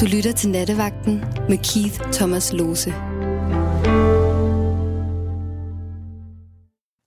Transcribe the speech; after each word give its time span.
Du 0.00 0.06
lytter 0.16 0.32
til 0.32 0.50
Nattevagten 0.50 1.14
med 1.50 1.58
Keith 1.68 1.96
Thomas 2.16 2.46
Lose. 2.58 2.90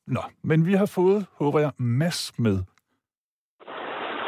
Nå, 0.07 0.23
men 0.43 0.65
vi 0.65 0.73
har 0.73 0.85
fået, 0.85 1.25
håber 1.39 1.59
jeg, 1.59 1.71
Mads 1.77 2.39
med. 2.39 2.57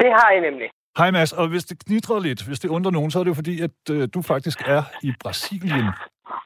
Det 0.02 0.10
har 0.18 0.30
jeg 0.32 0.40
nemlig. 0.50 0.68
Hej 0.98 1.10
Mads, 1.10 1.32
og 1.32 1.48
hvis 1.48 1.64
det 1.64 1.84
knitrer 1.84 2.20
lidt, 2.20 2.46
hvis 2.46 2.60
det 2.60 2.68
undrer 2.68 2.92
nogen, 2.92 3.10
så 3.10 3.18
er 3.18 3.24
det 3.24 3.30
jo 3.30 3.34
fordi, 3.34 3.62
at 3.62 3.90
øh, 3.90 4.08
du 4.14 4.22
faktisk 4.22 4.58
er 4.66 4.82
i 5.02 5.12
Brasilien 5.20 5.86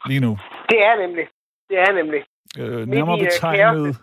lige 0.07 0.21
nu. 0.21 0.39
Det 0.71 0.79
er 0.89 1.07
nemlig. 1.07 1.27
Det 1.69 1.79
er 1.79 1.93
nemlig. 1.93 2.23
Øh, 2.59 2.87
nærmere 2.87 3.19
i, 3.19 3.21
øh, 3.21 3.27
betegnet 3.27 3.97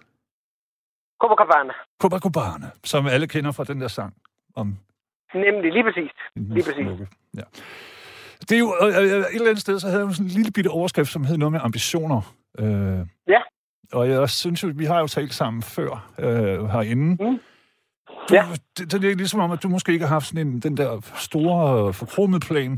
Copacabana. 1.21 1.73
Copacabana, 2.01 2.67
som 2.83 3.07
alle 3.07 3.27
kender 3.27 3.51
fra 3.51 3.63
den 3.63 3.81
der 3.81 3.87
sang 3.87 4.13
om 4.55 4.77
Nemlig, 5.33 5.73
lige 5.73 5.83
præcis. 5.83 6.11
Lige 6.35 6.63
præcis. 6.63 7.07
Ja. 7.37 7.43
Det 8.41 8.51
er 8.51 8.59
jo, 8.59 8.73
øh, 8.81 8.87
et 8.87 9.35
eller 9.35 9.49
andet 9.49 9.59
sted, 9.61 9.79
så 9.79 9.87
havde 9.87 9.99
jeg 10.01 10.07
jo 10.07 10.13
sådan 10.13 10.25
en 10.25 10.31
lille 10.31 10.51
bitte 10.51 10.67
overskrift, 10.67 11.09
som 11.11 11.23
hed 11.23 11.37
noget 11.37 11.51
med 11.51 11.59
ambitioner. 11.63 12.21
Øh, 12.59 12.99
Ja. 13.27 13.41
Og 13.93 14.09
jeg 14.09 14.29
synes 14.29 14.63
jo, 14.63 14.69
vi 14.75 14.85
har 14.85 14.99
jo 14.99 15.07
talt 15.07 15.33
sammen 15.33 15.61
før 15.61 15.89
øh, 16.19 16.65
herinde. 16.69 17.07
Mm. 17.23 17.39
Du, 18.29 18.35
Ja. 18.35 18.43
det, 18.77 18.91
det 19.01 19.11
er 19.11 19.15
ligesom 19.15 19.39
om, 19.39 19.51
at 19.51 19.63
du 19.63 19.69
måske 19.69 19.91
ikke 19.93 20.05
har 20.05 20.13
haft 20.17 20.25
sådan 20.27 20.47
en, 20.47 20.59
den 20.59 20.77
der 20.77 20.89
store, 21.27 21.87
øh, 21.87 21.93
forkromede 21.93 22.39
plan. 22.49 22.73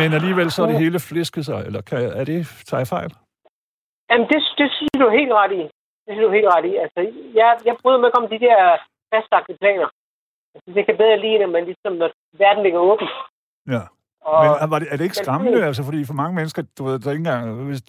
Men 0.00 0.08
alligevel 0.18 0.50
så 0.50 0.62
er 0.62 0.66
det 0.66 0.78
hele 0.84 1.00
flæsket 1.00 1.44
sig, 1.48 1.58
eller 1.66 1.80
kan, 1.88 1.98
er 2.20 2.24
det, 2.24 2.38
tager 2.68 2.80
jeg 2.80 2.88
fejl? 2.96 3.10
Jamen, 4.10 4.26
det, 4.32 4.38
det 4.60 4.68
synes 4.76 4.94
du 5.00 5.04
er 5.10 5.18
helt 5.20 5.32
ret 5.40 5.52
i. 5.60 5.62
Det 6.04 6.10
synes 6.12 6.22
du 6.24 6.28
er 6.30 6.38
helt 6.38 6.50
ret 6.56 6.66
i. 6.72 6.74
Altså, 6.84 7.00
jeg, 7.40 7.50
jeg 7.68 7.74
bryder 7.82 7.98
mig 7.98 8.08
ikke 8.08 8.20
om 8.22 8.28
de 8.34 8.38
der 8.46 8.58
fastlagte 9.12 9.52
planer. 9.62 9.88
Altså, 10.54 10.68
det 10.76 10.82
kan 10.86 10.96
bedre 11.02 11.18
lide, 11.24 11.38
når 11.42 11.50
man 11.56 11.64
ligesom, 11.70 11.92
når 12.02 12.10
verden 12.42 12.62
ligger 12.66 12.80
åben. 12.90 13.08
Ja. 13.74 13.82
Og, 14.30 14.40
Men 14.60 14.70
var 14.70 14.78
det, 14.78 14.88
er 14.92 14.96
det 14.96 15.04
ikke 15.08 15.18
Men- 15.18 15.24
skræmmende? 15.24 15.64
Altså, 15.68 15.82
fordi 15.88 16.00
for 16.10 16.14
mange 16.22 16.34
mennesker, 16.38 16.62
du 16.78 16.84
ved, 16.84 16.98
der 16.98 17.06
er 17.08 17.12
ikke 17.16 17.24
engang... 17.28 17.64
Hvis, 17.70 17.82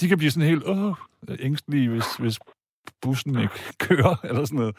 de 0.00 0.04
kan 0.08 0.18
blive 0.20 0.30
sådan 0.30 0.48
helt 0.52 0.64
åh, 0.72 0.94
ængstelige, 1.46 1.88
hvis, 1.94 2.08
hvis 2.22 2.36
bussen 3.02 3.34
ikke 3.44 3.58
kører, 3.86 4.14
eller 4.28 4.42
sådan 4.44 4.60
noget. 4.62 4.74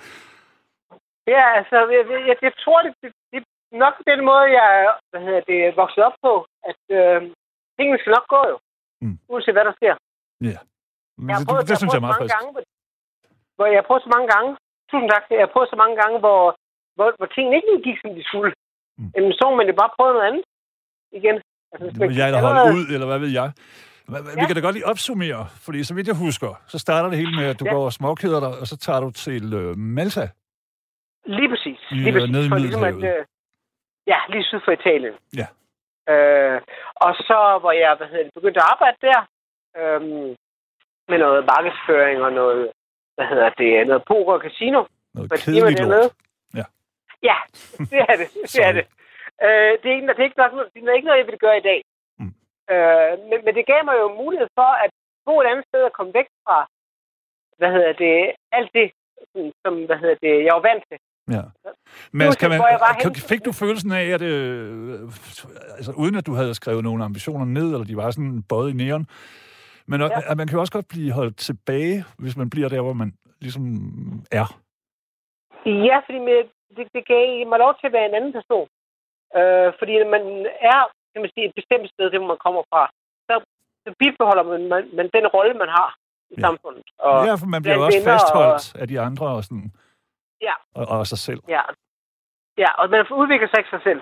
Ja, 1.36 1.44
altså, 1.60 1.78
jeg, 1.98 2.04
jeg, 2.30 2.38
jeg 2.48 2.54
tror, 2.64 2.80
det, 2.86 2.92
det, 3.02 3.10
det 3.32 3.38
er 3.76 3.78
nok 3.86 3.96
den 4.12 4.20
måde, 4.30 4.46
jeg 4.60 4.70
hvad 5.12 5.22
hedder 5.28 5.44
det, 5.52 5.60
vokset 5.82 6.02
op 6.08 6.18
på, 6.26 6.34
at 6.72 6.82
øh, 7.00 7.20
tingene 7.78 7.98
skal 8.02 8.12
nok 8.18 8.28
gå 8.36 8.42
jo. 8.52 8.58
Mm. 9.04 9.18
Uanset 9.32 9.56
hvad 9.56 9.66
der 9.70 9.76
sker. 9.80 9.94
Ja. 10.50 10.58
Men 11.18 11.30
Jeg 11.30 11.36
har 11.38 11.46
prøvet, 11.50 11.62
det, 11.64 11.70
det 11.70 11.78
synes 11.80 11.92
jeg 11.94 12.02
er 12.02 12.08
meget 12.08 12.16
mange 12.20 12.24
frisk. 12.24 12.36
gange, 12.38 12.50
hvor, 13.56 13.66
jeg 13.74 13.80
har 13.82 13.88
prøvet 13.90 14.04
så 14.08 14.12
mange 14.16 14.28
gange, 14.34 14.50
tusind 14.92 15.10
tak, 15.14 15.24
jeg 15.38 15.44
har 15.48 15.52
prøvet 15.54 15.70
så 15.74 15.78
mange 15.84 15.96
gange, 16.02 16.16
hvor, 16.24 16.42
hvor, 16.98 17.08
hvor 17.20 17.30
tingene 17.36 17.56
ikke 17.60 17.74
gik, 17.88 17.98
som 18.04 18.12
de 18.18 18.24
skulle. 18.32 18.52
Mm. 18.98 19.12
Jamen, 19.16 19.34
så 19.40 19.44
må 19.50 19.56
man 19.56 19.68
jo 19.72 19.76
bare 19.82 19.92
prøve 19.98 20.14
noget 20.14 20.28
andet 20.30 20.44
igen. 21.20 21.36
Altså, 21.72 21.86
hvis 21.90 22.00
vil 22.10 22.16
jeg 22.18 22.32
man- 22.32 22.42
holde 22.44 22.64
ud, 22.78 22.86
eller 22.96 23.08
hvad 23.12 23.20
ved 23.20 23.32
jeg. 23.40 23.50
Vi 24.08 24.42
Ja. 24.42 24.46
kan 24.48 24.56
da 24.56 24.62
godt 24.68 24.76
lige 24.76 24.88
opsummere, 24.94 25.42
fordi 25.66 25.84
så 25.84 25.94
vidt 25.96 26.08
jeg 26.08 26.16
husker, 26.26 26.52
så 26.68 26.78
starter 26.86 27.10
det 27.10 27.18
hele 27.18 27.36
med, 27.40 27.46
at 27.54 27.60
du 27.60 27.66
Ja. 27.66 27.72
går 27.74 27.86
og 27.90 27.94
småkeder 27.94 28.40
dig, 28.46 28.52
og 28.62 28.68
så 28.72 28.78
tager 28.86 29.00
du 29.06 29.10
til 29.26 29.54
øh, 29.54 29.78
Malta. 29.98 30.26
Lige 31.38 31.50
præcis. 31.54 31.80
I, 31.92 31.96
Lige 31.96 32.08
øh, 32.08 32.14
præcis. 32.14 32.32
nede 32.34 32.46
i 32.46 32.50
For 32.50 32.58
ligesom 32.66 32.84
at, 32.84 32.96
øh, 33.14 33.22
ja, 34.12 34.20
lige 34.30 34.44
syd 34.44 34.60
for 34.66 34.72
Italien. 34.80 35.14
Ja. 35.42 35.48
Øh, 36.14 36.62
og 37.06 37.12
så, 37.28 37.38
hvor 37.62 37.72
jeg 37.72 37.96
hvad 38.00 38.08
hedder 38.08 38.24
det, 38.24 38.34
begyndte 38.40 38.60
at 38.64 38.70
arbejde 38.74 38.98
der, 39.08 39.20
øhm, 39.80 40.36
med 41.12 41.18
noget 41.26 41.40
markedsføring 41.54 42.18
og 42.28 42.32
noget, 42.42 42.62
hvad 43.16 43.28
hedder 43.32 43.50
det, 43.62 43.88
noget 43.88 44.04
poker 44.12 44.34
og 44.38 44.42
casino. 44.48 44.80
Noget 45.16 45.32
kedeligt 45.32 45.66
man 45.66 45.74
dernede? 45.78 46.10
Ja. 47.30 47.38
Det 47.92 48.00
er 48.10 48.16
det. 48.22 48.28
det, 48.54 48.62
er 48.70 48.74
det. 48.78 48.86
Øh, 49.46 49.72
det, 49.80 49.88
er 49.90 49.96
ikke, 49.96 50.08
det, 50.08 50.20
er 50.20 50.30
ikke 50.30 50.42
nok, 50.44 50.52
det 50.74 50.80
er 50.90 51.00
ikke 51.00 51.10
noget, 51.10 51.22
jeg 51.22 51.30
vil 51.32 51.44
gøre 51.46 51.58
i 51.58 51.68
dag. 51.70 51.80
Mm. 52.20 52.34
Øh, 52.74 53.14
men, 53.30 53.40
men 53.46 53.54
det 53.58 53.66
gav 53.72 53.82
mig 53.86 53.96
jo 54.04 54.08
mulighed 54.24 54.48
for 54.60 54.70
at 54.84 54.92
bo 55.26 55.34
et 55.42 55.48
andet 55.52 55.66
sted 55.70 55.82
og 55.90 55.94
komme 55.98 56.12
væk 56.20 56.30
fra, 56.46 56.58
hvad 57.58 57.72
hedder 57.76 57.94
det, 58.06 58.16
alt 58.58 58.72
det, 58.78 58.88
som, 59.64 59.74
hvad 59.88 59.98
hedder 60.04 60.18
det, 60.26 60.34
jeg 60.46 60.54
var 60.58 60.66
vant 60.70 60.84
til. 60.90 61.00
Ja. 61.36 61.44
Men 62.12 62.32
kan 62.40 62.50
man, 62.50 62.62
kan, 63.02 63.16
fik 63.16 63.46
du 63.46 63.52
følelsen 63.52 63.92
af, 63.92 64.06
at 64.06 64.22
øh, 64.22 65.00
altså, 65.78 65.92
uden 65.98 66.16
at 66.16 66.26
du 66.26 66.34
havde 66.34 66.54
skrevet 66.56 66.84
nogle 66.84 67.04
ambitioner 67.04 67.46
ned, 67.46 67.68
eller 67.74 67.86
de 67.86 67.98
var 67.98 68.12
sådan 68.12 68.44
bøjet 68.50 68.70
i 68.74 68.74
næren, 68.74 69.08
men. 69.88 70.02
Ja. 70.02 70.32
at 70.32 70.38
man 70.38 70.48
kan 70.48 70.56
jo 70.56 70.60
også 70.60 70.74
godt 70.74 70.88
blive 70.88 71.12
holdt 71.12 71.38
tilbage, 71.38 72.04
hvis 72.18 72.38
man 72.38 72.50
bliver 72.50 72.70
der, 72.70 72.82
hvor 72.82 72.94
man 72.94 73.14
ligesom 73.42 73.64
er. 74.32 74.48
Ja, 75.66 75.98
fordi 76.06 76.20
med, 76.20 76.40
det, 76.78 76.86
det 76.96 77.04
gav 77.14 77.48
mig 77.52 77.60
lov 77.60 77.74
til 77.76 77.88
at 77.88 77.94
være 77.98 78.06
en 78.10 78.16
anden 78.20 78.34
person. 78.40 78.68
Øh, 79.38 79.70
fordi 79.80 79.94
når 80.02 80.10
man 80.16 80.24
er, 80.74 80.80
kan 81.14 81.22
man 81.24 81.32
sige, 81.34 81.46
et 81.50 81.56
bestemt 81.60 81.88
sted, 81.94 82.06
det 82.12 82.20
hvor 82.20 82.28
man 82.34 82.44
kommer 82.46 82.64
fra, 82.72 82.82
så, 83.28 83.34
så 83.86 83.90
bibeholder 84.00 84.44
man, 84.52 84.62
man, 84.74 84.84
man 84.98 85.10
den 85.16 85.28
rolle, 85.36 85.54
man 85.64 85.70
har 85.78 85.90
i 86.30 86.36
Ja. 86.38 86.42
samfundet. 86.48 86.84
Og, 86.98 87.26
ja, 87.28 87.34
for 87.42 87.48
man 87.56 87.62
bliver 87.64 87.86
også 87.88 88.04
fastholdt 88.12 88.66
af 88.82 88.88
de 88.88 89.00
andre 89.08 89.26
og, 89.38 89.44
sådan, 89.44 89.72
Ja. 90.48 90.56
og, 90.80 90.86
og 90.98 91.08
sig 91.08 91.18
selv. 91.28 91.42
Ja. 91.56 91.62
ja, 92.64 92.70
og 92.80 92.90
man 92.90 93.02
udvikler 93.22 93.48
sig 93.50 93.60
ikke 93.60 93.70
sig 93.76 93.84
selv. 93.88 94.02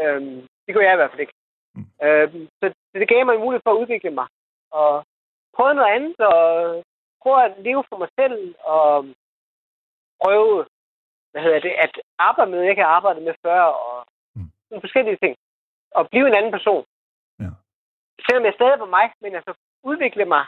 Øhm, 0.00 0.36
det 0.66 0.74
gør 0.74 0.80
jeg 0.86 0.92
i 0.94 1.00
hvert 1.00 1.10
fald 1.10 1.20
ikke. 1.20 1.36
Mm. 1.74 1.86
Øhm, 2.06 2.48
så 2.60 2.64
det 2.94 3.08
gav 3.08 3.24
mig 3.26 3.34
en 3.34 3.40
mulighed 3.44 3.62
for 3.64 3.72
at 3.72 3.80
udvikle 3.82 4.10
mig. 4.10 4.26
Og 4.70 5.04
prøve 5.56 5.74
noget 5.74 5.92
andet, 5.96 6.20
og 6.20 6.44
prøve 7.22 7.44
at 7.44 7.52
leve 7.58 7.84
for 7.88 7.96
mig 8.02 8.08
selv, 8.20 8.54
og 8.64 9.06
prøve, 10.22 10.66
hvad 11.32 11.42
hedder 11.44 11.60
det, 11.66 11.72
at 11.84 11.92
arbejde 12.28 12.50
med, 12.50 12.58
jeg 12.60 12.70
ikke 12.70 12.82
har 12.86 12.94
arbejdet 12.98 13.22
med 13.28 13.34
før, 13.46 13.62
og 13.62 13.96
Mm. 14.36 14.50
nogle 14.70 14.82
forskellige 14.86 15.18
ting. 15.22 15.34
Og 15.98 16.02
blive 16.12 16.26
en 16.28 16.34
anden 16.38 16.52
person. 16.56 16.84
Ja. 17.44 17.50
Selvom 18.26 18.44
jeg 18.48 18.54
stadig 18.58 18.80
var 18.84 18.90
mig, 18.98 19.06
men 19.22 19.30
altså 19.38 19.52
udvikle 19.90 20.24
mig 20.34 20.44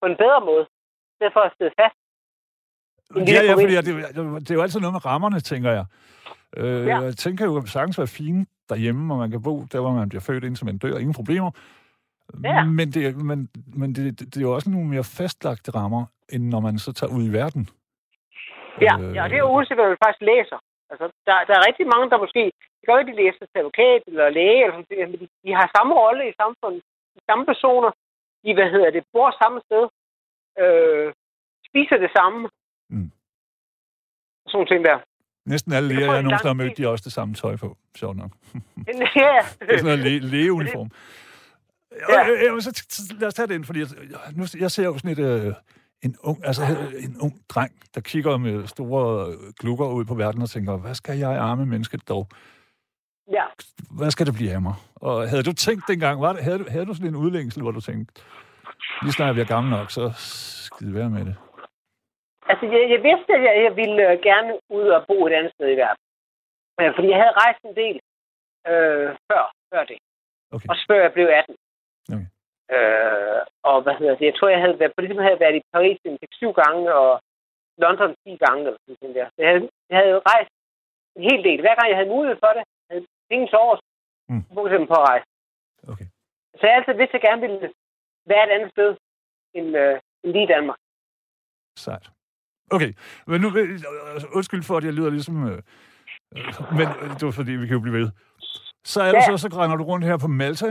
på 0.00 0.06
en 0.10 0.16
bedre 0.22 0.40
måde, 0.50 0.64
i 1.10 1.12
stedet 1.16 1.32
for 1.36 1.40
at 1.48 1.52
sidde 1.58 1.72
fast. 1.80 1.96
En 3.16 3.28
Ja, 3.28 3.42
ja, 3.48 3.54
fordi 3.54 3.74
det, 3.76 4.40
det 4.44 4.50
er 4.50 4.54
jo 4.58 4.62
altid 4.62 4.80
noget 4.80 4.92
med 4.96 5.04
rammerne, 5.06 5.40
tænker 5.40 5.70
jeg. 5.78 5.86
Øh, 6.56 6.86
Ja. 6.86 6.98
Jeg 7.00 7.16
tænker 7.16 7.44
jo 7.44 7.66
sagtens 7.66 7.98
være 7.98 8.06
fine 8.20 8.46
derhjemme, 8.68 9.14
og 9.14 9.18
man 9.18 9.30
kan 9.30 9.42
bo 9.42 9.64
der, 9.72 9.80
hvor 9.80 9.92
man 9.92 10.08
bliver 10.08 10.22
født, 10.28 10.44
indtil 10.44 10.66
man 10.66 10.78
dør. 10.78 10.96
Ingen 10.98 11.14
problemer. 11.14 11.50
Ja. 12.44 12.64
Men, 12.64 12.92
det, 12.92 13.06
er- 13.06 13.14
men, 13.30 13.48
men 13.66 13.94
det, 13.94 14.18
det, 14.18 14.34
det 14.34 14.36
er 14.36 14.40
jo 14.48 14.54
også 14.54 14.70
nogle 14.70 14.88
mere 14.88 15.04
fastlagte 15.04 15.70
rammer, 15.70 16.04
end 16.28 16.44
når 16.48 16.60
man 16.60 16.78
så 16.78 16.92
tager 16.92 17.12
ud 17.16 17.24
i 17.28 17.32
verden. 17.32 17.68
Ja, 18.86 18.94
Øh, 19.00 19.14
ja, 19.14 19.20
og 19.24 19.28
det 19.30 19.36
er 19.36 19.44
jo 19.46 19.50
uanset, 19.54 19.76
hvad 19.78 19.88
man 19.92 20.02
faktisk 20.04 20.24
læser. 20.32 20.58
Altså, 20.90 21.06
der, 21.26 21.34
der 21.48 21.54
er 21.58 21.66
rigtig 21.68 21.86
mange, 21.92 22.06
der 22.12 22.18
måske, 22.24 22.42
det 22.78 22.84
gør 22.86 22.98
ikke, 22.98 23.12
de 23.12 23.20
læser 23.22 23.44
til 23.50 23.60
advokat 23.62 24.00
eller 24.10 24.26
læge, 24.38 24.60
eller 24.64 24.74
sådan, 24.76 25.10
men 25.10 25.18
de, 25.22 25.26
de 25.44 25.50
har 25.58 25.66
samme 25.76 25.92
rolle 26.02 26.22
i 26.30 26.34
samfundet. 26.42 26.82
De 27.16 27.20
samme 27.28 27.44
personer, 27.52 27.90
de, 28.44 28.50
hvad 28.58 28.68
hedder 28.74 28.90
det, 28.96 29.02
bor 29.12 29.28
samme 29.42 29.58
sted, 29.66 29.84
øh, 30.62 31.06
spiser 31.68 31.96
det 32.04 32.10
samme. 32.18 32.40
Mm. 32.94 33.10
Sådan 34.48 34.56
nogle 34.58 34.70
ting 34.72 34.82
der. 34.90 34.98
Næsten 35.52 35.72
alle 35.72 35.88
læger, 35.88 36.06
jeg 36.12 36.18
en 36.18 36.24
nogensinde 36.24 36.52
har 36.54 36.60
mødt, 36.62 36.76
de 36.76 36.82
har 36.82 36.90
også 36.90 37.06
det 37.08 37.12
samme 37.18 37.34
tøj 37.34 37.54
på. 37.56 37.68
Sjovt 38.00 38.16
nok. 38.22 38.30
Ja, 39.24 39.38
Det 39.66 39.72
er 39.74 39.78
sådan 39.78 39.84
noget 39.84 39.98
læ- 40.06 40.24
lægeuniform. 40.34 40.90
Ja. 42.08 42.20
Ja, 42.20 42.32
ja, 42.44 42.60
så, 42.60 42.70
så 42.88 43.14
lad 43.20 43.28
os 43.28 43.34
tage 43.34 43.46
det 43.48 43.54
ind, 43.54 43.64
fordi 43.64 43.80
jeg, 43.80 43.88
nu, 44.38 44.44
jeg 44.60 44.70
ser 44.70 44.84
jo 44.84 44.98
sådan 44.98 45.10
et, 45.10 45.18
øh, 45.18 45.52
en, 46.02 46.16
ung, 46.22 46.46
altså, 46.46 46.62
en 47.06 47.16
ung 47.20 47.34
dreng, 47.48 47.72
der 47.94 48.00
kigger 48.00 48.36
med 48.36 48.66
store 48.66 49.26
øh, 49.26 49.52
glukker 49.60 49.86
ud 49.86 50.04
på 50.04 50.14
verden 50.14 50.42
og 50.42 50.50
tænker, 50.50 50.76
hvad 50.76 50.94
skal 50.94 51.18
jeg 51.18 51.36
arme 51.36 51.66
menneske 51.66 51.96
dog? 51.96 52.26
ja. 53.30 53.44
Hvad 53.98 54.10
skal 54.10 54.26
det 54.26 54.34
blive 54.34 54.52
af 54.52 54.62
mig? 54.62 54.76
Og 55.06 55.28
havde 55.30 55.42
du 55.48 55.52
tænkt 55.52 55.84
dengang, 55.88 56.20
var 56.20 56.32
det, 56.32 56.42
havde, 56.42 56.58
du, 56.58 56.64
havde 56.74 56.86
du 56.86 56.94
sådan 56.94 57.10
en 57.14 57.22
udlængsel, 57.24 57.62
hvor 57.62 57.70
du 57.70 57.80
tænkte, 57.80 58.10
lige 59.02 59.12
snart 59.12 59.26
jeg 59.26 59.34
bliver 59.38 59.54
gammel 59.54 59.70
nok, 59.78 59.90
så 59.90 60.04
skide 60.70 60.94
være 60.94 61.10
med 61.10 61.24
det. 61.28 61.36
Altså, 62.50 62.64
jeg, 62.74 62.82
jeg 62.94 63.00
vidste, 63.08 63.30
at 63.36 63.42
jeg, 63.46 63.54
jeg 63.66 63.76
ville 63.80 64.02
øh, 64.10 64.18
gerne 64.28 64.52
ud 64.78 64.86
og 64.96 65.00
bo 65.08 65.26
et 65.26 65.32
andet 65.38 65.52
sted 65.54 65.68
i 65.72 65.80
verden. 65.84 66.02
Øh, 66.80 66.90
fordi 66.96 67.08
jeg 67.12 67.18
havde 67.22 67.38
rejst 67.42 67.60
en 67.70 67.76
del 67.82 67.96
øh, 68.70 69.08
før, 69.28 69.42
før 69.70 69.82
det. 69.90 69.98
Okay. 70.54 70.68
Også 70.70 70.84
før 70.90 71.00
jeg 71.06 71.12
blev 71.12 71.26
18. 71.26 71.56
Øh, 72.74 73.40
og 73.70 73.76
hvad 73.84 73.94
hedder 73.98 74.16
det? 74.18 74.26
Jeg 74.30 74.36
tror, 74.36 74.48
jeg 74.54 74.60
havde 74.64 74.78
været, 74.80 74.92
på 74.94 75.00
det 75.02 75.08
havde 75.24 75.34
jeg 75.36 75.44
været 75.44 75.56
i 75.60 75.62
Paris 75.74 75.98
en 76.04 76.18
syv 76.40 76.52
gange, 76.62 76.82
og 77.02 77.10
London 77.82 78.10
10 78.24 78.36
gange, 78.44 78.60
eller 78.66 78.78
sådan 78.82 78.96
noget 79.02 79.16
der. 79.18 79.26
Så 79.34 79.38
jeg 79.42 79.48
havde, 79.52 79.68
jeg 79.90 79.98
havde 80.02 80.18
rejst 80.32 80.52
en 81.16 81.22
hel 81.30 81.40
del. 81.48 81.60
Hver 81.60 81.74
gang 81.78 81.88
jeg 81.90 81.98
havde 82.00 82.14
mulighed 82.16 82.36
for 82.44 82.50
det, 82.56 82.62
havde 82.90 83.06
ingen 83.36 83.48
års, 83.64 83.80
Mm. 84.28 84.42
brugte 84.54 84.72
jeg 84.72 84.80
dem 84.80 84.88
på 84.92 84.94
at 85.02 85.08
rejse. 85.10 85.26
Okay. 85.92 86.06
Så 86.58 86.62
jeg 86.66 86.74
altid 86.76 86.92
vidst, 87.00 87.14
at 87.14 87.22
jeg 87.22 87.28
gerne 87.28 87.40
ville 87.46 87.72
være 88.32 88.44
et 88.46 88.54
andet 88.56 88.70
sted 88.70 88.90
end, 89.58 89.68
øh, 89.76 90.00
end 90.24 90.32
lige 90.32 90.44
i 90.44 90.52
Danmark. 90.54 90.78
Sejt. 91.78 92.06
Okay, 92.70 92.90
men 93.26 93.40
nu, 93.40 93.48
øh, 93.60 93.68
undskyld 94.38 94.62
for, 94.62 94.76
at 94.76 94.84
jeg 94.84 94.92
lyder 94.92 95.10
ligesom... 95.10 95.36
Øh, 95.50 95.58
øh, 96.36 96.44
men 96.78 96.86
øh, 97.02 97.08
det 97.18 97.24
var 97.28 97.34
fordi, 97.40 97.52
vi 97.52 97.66
kan 97.66 97.76
jo 97.76 97.80
blive 97.86 97.98
ved. 98.00 98.08
Så 98.84 98.98
er 99.02 99.10
det 99.12 99.22
Ja. 99.22 99.26
så, 99.30 99.36
så 99.44 99.48
grænder 99.50 99.76
du 99.76 99.84
rundt 99.84 100.04
her 100.06 100.18
på 100.18 100.28
Malta. 100.28 100.66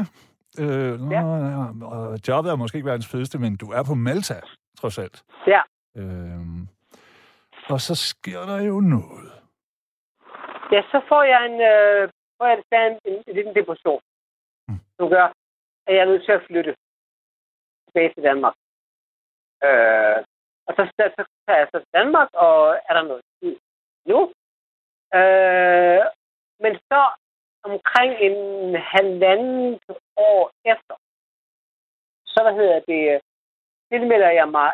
Øh, 0.63 0.99
nå, 0.99 1.11
Ja. 1.11 1.21
ja. 1.21 1.65
Og 1.95 2.19
jobbet 2.27 2.51
er 2.51 2.55
måske 2.55 2.75
ikke 2.77 2.89
verdens 2.89 3.11
fedeste, 3.11 3.37
men 3.39 3.57
du 3.57 3.71
er 3.71 3.83
på 3.89 3.93
Malta, 3.95 4.37
trods 4.79 4.97
alt. 4.97 5.23
Ja. 5.47 5.61
Øh, 5.97 6.39
og 7.69 7.79
så 7.81 7.95
sker 7.95 8.39
der 8.51 8.61
jo 8.61 8.79
noget. 8.79 9.31
Ja, 10.71 10.81
så 10.91 11.01
får 11.09 11.23
jeg 11.23 11.45
en, 11.45 11.57
øh, 11.73 12.09
er 12.39 12.55
det 12.55 12.65
en, 12.71 12.99
en, 13.11 13.23
en 13.27 13.35
lille 13.35 13.53
depression, 13.55 14.01
Mm. 14.67 14.79
som 14.97 15.09
gør, 15.09 15.25
at 15.87 15.93
jeg 15.95 16.01
er 16.01 16.05
nødt 16.05 16.25
til 16.25 16.31
at 16.31 16.43
flytte 16.47 16.75
tilbage 17.87 18.13
til 18.13 18.23
Danmark. 18.23 18.55
Øh, 19.65 20.17
og 20.67 20.71
så, 20.77 20.81
så, 20.95 21.03
så 21.17 21.23
tager 21.47 21.59
jeg 21.59 21.67
så 21.73 21.79
til 21.79 21.93
Danmark, 21.99 22.29
og 22.33 22.55
er 22.89 22.93
der 22.93 23.03
noget 23.11 23.23
tid 23.39 23.55
nu. 24.11 24.19
Øh, 25.19 26.03
men 26.63 26.73
så 26.89 27.01
omkring 27.69 28.11
en 28.27 28.37
halvandet 28.93 29.79
år 30.17 30.41
efter, 30.73 30.95
så 32.33 32.39
hvad 32.43 32.53
hedder 32.59 32.79
det, 32.91 33.21
tilmelder 33.91 34.31
jeg 34.39 34.47
mig 34.57 34.71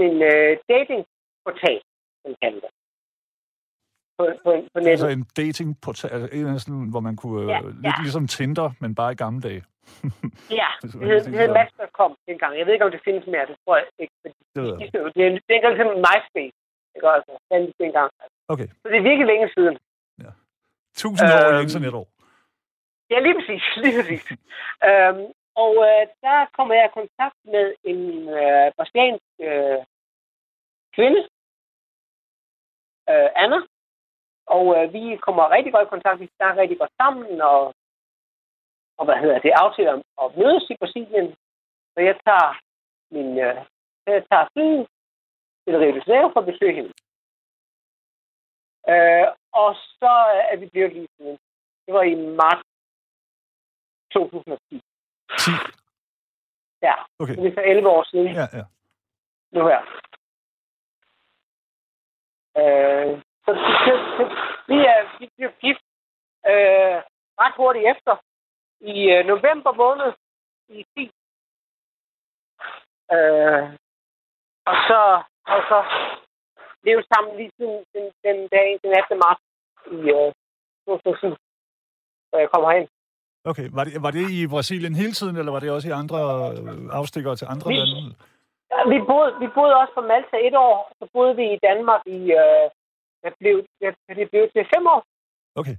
min 0.00 0.16
øh, 0.32 0.50
datingportal, 0.72 1.80
som 2.22 2.34
kalder 2.42 2.60
det. 2.60 2.70
På, 4.18 4.24
på, 4.44 4.50
på 4.74 4.78
nettet. 4.80 4.90
Altså 4.90 5.08
en 5.08 5.24
datingportal, 5.36 6.10
altså 6.16 6.28
en 6.36 6.46
af 6.46 6.60
sådan, 6.60 6.90
hvor 6.92 7.00
man 7.08 7.16
kunne... 7.16 7.52
Ja, 7.52 7.58
Ja, 7.58 7.60
lidt 7.68 7.84
ja. 7.84 8.02
ligesom 8.02 8.26
Tinder, 8.26 8.68
men 8.80 8.94
bare 8.94 9.12
i 9.12 9.14
gamle 9.24 9.40
dage. 9.48 9.62
Ja, 10.60 10.68
Det 10.82 10.92
det 10.92 11.06
hed, 11.08 11.20
det 11.24 11.38
hed. 11.40 11.52
Match.com 11.58 12.12
dengang. 12.28 12.52
Jeg 12.58 12.66
ved 12.66 12.72
ikke, 12.72 12.84
om 12.84 12.90
det 12.96 13.00
findes 13.08 13.24
mere. 13.32 13.46
Det 13.50 13.56
tror 13.64 13.76
jeg 13.76 13.86
ikke. 14.02 14.14
Fordi 14.22 14.34
Det 14.54 14.62
ved 14.62 14.70
jeg. 14.72 14.78
de, 14.80 14.98
det, 15.16 15.22
er, 15.26 15.30
det 15.44 15.50
er 15.52 15.58
ikke 15.58 15.68
ligesom 15.74 15.92
MySpace. 16.06 16.56
Det 16.92 16.98
gør 17.04 17.12
altså. 17.18 17.32
Den 17.52 17.62
dengang. 17.82 18.10
Okay. 18.52 18.68
Så 18.82 18.86
det 18.92 18.98
er 18.98 19.06
virkelig 19.10 19.26
længe 19.32 19.48
siden. 19.56 19.76
Tusind 21.04 21.28
år 21.36 21.48
i 21.50 21.54
Øhm, 21.54 21.62
internetår. 21.66 22.04
Ja, 23.10 23.18
lige 23.20 23.34
præcis. 23.38 23.64
Lige 23.82 23.96
præcis. 24.02 24.24
øhm, 24.88 25.26
og 25.62 25.72
øh, 25.88 26.02
der 26.24 26.38
kommer 26.56 26.74
jeg 26.74 26.86
i 26.86 26.98
kontakt 27.00 27.38
med 27.44 27.66
en 27.84 28.28
øh, 28.28 28.72
brasiliansk 28.76 29.24
øh, 29.40 29.80
kvinde, 30.94 31.20
øh, 33.10 33.28
Anna. 33.42 33.60
Og 34.46 34.64
øh, 34.76 34.92
vi 34.92 35.16
kommer 35.16 35.50
rigtig 35.50 35.72
godt 35.72 35.86
i 35.86 35.94
kontakt. 35.94 36.20
Vi 36.20 36.36
snakker 36.36 36.62
rigtig 36.62 36.78
godt 36.78 36.94
sammen, 37.00 37.40
og, 37.40 37.74
og 38.98 39.04
hvad 39.04 39.16
hedder 39.22 39.38
det, 39.38 39.60
aftaler 39.62 39.92
om 39.92 40.02
at 40.22 40.36
mødes 40.36 40.70
i 40.70 40.76
Brasilien. 40.80 41.28
Så 41.94 41.98
jeg 42.08 42.16
tager 42.26 42.50
min, 43.14 43.38
øh, 43.46 43.60
jeg 44.06 44.24
tager 44.30 44.46
fly 44.52 44.68
til 45.64 45.78
Rio 45.78 45.92
de 45.94 46.02
Janeiro 46.06 46.28
for 46.32 46.40
at 46.40 46.50
besøge 46.52 46.74
hende. 46.78 46.92
Øh, 48.92 49.26
og 49.62 49.70
så 49.98 50.12
er 50.50 50.56
vi 50.56 50.66
blevet 50.66 50.92
lige 50.92 51.08
siden. 51.16 51.38
Det 51.86 51.94
var 51.94 52.02
i 52.02 52.14
marts 52.14 52.65
2010. 54.12 54.82
10. 55.38 55.50
Ja, 56.82 56.94
Okay. 57.18 57.36
det 57.36 57.46
er 57.46 57.54
så 57.54 57.60
11 57.60 57.88
år 57.88 58.04
siden 58.10 58.26
Ja, 58.40 58.46
ja. 58.58 58.64
nu 59.52 59.60
her. 59.70 59.80
Øh, 62.60 63.22
så 63.44 63.50
det, 63.86 63.94
vi, 64.70 64.76
er, 64.92 65.18
vi 65.18 65.26
blev 65.36 65.50
gift 65.64 65.84
øh, 66.52 66.98
ret 67.42 67.54
hurtigt 67.56 67.86
efter 67.92 68.14
i 68.80 68.96
øh, 69.14 69.24
november 69.32 69.72
måned 69.82 70.10
i 70.68 70.86
10. 70.96 71.10
Øh, 73.16 73.64
og 74.70 74.76
så 74.88 75.00
og 75.54 75.60
så 75.70 75.78
leve 76.86 77.02
sammen 77.12 77.36
lige 77.36 77.52
siden 77.56 77.84
den, 77.94 78.04
den 78.24 78.48
dag, 78.48 78.68
den 78.82 78.92
18. 78.98 79.18
marts 79.24 79.42
i 79.96 79.98
øh, 80.16 80.32
2007, 80.86 81.36
da 82.32 82.36
jeg 82.42 82.50
kommer 82.50 82.70
hen. 82.76 82.88
Okay. 83.50 83.68
Var 83.72 83.84
det, 83.84 84.02
var 84.02 84.10
det 84.10 84.30
i 84.30 84.46
Brasilien 84.46 84.94
hele 84.94 85.12
tiden, 85.12 85.36
eller 85.36 85.52
var 85.52 85.60
det 85.60 85.70
også 85.70 85.88
i 85.88 85.98
andre 86.02 86.18
øh, 86.56 86.88
afstikkere 87.00 87.36
til 87.36 87.46
andre 87.50 87.68
Vi- 87.68 87.74
lande? 87.76 88.14
Ja, 88.72 88.78
vi 88.92 88.98
boede, 89.10 89.32
vi 89.42 89.48
boede 89.56 89.74
også 89.82 89.92
på 89.94 90.00
Malta 90.00 90.36
et 90.48 90.56
år, 90.68 90.92
så 90.98 91.04
boede 91.12 91.36
vi 91.36 91.44
i 91.56 91.58
Danmark 91.68 92.02
i, 92.06 92.18
øh, 92.42 92.64
det 93.24 93.32
blev, 93.40 93.56
det, 93.80 93.88
det 94.20 94.26
blev 94.30 94.44
til 94.54 94.64
fem 94.74 94.86
år, 94.94 95.02
Okay. 95.60 95.76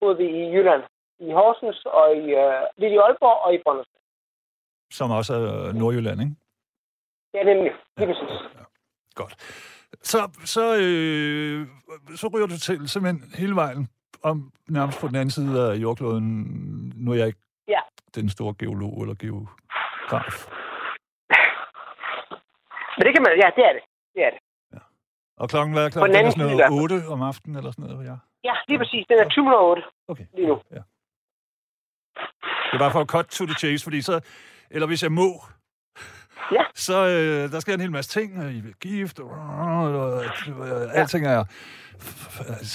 boede 0.00 0.16
vi 0.16 0.24
i 0.40 0.42
Jylland, 0.54 0.82
i 1.18 1.30
Horsens 1.38 1.80
og 2.00 2.06
i, 2.16 2.24
øh, 2.42 2.62
lidt 2.80 2.92
i 2.92 2.96
Aalborg 3.04 3.38
og 3.46 3.54
i 3.54 3.58
Brønders. 3.64 3.86
Som 4.98 5.10
også 5.10 5.34
er 5.34 5.68
øh, 5.68 5.74
Nordjylland, 5.74 6.20
ikke? 6.20 6.34
Ja, 7.34 7.42
nemlig. 7.42 7.72
Lige 7.96 8.06
præcis. 8.08 8.32
Godt. 9.14 9.34
Så, 10.02 10.18
så, 10.54 10.64
øh, 10.84 11.66
så 12.16 12.26
ryger 12.34 12.46
du 12.46 12.58
til 12.58 12.88
simpelthen 12.88 13.20
hele 13.38 13.54
vejen 13.54 13.88
om 14.22 14.52
nærmest 14.68 15.00
på 15.00 15.06
den 15.08 15.16
anden 15.16 15.30
side 15.30 15.72
af 15.72 15.74
jordkloden. 15.76 16.26
Nu 16.96 17.10
er 17.12 17.16
jeg 17.16 17.26
ikke 17.26 17.38
Ja. 17.68 17.80
den 18.14 18.28
store 18.28 18.54
geolog 18.58 19.02
eller 19.02 19.14
geograf. 19.14 20.36
Men 22.96 23.02
det 23.06 23.12
kan 23.14 23.22
man, 23.26 23.32
ja, 23.42 23.48
det 23.56 23.64
er 23.68 23.72
det. 23.72 23.82
Det 24.14 24.22
er 24.26 24.30
det. 24.30 24.38
Og 25.36 25.48
klokken, 25.48 25.72
hvad 25.74 25.84
er 25.84 25.90
klokken? 25.90 26.16
den 26.16 26.26
er 26.26 26.30
sådan 26.30 26.44
noget 26.44 26.58
hvert 26.58 26.70
8 26.72 27.08
om 27.08 27.22
aftenen 27.22 27.56
eller 27.56 27.70
sådan 27.70 27.84
noget, 27.90 28.06
ja. 28.06 28.16
Ja, 28.44 28.54
lige 28.68 28.78
præcis. 28.78 29.06
Den 29.08 29.18
er 29.18 29.24
2008 29.24 29.82
Okay. 30.08 30.26
lige 30.34 30.46
nu. 30.46 30.60
Ja. 30.70 30.82
Det 32.68 32.74
er 32.74 32.78
bare 32.78 32.90
for 32.90 33.00
at 33.00 33.08
cut 33.08 33.26
to 33.26 33.46
the 33.46 33.54
chase, 33.54 33.84
fordi 33.84 34.02
så, 34.02 34.20
eller 34.70 34.86
hvis 34.86 35.02
jeg 35.02 35.12
må, 35.12 35.28
Ja. 36.52 36.64
så 36.74 36.96
øh, 37.06 37.52
der 37.52 37.60
sker 37.60 37.74
en 37.74 37.80
hel 37.80 37.90
masse 37.90 38.20
ting, 38.20 38.38
og 38.44 38.50
I 38.52 38.58
er 38.58 38.72
gift, 38.80 39.20
og, 39.20 39.30
og, 39.30 39.82
og 40.00 40.24
øh, 40.68 40.98
alting 41.00 41.26
er, 41.26 41.44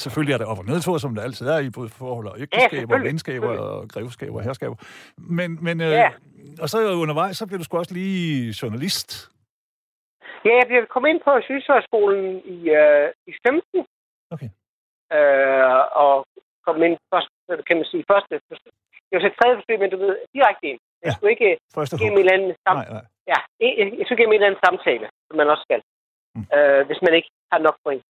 selvfølgelig 0.01 0.33
er 0.33 0.37
det 0.37 0.47
op- 0.47 0.59
og 0.59 0.65
nedtur, 0.65 0.97
som 0.97 1.15
det 1.15 1.21
altid 1.23 1.47
er 1.47 1.59
i 1.59 1.69
både 1.77 1.89
forhold 1.89 2.27
og 2.27 2.35
ægteskaber, 2.39 2.97
ja, 2.97 3.03
venskaber 3.03 3.51
og 3.59 3.89
grevskaber 3.89 4.37
og 4.39 4.43
herskaber. 4.43 4.75
Men, 5.17 5.49
men 5.63 5.81
øh, 5.81 5.91
Ja. 6.03 6.09
og 6.61 6.69
så 6.69 6.77
undervejs, 7.03 7.37
så 7.37 7.47
bliver 7.47 7.57
du 7.59 7.63
sgu 7.65 7.77
også 7.77 7.93
lige 7.93 8.55
journalist. 8.61 9.09
Ja, 10.45 10.53
jeg 10.59 10.67
blev 10.67 10.81
kommet 10.93 11.09
ind 11.09 11.21
på 11.27 11.31
Sygeshøjskolen 11.47 12.25
i, 12.55 12.57
øh, 12.81 13.07
i 13.29 13.31
15. 13.47 13.85
Okay. 14.33 14.49
Øh, 15.15 15.79
og 16.05 16.15
kom 16.65 16.77
ind 16.87 16.95
først, 17.13 17.29
kan 17.67 17.75
man 17.79 17.85
sige, 17.91 18.03
første. 18.11 18.33
Det 19.07 19.13
var 19.15 19.21
så 19.25 19.31
tredje 19.39 19.55
forsøg, 19.59 19.77
men 19.83 19.89
du 19.93 19.97
ved, 20.05 20.13
direkte 20.35 20.65
ind. 20.71 20.79
Jeg 21.03 21.09
Ja. 21.09 21.13
skulle 21.15 21.31
ikke 21.35 21.49
Første 21.77 21.93
gennem 22.01 22.17
en 22.17 22.23
eller 22.23 22.33
anden 22.37 22.51
sam- 22.63 22.79
Nej, 22.79 22.89
nej. 22.97 23.05
Ja, 23.31 23.39
jeg, 23.61 23.71
jeg, 23.99 24.03
skulle 24.05 24.19
gennem 24.21 24.33
en 24.33 24.39
eller 24.39 24.49
anden 24.49 24.63
samtale, 24.67 25.05
som 25.27 25.35
man 25.41 25.47
også 25.53 25.63
skal, 25.67 25.81
mm. 26.35 26.45
øh, 26.57 26.81
hvis 26.87 27.01
man 27.05 27.13
ikke 27.17 27.29
har 27.51 27.59
nok 27.67 27.77
point. 27.85 28.03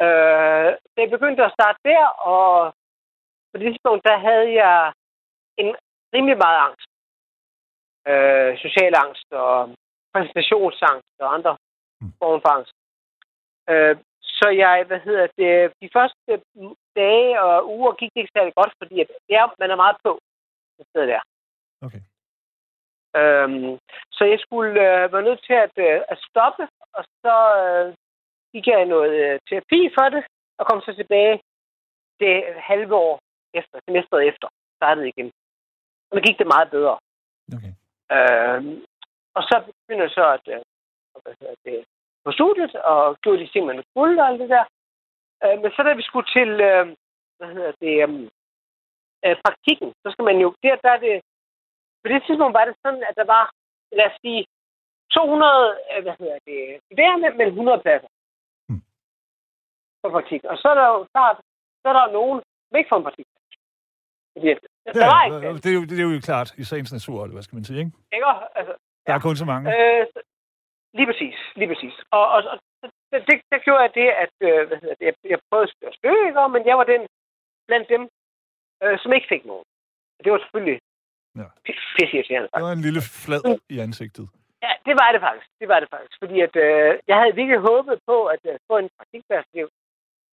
Øh, 0.00 0.68
jeg 0.96 1.10
begyndte 1.10 1.44
at 1.44 1.54
starte 1.58 1.78
der, 1.84 2.06
og 2.06 2.74
på 3.50 3.58
det 3.58 3.66
tidspunkt, 3.72 4.04
der 4.08 4.16
havde 4.18 4.52
jeg 4.62 4.92
en 5.56 5.76
rimelig 6.14 6.38
meget 6.44 6.58
angst. 6.66 6.88
Øh, 8.10 8.58
social 8.64 8.92
angst 9.04 9.28
og 9.32 9.76
præsentationsangst 10.12 11.14
og 11.20 11.34
andre 11.34 11.56
Mm. 12.02 12.12
former 12.18 12.40
for 12.44 12.52
angst. 12.58 12.74
Øh, 13.70 13.96
så 14.22 14.48
jeg, 14.48 14.84
hvad 14.88 15.00
hedder 15.00 15.26
det, 15.38 15.72
de 15.82 15.88
første 15.96 16.42
dage 16.96 17.42
og 17.42 17.68
uger 17.76 17.92
gik 17.92 18.10
det 18.14 18.20
ikke 18.20 18.36
særlig 18.36 18.54
godt, 18.54 18.72
fordi 18.80 19.00
at 19.00 19.08
det 19.28 19.34
er, 19.36 19.54
man 19.58 19.70
er 19.70 19.76
meget 19.84 19.96
på 20.04 20.18
det 20.78 20.86
sted 20.90 21.06
der. 21.12 21.22
Okay. 21.86 22.02
Øhm, 23.20 23.78
så 24.16 24.24
jeg 24.24 24.38
skulle 24.40 24.70
øh, 24.86 25.12
være 25.12 25.22
nødt 25.28 25.42
til 25.48 25.56
at, 25.66 25.74
øh, 25.86 26.00
at 26.12 26.18
stoppe, 26.28 26.64
og 26.96 27.04
så 27.22 27.36
øh, 27.62 27.94
jeg 28.54 28.82
i 28.82 28.92
noget 28.94 29.14
øh, 29.24 29.40
terapi 29.48 29.80
for 29.96 30.08
det, 30.14 30.24
og 30.58 30.66
kom 30.66 30.80
så 30.80 30.94
tilbage 30.94 31.40
det 32.20 32.36
halve 32.70 32.94
år 32.94 33.20
efter, 33.54 33.80
semesteret 33.84 34.28
efter, 34.28 34.48
startede 34.78 35.08
igen. 35.08 35.30
Og 36.08 36.12
så 36.16 36.20
gik 36.26 36.38
det 36.38 36.46
meget 36.54 36.70
bedre. 36.70 36.96
okay. 37.56 37.72
Øhm, 38.14 38.84
og 39.36 39.42
så 39.42 39.54
begyndte 39.66 40.04
jeg 40.06 40.10
så 40.10 40.24
at, 40.36 40.44
øh, 40.54 40.60
det, 41.64 41.84
på 42.24 42.32
studiet, 42.32 42.74
og 42.74 43.16
gjorde 43.22 43.40
de 43.42 43.52
ting, 43.52 43.66
man 43.66 43.82
skulle 43.90 44.22
og 44.22 44.28
alt 44.28 44.40
det 44.40 44.48
der. 44.48 44.64
Øh, 45.44 45.56
men 45.62 45.70
så 45.70 45.82
da 45.82 45.92
vi 45.94 46.02
skulle 46.02 46.28
til, 46.36 46.50
øh, 46.68 46.86
hvad 47.38 47.50
hedder 47.56 47.72
det, 47.84 47.94
øh, 48.04 48.30
øh, 49.24 49.36
praktikken, 49.44 49.88
så 50.02 50.08
skal 50.12 50.24
man 50.30 50.38
jo, 50.44 50.48
der, 50.62 50.76
der 50.84 50.90
er 50.96 51.00
det, 51.06 51.14
på 52.02 52.06
det 52.12 52.22
tidspunkt 52.26 52.54
var 52.58 52.64
det 52.64 52.76
sådan, 52.84 53.04
at 53.08 53.14
der 53.20 53.26
var, 53.34 53.44
lad 53.98 54.06
os 54.10 54.18
sige, 54.24 54.42
200, 55.14 55.78
øh, 55.90 56.02
hvad 56.04 56.14
hedder 56.20 56.38
det, 56.48 56.60
studerende, 56.84 57.28
men 57.38 57.48
100 57.48 57.82
pladser. 57.84 58.08
For 60.02 60.10
praktik. 60.16 60.42
Og 60.52 60.56
så 60.62 60.66
er 60.72 60.76
der 60.80 60.86
jo 60.94 60.98
klart, 61.14 61.36
så 61.82 61.86
er 61.92 61.96
der 61.98 62.12
nogen, 62.18 62.38
som 62.68 62.74
ikke 62.78 62.88
får 62.92 62.98
en 63.00 63.06
praktik. 63.08 63.26
Fordi 64.34 64.46
der 64.98 65.06
var 65.14 65.20
ikke 65.24 65.36
Ja, 65.46 65.52
det, 65.64 65.70
er 65.72 65.76
jo, 65.80 65.84
det 65.90 65.96
er 66.00 66.06
jo 66.08 66.20
klart 66.30 66.48
i 66.62 66.64
sagens 66.70 66.92
natur, 66.96 67.18
eller 67.22 67.34
hvad 67.36 67.42
skal 67.46 67.56
man 67.56 67.64
sige, 67.68 67.78
ikke? 67.84 67.92
ikke? 68.16 68.26
Altså, 68.58 68.72
Der 69.06 69.12
er 69.14 69.20
kun 69.26 69.36
så 69.42 69.46
mange. 69.52 69.64
Øh, 69.74 70.06
lige 70.98 71.08
præcis, 71.10 71.36
lige 71.60 71.70
præcis. 71.72 71.94
Og, 72.16 72.24
og, 72.34 72.40
og 72.52 72.56
det, 73.12 73.20
det, 73.28 73.36
det 73.52 73.58
gjorde 73.66 73.82
jeg 73.86 73.92
det, 74.00 74.08
at 74.24 74.34
øh, 74.48 74.60
hvad 74.68 74.78
hedder 74.82 74.96
det, 75.00 75.06
jeg, 75.10 75.14
jeg 75.32 75.38
prøvede 75.48 75.68
at 75.90 75.94
spørge, 75.98 76.22
ikke? 76.28 76.48
men 76.54 76.62
jeg 76.70 76.76
var 76.80 76.86
den 76.94 77.02
blandt 77.68 77.86
dem, 77.94 78.02
øh, 78.82 78.96
som 79.02 79.12
ikke 79.16 79.28
fik 79.34 79.44
nogen. 79.50 79.64
Det 80.24 80.32
var 80.32 80.38
selvfølgelig 80.44 80.78
Ja. 81.36 81.40
ja. 81.42 81.48
pisseirriterende. 81.96 82.48
Det 82.56 82.62
var 82.68 82.72
en 82.78 82.86
lille 82.88 83.02
flad 83.24 83.42
i 83.74 83.76
ansigtet. 83.86 84.26
Ja, 84.64 84.72
det 84.86 84.94
var 85.00 85.08
det 85.14 85.20
faktisk. 85.26 85.48
Det 85.60 85.68
var 85.72 85.78
det 85.80 85.88
faktisk. 85.94 86.16
Fordi 86.22 86.36
at, 86.46 86.54
øh, 86.66 86.90
jeg 87.10 87.16
havde 87.20 87.34
virkelig 87.40 87.60
håbet 87.70 87.96
på 88.10 88.16
at 88.34 88.42
øh, 88.50 88.58
få 88.68 88.74
en 88.82 88.88
praktikplads. 88.98 89.44
Det 89.52 89.68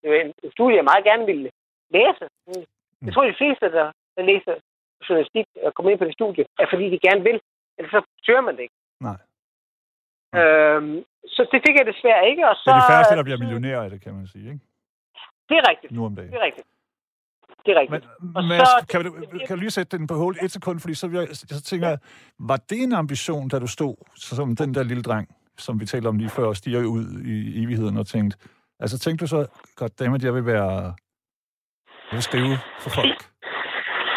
en, 0.03 0.33
studie, 0.55 0.75
jeg 0.79 0.83
meget 0.91 1.03
gerne 1.09 1.25
ville 1.31 1.49
læse. 1.97 2.25
Mm. 2.47 2.63
Jeg 3.05 3.13
tror, 3.13 3.25
de 3.33 3.39
fleste, 3.41 3.65
der, 3.77 3.87
der 4.15 4.23
læser 4.31 4.53
journalistik 5.09 5.45
og 5.65 5.73
kommer 5.73 5.89
ind 5.91 5.99
på 5.99 6.05
det 6.05 6.13
studie, 6.19 6.43
er 6.61 6.65
fordi 6.73 6.85
de 6.93 6.99
gerne 7.07 7.23
vil. 7.29 7.37
Ellers 7.77 7.91
så 7.91 8.01
søger 8.25 8.41
man 8.41 8.55
det 8.57 8.61
ikke. 8.67 8.77
Nej. 9.07 9.17
Øhm, 10.39 11.03
så 11.35 11.41
det 11.51 11.59
fik 11.65 11.75
jeg 11.79 11.85
desværre 11.93 12.29
ikke. 12.31 12.43
Og 12.49 12.55
så, 12.55 12.63
Det 12.65 12.71
er 12.75 12.81
de 12.85 12.91
færreste, 12.93 13.15
der 13.15 13.23
bliver 13.23 13.39
millionærer 13.43 13.81
af 13.83 13.89
det, 13.89 14.01
kan 14.01 14.13
man 14.13 14.27
sige, 14.27 14.45
ikke? 14.53 14.59
Det 15.49 15.55
er 15.61 15.69
rigtigt. 15.71 15.91
Nu 15.93 16.05
om 16.05 16.15
dagen. 16.15 16.31
Det 16.31 16.37
er 16.41 16.45
rigtigt. 16.49 16.67
Det 17.65 17.71
er 17.75 17.79
rigtigt. 17.79 18.05
Men, 18.21 18.35
Og 18.37 18.43
Mads, 18.43 18.67
så- 18.67 18.85
kan, 18.91 19.05
du, 19.05 19.11
kan 19.47 19.55
du 19.55 19.59
lige 19.59 19.71
sætte 19.71 19.97
den 19.97 20.07
på 20.07 20.13
hold 20.13 20.35
et 20.43 20.51
sekund, 20.51 20.79
fordi 20.79 20.93
så, 20.93 21.09
jeg, 21.13 21.27
så 21.31 21.61
tænker 21.63 21.87
jeg, 21.87 21.97
var 22.39 22.57
det 22.69 22.83
en 22.83 22.93
ambition, 22.93 23.49
da 23.49 23.59
du 23.59 23.67
stod 23.67 23.95
som 24.15 24.55
den 24.55 24.73
der 24.73 24.83
lille 24.83 25.03
dreng, 25.03 25.27
som 25.57 25.79
vi 25.79 25.85
talte 25.85 26.07
om 26.07 26.17
lige 26.17 26.29
før, 26.29 26.45
og 26.47 26.55
stiger 26.55 26.79
ud 26.79 27.05
i 27.25 27.63
evigheden 27.63 27.97
og 27.97 28.07
tænkte, 28.07 28.37
altså 28.83 28.95
tænkte 28.99 29.21
du 29.23 29.27
så, 29.35 29.39
goddammit, 29.79 30.23
jeg 30.23 30.33
vil 30.37 30.45
være, 30.53 30.71
jeg 32.09 32.15
vil 32.17 32.27
skrive 32.29 32.55
for 32.83 32.89
folk. 32.99 33.19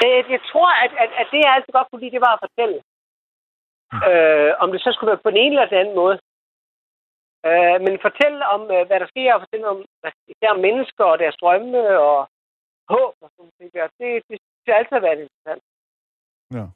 Øh, 0.04 0.22
jeg 0.34 0.42
tror, 0.50 0.70
at, 0.84 0.92
at, 1.02 1.10
at 1.20 1.26
det 1.32 1.40
er 1.40 1.50
altid 1.56 1.72
godt, 1.78 1.88
fordi 1.94 2.06
det 2.14 2.20
var 2.26 2.32
at 2.34 2.44
fortælle. 2.46 2.78
Øh, 4.08 4.50
om 4.62 4.68
det 4.72 4.80
så 4.80 4.90
skulle 4.92 5.10
være 5.12 5.24
på 5.24 5.30
den 5.30 5.40
ene 5.44 5.52
eller 5.54 5.72
den 5.72 5.80
anden 5.82 5.96
måde. 6.02 6.16
Øh, 7.48 7.76
men 7.84 8.04
fortælle 8.06 8.40
om, 8.54 8.60
øh, 8.74 8.82
hvad 8.88 8.98
der 9.02 9.08
sker, 9.12 9.34
og 9.34 9.40
fortælle 9.44 9.66
om, 9.72 9.78
især 10.32 10.50
om 10.56 10.60
mennesker 10.66 11.04
og 11.12 11.18
deres 11.22 11.36
drømme 11.42 11.80
og 12.10 12.18
håb 12.94 13.14
og 13.24 13.28
sådan 13.34 13.50
noget. 13.74 13.90
Det, 13.98 14.08
det 14.28 14.36
synes 14.42 14.66
jeg 14.68 14.76
altid 14.78 14.94
har 14.98 15.06
været 15.08 15.20
interessant. 15.26 15.62
Ja. 16.58 16.66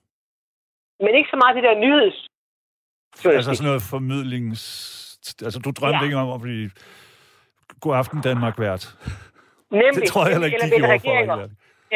Men 1.04 1.12
ikke 1.18 1.32
så 1.32 1.38
meget 1.42 1.56
det 1.56 1.64
der 1.68 1.82
nyheds. 1.86 2.18
Altså 3.38 3.54
sådan 3.54 3.68
noget 3.70 3.82
formidlings... 3.94 4.62
Altså, 5.46 5.58
du 5.64 5.70
drømte 5.78 5.98
Ja. 5.98 6.04
ikke 6.06 6.16
om 6.24 6.30
at 6.36 6.40
blive 6.46 6.70
God 7.82 7.94
aften 8.02 8.20
Danmark 8.28 8.56
vært. 8.66 8.84
Nemlig. 9.70 10.02
Det 10.02 10.08
tror 10.10 10.22
jeg 10.24 10.32
heller 10.34 10.46
ikke, 10.48 10.58
de 10.62 10.68
gjorde 10.68 10.86
for 10.86 10.98
regeringer. 10.98 11.36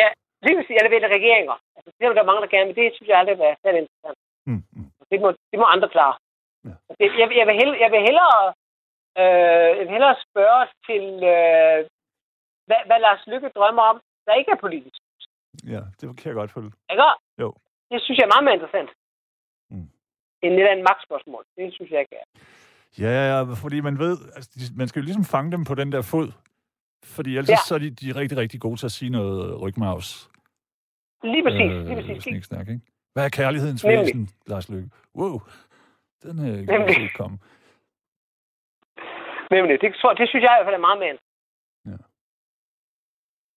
Ja, 0.00 0.08
lige 0.44 0.56
præcis. 0.58 0.76
Eller 0.78 0.92
vælge 0.94 1.08
regeringer. 1.18 1.56
Altså, 1.76 1.90
det 1.96 2.02
er 2.04 2.12
der 2.12 2.30
mange, 2.30 2.42
der 2.44 2.50
gerne, 2.54 2.66
men 2.68 2.76
det 2.80 2.86
synes 2.96 3.08
jeg 3.08 3.18
aldrig 3.18 3.38
været 3.38 3.56
særlig 3.64 3.80
interessant. 3.82 4.18
mm, 4.48 4.62
mm. 4.76 4.88
Det 5.10 5.18
må, 5.22 5.28
det 5.50 5.58
må 5.62 5.66
andre 5.74 5.88
klare. 5.94 6.16
Ja. 6.68 6.74
Jeg, 7.00 7.08
jeg, 7.20 7.26
jeg, 7.40 7.46
vil 7.48 7.56
hellere, 7.60 7.78
jeg 7.84 7.90
vil 7.94 8.02
hellere, 8.08 8.38
øh, 9.20 9.70
jeg 9.78 9.84
vil 9.86 9.94
hellere 9.96 10.16
spørge 10.26 10.62
til, 10.88 11.04
øh, 11.32 11.78
hvad, 12.68 12.80
hvad 12.88 12.98
Lars 13.06 13.22
Lykke 13.32 13.48
drømmer 13.56 13.84
om, 13.92 13.96
der 14.26 14.34
ikke 14.40 14.50
er 14.56 14.60
politisk. 14.66 15.00
Ja, 15.74 15.80
det 15.98 16.04
kan 16.18 16.28
jeg 16.30 16.38
godt 16.40 16.52
følge. 16.56 16.72
Ikke? 16.92 17.02
Jo. 17.42 17.48
Det 17.90 17.98
synes 18.02 18.18
jeg 18.18 18.26
er 18.26 18.34
meget 18.34 18.44
mere 18.44 18.56
interessant. 18.58 18.90
Mm. 19.70 19.88
End 20.42 20.52
det 20.56 20.64
der 20.66 20.72
en 20.72 20.88
magtspørgsmål. 20.90 21.44
Det 21.56 21.74
synes 21.74 21.90
jeg 21.90 22.00
ikke 22.00 22.16
er. 22.22 22.26
Ja, 22.98 23.06
ja, 23.10 23.36
ja, 23.38 23.42
fordi 23.54 23.80
man 23.80 23.98
ved, 23.98 24.18
altså, 24.36 24.50
de- 24.54 24.76
man 24.76 24.88
skal 24.88 25.00
jo 25.00 25.04
ligesom 25.04 25.24
fange 25.24 25.52
dem 25.52 25.64
på 25.64 25.74
den 25.74 25.92
der 25.92 26.02
fod. 26.02 26.32
Fordi 27.04 27.30
ellers 27.36 27.48
ja. 27.48 27.52
Ja. 27.52 27.58
så 27.66 27.74
er 27.74 27.78
de, 27.78 27.90
de 27.90 28.10
er 28.10 28.16
rigtig, 28.16 28.38
rigtig 28.38 28.60
gode 28.60 28.76
til 28.76 28.86
at 28.86 28.92
sige 28.92 29.10
noget 29.10 29.60
rygmavs. 29.62 30.30
Lige 31.24 31.42
præcis. 31.44 31.60
Øh, 31.72 31.86
lige 31.86 31.96
præcis. 31.96 32.22
sniksnak, 32.22 32.68
ikke? 32.68 32.80
Hvad 33.12 33.24
er 33.24 33.28
kærlighedens 33.28 33.84
Nemlig. 33.84 34.00
væsen, 34.00 34.28
Lars 34.46 34.68
Lykke? 34.68 34.90
Wow, 35.16 35.40
den 36.22 36.38
øh, 36.48 36.66
kan 36.66 36.80
Nemlig. 36.80 36.94
se 36.94 37.08
komme. 37.16 37.38
Nemlig. 39.50 39.80
Det, 39.80 39.94
tror, 40.00 40.14
det 40.14 40.28
synes 40.28 40.42
jeg 40.42 40.52
i 40.52 40.56
hvert 40.58 40.66
fald 40.66 40.74
er 40.82 40.86
meget 40.88 40.98
mere. 40.98 41.18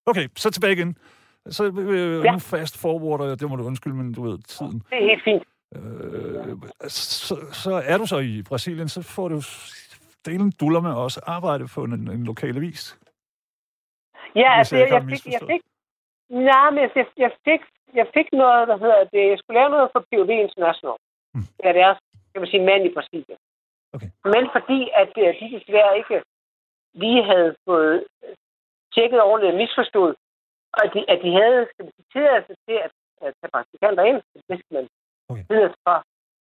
Okay, 0.05 0.27
så 0.35 0.49
tilbage 0.51 0.73
igen. 0.73 0.97
Så 1.49 1.63
øh, 1.65 2.19
ja. 2.19 2.25
Ja. 2.25 2.31
nu 2.31 2.39
fast 2.39 2.81
forwarder 2.81 3.25
jeg, 3.25 3.39
det 3.39 3.49
må 3.49 3.55
du 3.55 3.63
undskylde, 3.63 3.95
men 3.95 4.13
du 4.13 4.21
ved, 4.23 4.37
tiden. 4.39 4.79
Det 4.89 4.97
er 4.97 5.09
helt 5.09 5.23
fint. 5.23 5.43
Øh, 5.75 6.57
så, 6.87 7.35
så 7.63 7.71
er 7.85 7.97
du 7.97 8.05
så 8.05 8.19
i 8.19 8.43
Brasilien, 8.49 8.89
så 8.89 9.01
får 9.15 9.27
du 9.27 9.39
delen 10.25 10.51
duller 10.59 10.81
med 10.81 10.93
også 11.05 11.19
arbejde 11.25 11.65
på 11.75 11.83
en, 11.83 11.93
en 12.17 12.23
lokal 12.23 12.55
avis. 12.57 12.99
Ja, 14.35 14.57
altså, 14.57 14.75
jeg 14.77 14.89
jeg, 14.89 15.03
fik, 15.11 15.25
jeg 15.35 15.41
fik... 15.51 15.61
Nej, 16.29 16.69
men 16.69 16.79
jeg, 16.95 17.05
jeg, 17.17 17.31
fik, 17.45 17.61
jeg 17.93 18.07
fik 18.13 18.27
noget, 18.31 18.67
der 18.67 18.77
hedder 18.77 19.03
det. 19.13 19.23
Jeg 19.31 19.37
skulle 19.39 19.59
lave 19.59 19.69
noget 19.69 19.89
for 19.93 20.05
POV 20.09 20.29
International. 20.29 20.97
Mm. 21.33 21.45
Det 21.57 21.65
er 21.69 21.73
deres, 21.81 21.97
kan 22.31 22.41
man 22.41 22.49
sige, 22.51 22.65
mand 22.69 22.85
i 22.85 22.93
Brasilien. 22.95 23.39
Okay. 23.95 24.09
Men 24.33 24.43
fordi, 24.55 24.79
at 25.01 25.11
øh, 25.23 25.29
de 25.39 25.45
desværre 25.57 25.97
ikke 25.97 26.15
lige 26.93 27.23
havde 27.31 27.55
fået 27.67 28.05
øh, 28.23 28.35
tjekket 28.93 29.21
ordentligt 29.21 29.53
og 29.53 29.59
misforstået, 29.61 30.15
og 30.73 30.79
at 30.85 30.91
de, 30.93 30.99
at 31.13 31.19
de 31.23 31.31
havde 31.39 31.61
sige, 31.75 31.91
tilladelse 32.13 32.53
til 32.67 32.77
at, 32.85 32.91
at 33.25 33.31
tage 33.39 33.51
praktikanter 33.55 34.03
ind, 34.09 34.19
det 34.49 34.59
skal 34.59 34.75
man 34.77 34.87
Okay. 35.29 35.43
tilladelse 35.47 35.79
fra. 35.83 35.95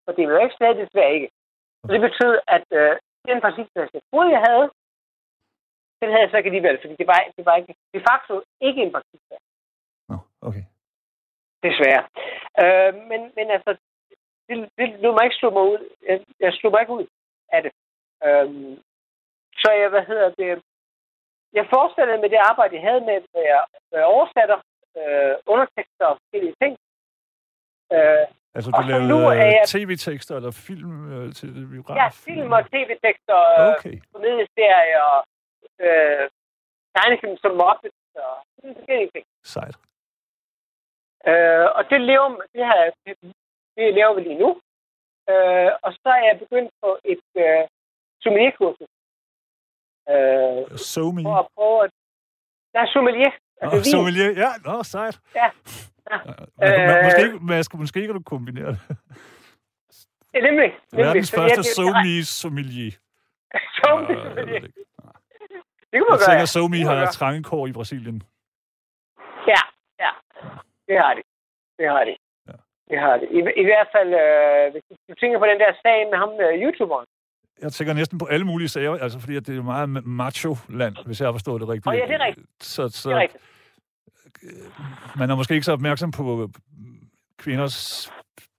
For 0.04 0.12
det 0.12 0.24
jo 0.24 0.38
ikke 0.44 0.58
stadig 0.58 0.76
desværre 0.76 1.14
ikke. 1.14 1.30
Så 1.82 1.92
det 1.92 2.00
betød, 2.00 2.34
at 2.56 2.66
øh, 2.80 2.92
den 3.28 3.40
praktikplads, 3.40 3.90
jeg 3.94 4.02
troede, 4.10 4.30
jeg 4.36 4.42
havde, 4.48 4.66
den 6.00 6.08
havde 6.10 6.22
jeg 6.24 6.30
så 6.30 6.36
ikke 6.36 6.50
alligevel, 6.52 6.78
fordi 6.80 6.94
det 6.96 7.06
var, 7.06 7.18
det 7.36 7.44
var 7.46 7.56
ikke, 7.56 7.74
de 7.94 8.00
facto 8.08 8.34
ikke 8.60 8.82
en 8.82 8.92
praktikplads. 8.92 9.44
Nå, 10.08 10.16
okay. 10.48 10.64
Desværre. 11.66 12.04
Øh, 12.62 12.94
men, 13.10 13.20
men 13.36 13.46
altså, 13.56 13.70
det, 14.48 14.56
det 14.78 14.86
lod 15.02 15.12
mig 15.12 15.24
ikke 15.24 15.40
slå 15.40 15.50
mig 15.50 15.64
ud. 15.72 15.80
Jeg, 16.08 16.16
jeg 16.40 16.52
slog 16.52 16.72
mig 16.72 16.80
ikke 16.80 16.92
ud 16.98 17.06
af 17.56 17.60
det. 17.62 17.72
Øh, 18.26 18.48
så 19.62 19.68
jeg, 19.80 19.88
hvad 19.88 20.04
hedder 20.10 20.30
det, 20.40 20.62
jeg 21.52 21.66
forestillede 21.74 22.20
med 22.22 22.30
det 22.30 22.40
arbejde, 22.50 22.76
jeg 22.76 22.86
havde 22.88 23.04
med, 23.10 23.16
at 23.16 23.24
øh, 23.94 24.02
oversætter 24.14 24.58
øh, 25.00 25.34
undertekster 25.52 26.06
og 26.06 26.18
forskellige 26.20 26.56
ting. 26.62 26.72
Øh, 27.94 28.26
Altså, 28.56 28.70
Og 28.76 28.82
du 28.82 28.88
nu 28.88 29.18
lavede 29.18 29.40
er 29.42 29.46
jeg- 29.56 29.64
tv-tekster 29.74 30.34
eller 30.36 30.50
film 30.68 30.92
øh, 31.12 31.32
til 31.38 31.50
biograf? 31.72 31.96
ja, 32.02 32.08
film 32.26 32.52
og 32.52 32.62
tv-tekster, 32.72 33.38
øh, 33.60 33.68
Okay. 33.76 33.96
komedieserier, 34.12 35.08
øh, 35.86 36.24
tegnefilm 36.96 37.36
som 37.42 37.52
Muppets 37.60 38.00
og 38.26 38.34
sådan 38.56 38.74
forskellige 38.78 39.10
ting. 39.14 39.24
Sejt. 39.54 39.76
Øh, 41.30 41.66
og 41.78 41.82
det 41.90 42.00
lever, 42.10 42.28
det, 42.52 42.60
jeg- 42.68 42.92
det, 43.06 43.12
det 43.76 43.94
laver 43.98 44.14
vi 44.16 44.20
lige 44.28 44.38
nu. 44.44 44.50
Øh, 45.30 45.70
og 45.84 45.90
så 46.00 46.08
er 46.18 46.22
jeg 46.28 46.38
begyndt 46.44 46.70
på 46.82 46.90
et 47.12 47.24
øh, 47.44 47.62
sommelierkursus. 48.22 48.90
Øh, 50.12 50.62
So 50.92 51.02
for 51.26 51.36
at 51.42 51.48
prøve 51.56 51.78
at... 51.84 51.90
Nej, 52.74 52.86
sommelier. 52.94 53.32
Altså, 53.62 53.76
vin. 53.76 53.84
sommelier. 53.84 54.30
Ja, 54.30 54.48
nå, 54.64 54.82
sejt. 54.82 55.20
Ja. 55.34 55.44
Ja. 56.10 56.16
Man, 56.58 56.86
man, 56.88 56.98
Øh. 56.98 57.04
måske, 57.04 57.22
ikke, 57.26 57.38
man, 57.42 57.64
skal, 57.64 57.78
måske 57.78 58.00
kan 58.06 58.14
du 58.14 58.22
kombinere 58.22 58.68
det. 58.68 58.80
Det 60.32 60.38
er 60.38 60.42
nemlig. 60.50 60.70
nemlig. 60.92 61.06
Verdens 61.06 61.28
Så 61.28 61.36
første 61.36 61.50
jeg- 61.50 61.56
jeg- 61.56 61.64
SoMe 61.64 62.24
sommelier. 62.24 62.90
Sommelier. 63.84 64.24
Jeg 64.36 64.46
det 64.46 64.54
ikke. 64.54 64.72
Kunne 65.92 66.06
man 66.10 66.18
Jeg 66.18 66.18
gøre. 66.18 66.28
tænker, 66.28 66.46
Det 66.46 66.60
kunne 66.60 66.78
man 66.78 66.86
har 66.86 66.94
gøre. 67.04 67.12
trangekår 67.20 67.66
i 67.66 67.72
Brasilien. 67.72 68.22
Ja, 69.52 69.60
ja. 70.04 70.10
Det 70.88 70.96
har 71.02 71.12
de. 71.14 71.22
Det 71.78 71.86
har 71.94 72.04
de. 72.08 72.14
Ja. 72.48 72.52
Det 72.90 72.98
har 73.04 73.14
de. 73.20 73.24
I, 73.36 73.38
i 73.62 73.64
hvert 73.70 73.88
fald, 73.96 74.10
øh, 74.24 74.72
hvis 74.72 74.82
du- 75.08 75.14
tænker 75.20 75.38
på 75.38 75.46
den 75.46 75.58
der 75.60 75.70
sag 75.84 75.98
med 76.12 76.18
ham, 76.22 76.30
øh, 76.44 76.52
YouTuberen. 76.62 77.06
Jeg 77.62 77.72
tænker 77.72 77.94
næsten 77.94 78.18
på 78.18 78.26
alle 78.26 78.46
mulige 78.46 78.68
sager, 78.68 78.92
altså 79.04 79.18
fordi 79.20 79.36
at 79.36 79.46
det 79.46 79.58
er 79.58 79.62
meget 79.62 79.88
macho-land, 80.06 80.96
hvis 81.06 81.20
jeg 81.20 81.26
har 81.28 81.32
forstået 81.32 81.60
det 81.60 81.68
rigtigt. 81.68 81.86
Åh, 81.86 81.94
ja, 81.98 82.06
det 82.06 82.14
er 82.14 82.24
rigtigt. 82.24 82.46
Så, 82.60 82.88
så 82.88 83.08
Det 83.08 83.16
er 83.16 83.20
rigtigt. 83.20 83.44
Man 85.18 85.30
er 85.30 85.34
måske 85.34 85.54
ikke 85.54 85.68
så 85.70 85.72
opmærksom 85.72 86.10
på 86.10 86.42
øh, 86.42 86.48
kvinders 87.38 87.76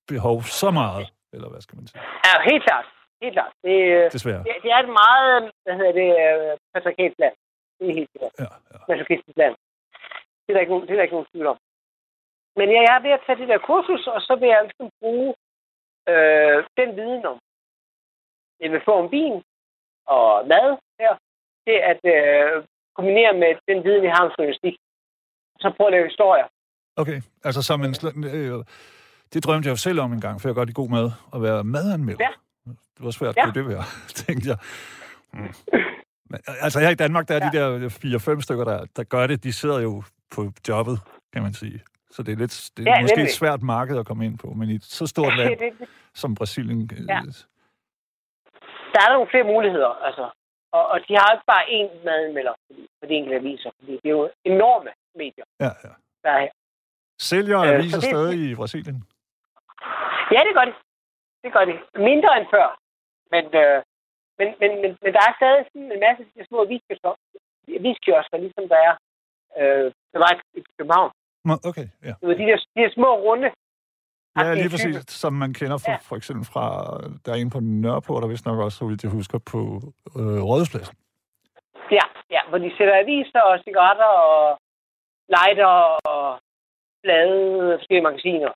behov 0.08 0.38
så 0.62 0.72
meget, 0.72 1.08
eller 1.34 1.50
hvad 1.50 1.62
skal 1.62 1.76
man 1.78 1.88
sige? 1.88 2.02
Ja, 2.28 2.34
helt 2.52 2.64
klart. 2.68 2.86
Helt 3.22 3.34
klart. 3.38 3.54
Det, 3.64 3.78
øh, 3.96 4.12
Desværre. 4.12 4.44
det, 4.48 4.54
det 4.64 4.72
er 4.76 4.80
et 4.86 4.94
meget, 5.04 5.52
hvad 5.64 5.76
hedder 5.80 5.94
det, 6.02 6.10
øh, 6.24 6.58
patriarkalsk 6.74 7.20
land. 7.24 7.36
Det 7.80 7.86
er 7.90 7.96
helt 8.00 8.12
klart. 8.18 8.34
Ja, 8.40 8.50
ja. 8.74 8.78
Masochistisk 8.90 9.38
land. 9.44 9.56
Det 10.44 10.50
er 10.50 10.54
der 10.54 10.64
ikke, 10.66 10.74
det 10.74 10.92
er 10.92 10.98
der 11.00 11.08
ikke 11.08 11.18
nogen 11.18 11.32
tvivl 11.32 11.48
om. 11.54 11.58
Men 12.58 12.68
ja, 12.74 12.80
jeg 12.88 12.94
er 12.96 13.04
ved 13.06 13.18
at 13.18 13.24
tage 13.26 13.40
det 13.42 13.48
der 13.48 13.68
kursus, 13.70 14.04
og 14.16 14.22
så 14.28 14.34
vil 14.40 14.50
jeg 14.54 14.62
ligesom 14.64 14.90
bruge 15.02 15.30
øh, 16.12 16.58
den 16.80 16.90
viden 17.00 17.26
om, 17.32 17.38
jeg 18.62 18.72
vil 18.72 18.82
få 18.88 18.94
om 19.02 19.12
vin 19.12 19.36
og 20.16 20.48
mad 20.48 20.68
her, 21.00 21.14
til 21.66 21.78
at 21.92 22.02
øh, 22.16 22.64
kombinere 22.98 23.34
med 23.42 23.52
den 23.70 23.84
viden, 23.86 24.04
jeg 24.04 24.14
har 24.16 24.26
om 24.26 24.34
journalistik. 24.38 24.76
Så 25.60 25.74
prøve 25.78 25.88
at 25.88 25.92
lave 25.92 26.06
historier. 26.08 26.46
Okay, 26.96 27.22
altså 27.44 27.62
som 27.62 27.84
en... 27.84 27.92
sl- 27.92 28.26
Øh, 28.36 28.64
det 29.34 29.44
drømte 29.46 29.68
jeg 29.68 29.72
jo 29.72 29.76
selv 29.78 30.00
om 30.00 30.14
en 30.14 30.22
gang, 30.22 30.42
for 30.42 30.48
jeg 30.50 30.56
godt 30.56 30.70
i 30.70 30.74
god 30.74 30.90
mad, 30.90 31.12
at 31.36 31.42
være 31.42 31.64
madanmelder. 31.64 32.26
Ja. 32.26 32.72
Det 32.98 33.06
var 33.06 33.12
svært, 33.12 33.36
Ja. 33.38 33.44
kunne 33.46 33.54
det 33.54 33.68
være, 33.70 33.84
tænkte 34.26 34.50
jeg. 34.50 34.58
Mm. 35.34 35.54
Men, 36.30 36.40
altså 36.66 36.80
her 36.80 36.90
i 36.90 36.96
Danmark, 36.96 37.28
der 37.28 37.36
er 37.40 37.50
ja. 37.54 37.66
de 37.78 37.84
der 37.84 37.90
fire-fem 37.90 38.42
stykker, 38.42 38.64
der, 38.64 38.86
der 38.96 39.04
gør 39.04 39.28
det. 39.28 39.44
De 39.44 39.54
sidder 39.54 39.80
jo 39.82 40.04
på 40.36 40.52
jobbet, 40.70 41.00
kan 41.34 41.42
man 41.44 41.54
sige. 41.54 41.82
Så 42.12 42.24
det 42.24 42.32
er, 42.32 42.36
lidt, 42.38 42.70
det 42.78 42.88
er 42.88 42.92
Ja, 42.92 43.02
måske 43.02 43.16
nemlig. 43.18 43.30
et 43.32 43.36
svært 43.36 43.62
marked 43.62 43.98
at 44.00 44.06
komme 44.06 44.26
ind 44.26 44.38
på, 44.38 44.48
men 44.48 44.70
i 44.70 44.76
et 44.76 44.84
så 44.84 45.08
stort 45.08 45.38
land 45.38 45.60
det, 45.60 45.88
som 46.14 46.36
Brasilien... 46.36 46.90
øh, 46.94 47.00
Ja. 47.10 47.20
der 48.94 49.02
er 49.06 49.14
nogle 49.14 49.30
flere 49.32 49.44
muligheder, 49.54 49.92
altså. 50.08 50.26
Og, 50.78 50.84
og 50.88 50.98
de 51.08 51.14
har 51.20 51.30
ikke 51.36 51.48
bare 51.54 51.66
én 51.78 52.06
madanmelder 52.06 52.54
for 52.68 52.74
de, 52.76 52.88
for 53.00 53.06
de 53.08 53.14
enkelte 53.14 53.38
aviser, 53.40 53.70
fordi 53.80 53.92
det 54.04 54.06
er 54.12 54.16
jo 54.20 54.30
enorme 54.46 54.90
medier, 55.22 55.46
Ja, 55.64 55.72
ja. 55.84 55.92
der 56.24 56.30
er 56.38 56.42
her. 56.46 56.54
Sælger 57.30 57.60
Øh, 57.62 57.70
aviser 57.70 58.00
det- 58.00 58.10
stadig 58.14 58.40
i 58.52 58.56
Brasilien? 58.56 58.98
Ja, 60.36 60.40
det 60.48 60.54
gør 60.58 60.66
de. 60.70 60.74
Det 61.44 61.50
gør 61.56 61.66
de. 61.70 61.76
Mindre 62.12 62.32
end 62.40 62.48
før. 62.56 62.68
Men, 63.34 63.44
øh, 63.62 63.78
men, 64.40 64.48
men, 64.62 64.72
men, 64.82 64.90
men 65.04 65.12
der 65.16 65.22
er 65.30 65.34
stadig 65.40 65.62
sådan 65.72 65.92
en 65.96 66.00
masse 66.06 66.22
de 66.36 66.46
små 66.50 66.58
aviskiosker, 67.80 68.38
ligesom 68.46 68.66
der 68.74 68.80
er 68.90 68.94
øh, 69.60 69.86
der 70.14 70.20
var 70.24 70.30
i 70.60 70.64
København. 70.78 71.12
Okay, 71.70 71.88
ja. 72.08 72.14
Du 72.22 72.28
ved, 72.28 72.36
de 72.42 72.44
der, 72.52 72.58
de 72.76 72.82
der 72.84 72.92
små 73.00 73.12
runde. 73.28 73.50
Ja, 74.38 74.54
lige 74.54 74.70
præcis, 74.70 74.96
som 75.24 75.34
man 75.34 75.54
kender 75.54 75.78
for, 75.78 75.92
Ja. 75.92 75.98
for 76.10 76.16
eksempel 76.16 76.46
fra, 76.52 76.66
der 77.26 77.32
er 77.32 77.36
en 77.36 77.50
på 77.50 77.60
Nørreport, 77.60 78.24
der 78.24 78.30
vist 78.30 78.46
nok 78.46 78.60
også, 78.60 78.78
så 78.78 78.86
vidt 78.86 79.04
jeg 79.04 79.12
husker, 79.12 79.40
på 79.54 79.60
øh, 80.20 80.40
Rådhuspladsen. 80.50 80.96
Ja, 81.98 82.06
ja, 82.36 82.42
hvor 82.50 82.58
de 82.58 82.70
sætter 82.78 82.96
aviser 83.04 83.42
og 83.50 83.60
cigaretter 83.66 84.06
og 84.06 84.60
lighter 85.36 85.74
og 86.12 86.42
blade, 87.04 87.78
forskellige 87.80 88.08
magasiner. 88.10 88.52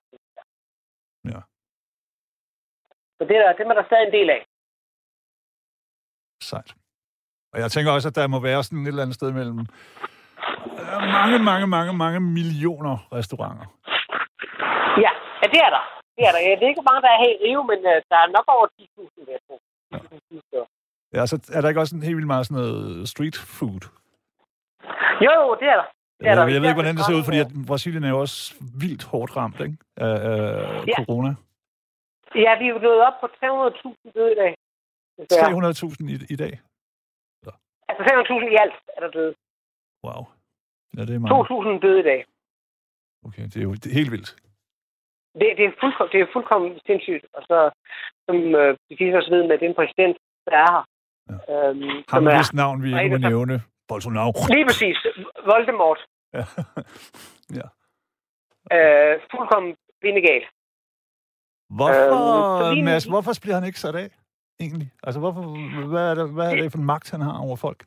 Ja. 1.24 1.40
Så 3.16 3.22
det 3.28 3.36
er, 3.36 3.42
der, 3.42 3.52
dem 3.60 3.70
er 3.70 3.74
der 3.74 3.84
stadig 3.86 4.06
en 4.06 4.12
del 4.12 4.30
af. 4.30 4.42
Sejt. 6.42 6.74
Og 7.52 7.58
jeg 7.60 7.70
tænker 7.70 7.92
også, 7.92 8.08
at 8.08 8.16
der 8.16 8.26
må 8.26 8.40
være 8.40 8.62
sådan 8.64 8.82
et 8.82 8.88
eller 8.88 9.02
andet 9.02 9.14
sted 9.14 9.32
mellem 9.32 9.60
øh, 9.60 11.02
mange, 11.18 11.38
mange, 11.38 11.66
mange, 11.66 11.92
mange 12.04 12.20
millioner 12.20 12.96
restauranter. 13.12 13.66
Ja, 15.04 15.12
ja 15.42 15.46
det 15.54 15.60
er 15.66 15.70
der. 15.76 15.84
Det 16.16 16.22
er 16.28 16.32
der. 16.32 16.40
Jeg 16.48 16.58
ved 16.60 16.68
ikke, 16.68 16.80
hvor 16.80 16.90
mange 16.90 17.02
der 17.04 17.10
er 17.14 17.20
her 17.24 17.32
i 17.34 17.40
Rio, 17.44 17.62
men 17.70 17.78
uh, 17.92 17.98
der 18.10 18.18
er 18.24 18.34
nok 18.36 18.46
over 18.56 18.66
10.000, 18.66 19.24
vil 19.24 19.32
jeg 19.36 19.42
tro. 19.46 19.56
Ja. 19.92 19.98
Ja, 21.14 21.26
så 21.26 21.36
er 21.54 21.60
der 21.60 21.68
ikke 21.68 21.80
også 21.80 21.96
en 21.96 22.02
helt 22.02 22.16
vildt 22.16 22.32
meget 22.34 22.46
sådan 22.46 22.62
noget 22.62 23.08
street 23.08 23.36
food? 23.58 23.82
Jo, 25.24 25.30
jo, 25.40 25.56
det 25.60 25.68
er 25.72 25.76
der. 25.80 25.88
Ja, 26.22 26.34
der. 26.34 26.46
jeg 26.54 26.60
ved 26.62 26.68
ikke, 26.68 26.80
hvordan 26.80 26.96
det 26.96 27.04
ser 27.06 27.18
ud, 27.18 27.24
fordi 27.28 27.38
at 27.44 27.50
Brasilien 27.70 28.04
er 28.04 28.08
jo 28.14 28.20
også 28.20 28.38
vildt 28.82 29.04
hårdt 29.12 29.36
ramt 29.36 29.60
ikke? 29.66 29.76
af, 29.96 30.14
af 30.30 30.40
Ja. 30.92 30.96
corona. 31.04 31.30
Ja, 32.44 32.52
vi 32.60 32.64
er 32.68 32.72
jo 32.74 32.78
nået 32.78 33.00
op 33.08 33.16
på 33.22 33.26
300.000 33.26 34.12
døde 34.16 34.32
i 34.32 34.38
dag. 34.42 34.52
desværre. 35.18 35.72
300.000 35.72 36.12
i, 36.14 36.16
i 36.34 36.36
dag. 36.44 36.54
Altså 37.90 38.02
500.000 38.04 38.52
i 38.54 38.56
alt 38.64 38.74
er 38.96 39.00
der 39.04 39.10
døde. 39.10 39.34
Wow. 40.04 40.22
Ja, 40.96 41.02
det 41.08 41.14
er 41.14 41.18
meget. 41.18 41.76
2.000 41.78 41.86
døde 41.86 42.00
i 42.00 42.06
dag. 42.10 42.20
Okay, 43.26 43.42
det 43.52 43.56
er 43.56 43.62
jo 43.68 43.74
det 43.74 43.86
er 43.90 43.94
helt 44.00 44.12
vildt. 44.14 44.30
Det, 45.40 45.46
det, 45.58 45.64
er 45.64 45.72
fuldkommen, 45.80 46.12
det 46.12 46.20
er 46.20 46.26
fuldkommen 46.32 46.70
sindssygt. 46.86 47.24
Og 47.36 47.42
så, 47.42 47.58
som 48.26 48.36
øh, 48.60 48.70
de 48.90 48.94
fleste 48.98 49.16
også 49.20 49.30
ved 49.34 49.42
med 49.50 49.58
den 49.58 49.74
præsident, 49.78 50.16
der 50.46 50.56
er 50.64 50.70
her. 50.76 50.84
Ja. 51.30 51.68
Øhm, 51.68 51.90
Ham 52.12 52.22
som 52.24 52.36
hvis 52.36 52.52
navn 52.62 52.82
vi 52.82 52.88
ikke 53.02 53.18
må 53.18 53.28
nævne. 53.28 53.56
Bolsonaro. 53.88 54.32
Lige 54.56 54.66
præcis. 54.70 54.96
Voldemort. 55.50 56.00
Ja. 56.36 56.44
ja. 57.58 57.66
Øh, 58.76 59.20
fuldkommen 59.30 59.76
bindegal. 60.02 60.42
Hvorfor, 61.78 62.18
fordi- 62.62 62.78
øh, 62.80 62.84
Mads, 62.84 63.04
hvorfor 63.12 63.32
bliver 63.42 63.54
han 63.58 63.64
ikke 63.68 63.80
sat 63.84 63.96
af, 64.04 64.08
egentlig? 64.64 64.88
Altså, 65.06 65.18
hvorfor, 65.22 65.42
hvad, 65.92 66.04
er 66.10 66.14
det, 66.18 66.26
hvad 66.36 66.46
er 66.52 66.56
det 66.56 66.72
for 66.72 66.78
en 66.78 66.90
magt, 66.94 67.10
han 67.10 67.20
har 67.20 67.36
over 67.46 67.56
folk? 67.66 67.80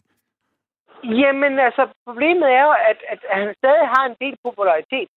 Jamen, 1.22 1.54
altså, 1.68 1.84
problemet 2.08 2.48
er 2.58 2.64
jo, 2.68 2.74
at, 2.92 2.98
at 3.14 3.20
han 3.40 3.56
stadig 3.62 3.86
har 3.96 4.04
en 4.06 4.16
del 4.24 4.36
popularitet. 4.48 5.08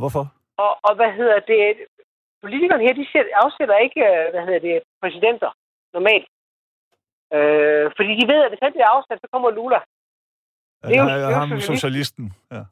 Hvorfor? 0.00 0.24
Og, 0.64 0.72
og 0.86 0.92
hvad 0.98 1.10
hedder 1.20 1.38
det? 1.52 1.62
Politikerne 2.42 2.82
her, 2.86 2.94
de 3.00 3.06
sæt- 3.12 3.34
afsætter 3.44 3.76
ikke, 3.86 4.00
øh, 4.10 4.24
hvad 4.32 4.42
hedder 4.46 4.62
det, 4.68 4.82
præsidenter 5.02 5.50
normalt. 5.96 6.26
Øh, 7.36 7.86
fordi 7.96 8.12
de 8.20 8.24
ved, 8.32 8.40
at 8.44 8.50
hvis 8.50 8.62
han 8.66 8.72
bliver 8.74 8.90
afsat, 8.96 9.18
så 9.22 9.28
kommer 9.32 9.50
Lula. 9.50 9.80
Det 10.88 10.96
er 10.96 11.16
jo- 11.28 11.34
ham, 11.40 11.48
socialist. 11.48 11.66
socialisten? 11.72 12.24
Ja. 12.54 12.62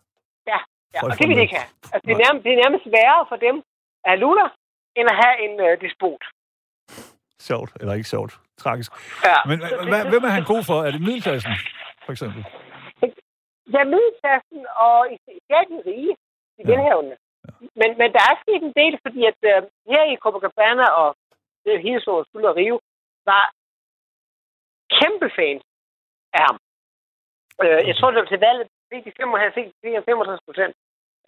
Ja, 0.95 1.01
Folk 1.03 1.13
og 1.13 1.19
det 1.19 1.29
vil 1.29 1.37
de 1.37 1.43
ikke 1.47 1.57
have. 1.61 1.69
Altså, 1.93 2.05
det, 2.07 2.13
er 2.17 2.21
nærmest, 2.27 2.43
det 2.45 2.53
er 2.57 2.61
nærmest 2.65 2.85
værre 2.97 3.23
for 3.31 3.37
dem 3.47 3.57
at 4.05 4.09
have 4.11 4.21
Lula, 4.25 4.47
end 4.99 5.07
at 5.13 5.17
have 5.23 5.35
en 5.47 5.55
øh, 5.67 5.73
despot. 5.85 6.23
Sjovt, 7.49 7.71
eller 7.81 7.95
ikke 7.99 8.09
sjovt. 8.15 8.33
Tragisk. 8.65 8.91
Ja. 9.31 9.37
Men 9.51 9.59
hvad, 9.93 10.03
hvem 10.13 10.25
er 10.29 10.33
han 10.39 10.45
god 10.53 10.63
for? 10.69 10.77
Er 10.87 10.91
det 10.95 11.01
middelklassen, 11.09 11.55
for 12.05 12.13
eksempel? 12.17 12.43
Ja, 13.75 13.83
middelklassen 13.95 14.61
og 14.87 14.99
især 15.37 15.63
de 15.73 15.77
rige, 15.91 16.15
de 16.57 16.63
Ja. 16.63 16.71
velhavende. 16.71 17.17
Men, 17.81 17.89
men 18.01 18.09
der 18.17 18.23
er 18.31 18.35
sket 18.43 18.63
en 18.69 18.75
del, 18.83 18.95
fordi 19.05 19.21
at 19.31 19.39
øh, 19.53 19.59
her 19.93 20.03
i 20.13 20.17
Copacabana 20.25 20.87
og 21.03 21.09
det 21.65 21.75
hele 21.87 22.01
så 22.07 22.13
Skud 22.29 22.43
og 22.51 22.57
Rio, 22.61 22.77
var 23.31 23.45
kæmpe 24.99 25.29
fans. 25.39 25.63
Øh, 27.65 27.81
jeg 27.89 27.95
tror, 27.97 28.11
det 28.11 28.21
var 28.23 28.31
til 28.33 28.45
valget, 28.49 28.67
fik 28.93 29.03
de 29.07 29.13
55, 29.17 29.55
fik 29.55 29.93
de 29.95 30.03
65 30.07 30.41
procent 30.49 30.75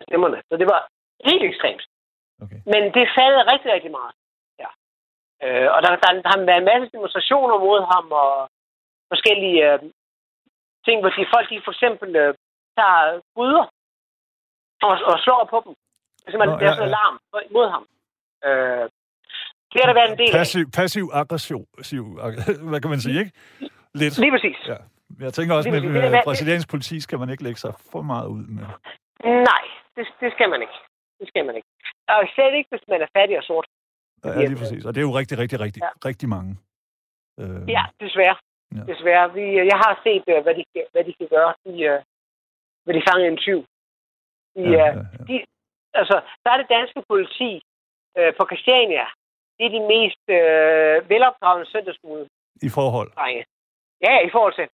af 0.00 0.04
stemmerne. 0.08 0.38
Så 0.48 0.54
det 0.60 0.66
var 0.72 0.80
helt 1.28 1.44
ekstremt. 1.50 1.84
Okay. 2.44 2.60
Men 2.72 2.82
det 2.96 3.14
faldt 3.18 3.50
rigtig, 3.52 3.70
rigtig 3.76 3.92
meget. 3.98 4.14
Ja. 4.62 4.70
Øh, 5.44 5.68
og 5.74 5.78
der, 5.82 5.90
der, 6.02 6.10
der 6.24 6.30
har 6.32 6.40
været 6.50 6.62
en 6.62 6.70
masse 6.72 6.88
demonstrationer 6.96 7.56
mod 7.66 7.80
ham, 7.92 8.06
og 8.22 8.32
forskellige 9.12 9.58
øh, 9.72 9.78
ting, 10.86 10.96
hvor 11.00 11.10
de 11.16 11.32
folk, 11.34 11.46
de 11.50 11.66
for 11.66 11.72
eksempel 11.76 12.10
øh, 12.22 12.30
tager 12.78 13.20
gryder 13.34 13.64
og, 14.86 14.94
og 15.10 15.16
slår 15.24 15.42
på 15.52 15.58
dem. 15.64 15.72
Er 16.26 16.46
Nå, 16.46 16.52
det 16.60 16.66
er 16.66 16.66
ja, 16.66 16.74
sådan 16.74 16.88
en 16.88 16.94
ja. 16.94 16.94
alarm 16.94 17.14
mod 17.56 17.66
ham. 17.74 17.84
Øh, 18.48 18.84
det 19.70 19.78
har 19.80 19.88
der 19.90 20.00
været 20.00 20.10
en 20.12 20.18
del 20.18 20.30
af. 20.30 20.70
Passiv, 20.80 21.04
aggression. 21.12 21.66
Passiv, 21.76 22.04
ag- 22.24 22.58
hvad 22.70 22.80
kan 22.80 22.90
man 22.90 23.00
sige, 23.00 23.18
ikke? 23.22 23.32
Lidt. 24.00 24.18
Lige 24.18 24.32
præcis. 24.36 24.58
Ja. 24.72 24.76
Jeg 25.20 25.32
tænker 25.32 25.54
også, 25.54 25.70
med. 25.70 25.80
Det 25.80 25.88
er 25.88 25.92
med 25.92 26.08
hvad- 26.08 26.24
brasiliansk 26.24 26.70
politi 26.70 27.00
skal 27.00 27.18
man 27.18 27.28
ikke 27.30 27.42
lægge 27.42 27.60
sig 27.64 27.74
for 27.92 28.02
meget 28.02 28.26
ud 28.36 28.44
med. 28.56 28.64
Nej, 29.50 29.64
det, 29.96 30.06
det 30.20 30.32
skal 30.32 30.48
man 30.50 30.60
ikke. 30.64 30.78
Det 31.20 31.28
skal 31.28 31.44
man 31.46 31.54
ikke. 31.56 31.68
Og 32.08 32.22
slet 32.34 32.54
ikke, 32.58 32.68
hvis 32.72 32.84
man 32.88 33.02
er 33.02 33.06
fattig 33.16 33.38
og 33.38 33.44
sort. 33.44 33.66
Ja, 34.24 34.44
lige 34.50 34.56
præcis. 34.62 34.84
Og 34.86 34.94
det 34.94 35.00
er 35.00 35.06
jo 35.10 35.14
rigtig, 35.20 35.38
rigtig, 35.38 35.60
rigtig, 35.60 35.80
Ja. 35.82 35.90
rigtig 36.08 36.28
mange. 36.28 36.52
Øh, 37.40 37.60
Ja, 37.76 37.84
desværre. 38.00 38.36
Ja. 38.76 38.82
Desværre. 38.92 39.26
Vi, 39.36 39.44
jeg 39.72 39.78
har 39.84 40.00
set, 40.06 40.24
øh, 40.34 40.42
hvad 40.44 40.54
de, 40.58 40.64
hvad 40.92 41.04
de 41.04 41.12
kan 41.20 41.28
gøre. 41.36 41.54
De, 41.66 41.72
øh, 41.90 42.00
hvad 42.84 42.94
de 42.94 43.02
fanger 43.08 43.26
en 43.28 43.36
tyv. 43.46 43.60
De, 44.56 44.60
ja, 44.62 44.68
ja, 44.70 44.86
ja, 44.86 45.24
de, 45.28 45.34
altså, 46.00 46.16
der 46.44 46.50
er 46.50 46.56
det 46.62 46.68
danske 46.76 47.00
politi 47.12 47.50
øh, 48.18 48.32
på 48.38 48.42
Christiania. 48.50 49.06
Det 49.56 49.64
er 49.68 49.72
de 49.78 49.82
mest 49.94 50.24
øh, 50.38 51.10
velopdragende 51.12 51.66
søndagsmode 51.72 52.24
I 52.62 52.68
forhold. 52.78 53.10
drenge. 53.18 53.44
Ja, 54.06 54.14
i 54.26 54.30
forhold 54.34 54.54
til. 54.60 54.66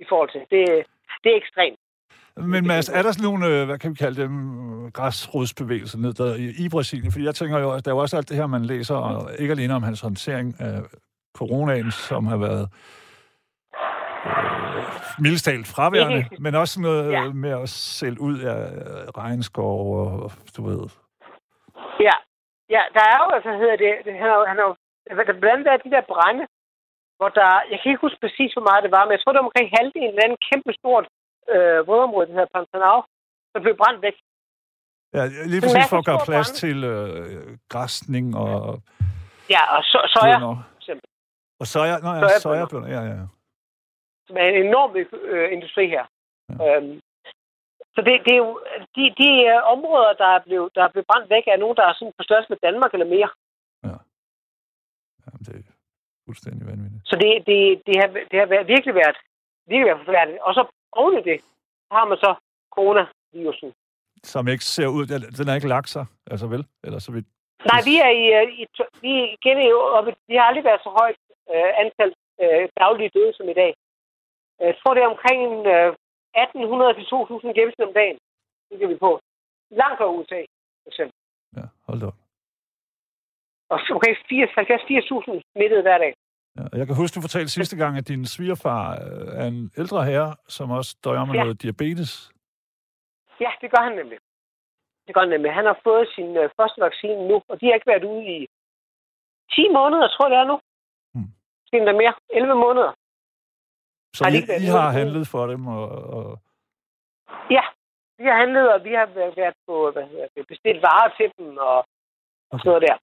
I 0.00 0.04
forhold 0.08 0.30
til. 0.30 0.40
Det, 0.40 0.84
det 1.24 1.32
er 1.32 1.36
ekstremt. 1.36 1.78
Men 2.36 2.66
Mads, 2.66 2.88
er 2.88 3.02
der 3.02 3.12
sådan 3.12 3.30
nogle, 3.30 3.46
øh, 3.46 3.66
hvad 3.66 3.78
kan 3.78 3.90
vi 3.90 3.94
kalde 3.96 4.22
dem, 4.22 4.32
græsrodsbevægelser 4.92 5.98
ned 5.98 6.12
der 6.12 6.34
i, 6.34 6.46
i 6.64 6.68
Brasilien? 6.68 7.12
Fordi 7.12 7.24
jeg 7.24 7.34
tænker 7.34 7.58
jo, 7.58 7.70
at 7.72 7.84
der 7.84 7.90
er 7.90 7.94
jo 7.94 8.00
også 8.00 8.16
alt 8.16 8.28
det 8.28 8.36
her, 8.36 8.46
man 8.46 8.64
læser, 8.64 8.94
og 8.96 9.30
ikke 9.38 9.52
alene 9.52 9.74
om 9.74 9.82
hans 9.82 10.00
håndtering 10.00 10.54
af 10.60 10.80
coronaen, 11.36 11.90
som 11.90 12.26
har 12.26 12.36
været 12.36 12.68
øh, 14.26 15.22
mildest 15.22 15.44
talt 15.44 15.66
fraværende, 15.66 16.24
men 16.38 16.54
også 16.54 16.74
sådan 16.74 16.82
noget 16.90 17.12
Ja. 17.12 17.22
ja. 17.22 17.32
med 17.32 17.50
at 17.62 17.68
sælge 17.68 18.20
ud 18.20 18.38
af 18.38 18.60
regnskov 19.18 19.80
og, 20.00 20.32
du 20.56 20.62
ved, 20.68 20.80
Ja, 22.00 22.14
ja 22.70 22.82
der 22.94 23.04
er 23.12 23.18
jo, 23.24 23.28
altså 23.36 23.50
hedder 23.62 23.76
det, 23.84 23.92
det 24.04 24.12
han, 24.22 24.28
jo- 24.36 24.46
han 24.50 24.58
er, 24.58 24.62
jo- 24.68 25.40
blandt 25.40 25.68
andet 25.68 25.84
de 25.84 25.90
der 25.90 26.02
brænde, 26.12 26.44
hvor 27.18 27.30
der, 27.40 27.50
jeg 27.70 27.78
kan 27.78 27.88
ikke 27.90 28.04
huske 28.06 28.20
præcis, 28.24 28.50
hvor 28.54 28.66
meget 28.68 28.84
det 28.86 28.92
var, 28.96 29.02
men 29.04 29.12
jeg 29.14 29.20
tror, 29.20 29.32
det 29.32 29.40
var 29.40 29.50
omkring 29.50 29.68
halvdelen 29.78 30.04
af 30.04 30.08
en 30.08 30.14
eller 30.14 30.24
anden 30.26 30.44
kæmpe 30.50 30.72
stort 30.80 31.06
øh, 31.54 31.78
vådområde, 31.88 32.26
der 32.26 32.34
hedder 32.36 32.54
Pantanal, 32.54 33.00
som 33.52 33.60
blev 33.64 33.76
brændt 33.82 34.00
væk. 34.06 34.16
ja, 35.16 35.22
lige 35.52 35.60
præcis 35.64 35.86
for 35.92 35.98
at 36.02 36.08
gøre 36.10 36.26
plads 36.30 36.50
brande. 36.50 36.60
til 36.62 36.78
øh, 36.92 37.58
græsning 37.72 38.26
og 38.44 38.54
Ja, 39.54 39.62
og 39.76 39.82
så, 39.92 39.98
soja, 40.14 40.38
eksempel, 40.80 41.08
Og 41.60 41.66
soja, 41.66 41.96
nå 42.04 42.10
ja, 42.14 42.38
sojabønner, 42.44 42.88
ja, 42.96 43.02
ja. 43.12 43.26
som 44.26 44.36
er 44.36 44.46
en 44.52 44.66
enorm 44.66 44.90
øh, 45.32 45.52
industri 45.56 45.84
her. 45.94 46.04
Ja. 46.48 46.54
Øhm, 46.64 47.00
så 47.94 48.00
det, 48.06 48.12
det 48.26 48.32
er 48.36 48.42
jo, 48.46 48.52
de, 48.96 49.02
de 49.20 49.30
øh, 49.52 49.60
områder, 49.74 50.12
der 50.22 50.28
er, 50.36 50.40
blevet, 50.46 50.68
der 50.74 50.82
er 50.84 50.90
blevet 50.92 51.06
brændt 51.10 51.30
væk, 51.30 51.44
er 51.46 51.62
nogen, 51.64 51.76
der 51.76 51.84
er 51.86 51.94
sådan 51.94 52.12
på 52.18 52.22
størrelse 52.22 52.50
med 52.50 52.58
Danmark 52.66 52.92
eller 52.92 53.08
mere. 53.16 53.30
Jamen, 55.24 55.42
det 55.46 55.54
fuldstændig 56.28 56.64
vanvittigt. 56.70 57.02
Så 57.10 57.14
det, 57.22 57.30
det, 57.50 57.58
det, 57.86 57.94
har, 58.00 58.08
det 58.30 58.38
har 58.42 58.48
været, 58.54 58.66
virkelig 58.74 58.94
været 59.02 59.16
virkelig 59.70 59.88
været 59.90 60.04
forfærdeligt. 60.04 60.42
Og 60.46 60.52
så 60.58 60.62
oven 61.00 61.14
i 61.20 61.22
det, 61.30 61.38
har 61.96 62.04
man 62.10 62.18
så 62.24 62.30
coronavirusen. 62.76 63.70
Som 64.32 64.48
ikke 64.52 64.64
ser 64.74 64.88
ud, 64.96 65.04
den- 65.12 65.30
den 65.38 65.46
har 65.48 65.54
ikke 65.58 65.74
lagt 65.76 65.88
sig, 65.96 66.04
altså 66.32 66.46
vel? 66.54 66.62
Eller 66.86 66.98
så 67.06 67.10
vidt. 67.14 67.26
Nej, 67.70 67.80
vi 67.90 67.94
er 68.06 68.10
i, 68.22 68.24
øh, 68.38 68.46
i 68.60 68.64
vi 69.04 69.12
igen 69.36 69.58
vi 70.30 70.34
har 70.38 70.46
aldrig 70.50 70.64
været 70.70 70.82
så 70.86 70.90
højt 71.00 71.18
øh, 71.52 71.70
antal 71.82 72.10
øh, 72.42 72.64
daglige 72.82 73.10
døde 73.16 73.32
som 73.38 73.48
i 73.48 73.56
dag. 73.62 73.72
Jeg 74.68 74.74
tror, 74.80 74.94
det 74.94 75.02
er 75.02 75.12
omkring 75.14 75.40
øh, 75.74 75.90
1800 76.34 76.94
til 76.94 77.04
2000 77.06 77.54
gennemsnit 77.56 77.88
om 77.88 77.94
dagen. 78.00 78.18
Det 78.70 78.76
kan 78.80 78.88
vi 78.92 78.96
på. 79.06 79.10
Langt 79.70 80.00
over 80.00 80.12
USA, 80.18 80.40
for 80.82 80.88
eksempel. 80.92 81.14
Ja, 81.56 81.64
hold 81.86 82.00
da 82.00 82.06
op. 82.10 82.18
Og 83.72 83.78
så 83.80 83.88
omkring 83.94 84.16
70-80.000 84.16 85.40
smittede 85.52 85.82
hver 85.82 85.98
dag. 85.98 86.14
Jeg 86.78 86.86
kan 86.86 86.96
huske, 86.96 87.14
du 87.16 87.20
fortalte 87.20 87.50
sidste 87.50 87.76
gang, 87.76 87.96
at 87.98 88.08
din 88.08 88.26
svigerfar 88.26 88.84
øh, 88.92 89.28
er 89.42 89.46
en 89.46 89.70
ældre 89.78 90.04
herre, 90.04 90.36
som 90.48 90.70
også 90.70 90.96
døjer 91.04 91.24
med 91.24 91.34
Ja. 91.34 91.42
noget 91.42 91.62
diabetes. 91.62 92.12
Ja, 93.40 93.50
det 93.60 93.70
gør 93.70 93.82
han 93.88 93.94
nemlig. 94.00 94.18
Det 95.06 95.14
gør 95.14 95.20
han 95.20 95.30
nemlig. 95.30 95.52
Han 95.52 95.64
har 95.64 95.78
fået 95.84 96.08
sin 96.16 96.36
øh, 96.36 96.50
første 96.56 96.80
vaccine 96.80 97.28
nu, 97.28 97.36
og 97.48 97.60
de 97.60 97.66
har 97.66 97.74
ikke 97.74 97.86
været 97.94 98.04
ude 98.04 98.24
i 98.36 98.38
10 99.52 99.68
måneder, 99.78 100.08
tror 100.08 100.24
jeg 100.28 100.30
det 100.34 100.40
er 100.42 100.48
nu. 100.52 100.56
Hmm. 101.14 101.30
Måske 101.62 101.76
endda 101.76 101.92
mere. 101.92 102.14
11 102.30 102.54
måneder. 102.54 102.92
Så 104.16 104.24
Har 104.24 104.30
I, 104.30 104.64
I 104.66 104.68
har 104.78 104.90
handlet 105.00 105.28
for 105.28 105.46
dem, 105.46 105.66
og, 105.66 105.88
og 106.16 106.38
Ja, 107.56 107.64
vi 108.18 108.24
har 108.30 108.36
handlet, 108.42 108.72
og 108.74 108.84
vi 108.84 108.92
har 109.00 109.06
været 109.06 109.36
været 109.36 109.54
på, 109.66 109.90
hvad 109.90 110.06
hedder 110.12 110.28
det, 110.36 110.46
bestilt 110.46 110.82
varer 110.82 111.10
til 111.18 111.28
dem, 111.38 111.56
og, 111.58 111.78
og 112.50 112.56
sådan 112.60 112.68
noget 112.70 112.82
der. 112.88 112.96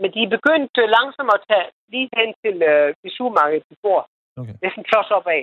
Men 0.00 0.08
de 0.14 0.20
er 0.26 0.34
begyndt 0.36 0.74
øh, 0.82 0.86
langsomt 0.96 1.30
at 1.36 1.44
tage 1.50 1.66
lige 1.92 2.08
hen 2.18 2.30
til 2.44 2.56
øh, 2.70 2.88
det 3.02 3.10
supermarked, 3.18 3.60
de 3.70 3.76
bor. 3.84 4.00
Okay. 4.40 4.54
Næsten 4.64 4.84
klods 4.90 5.10
op 5.18 5.26
af 5.36 5.42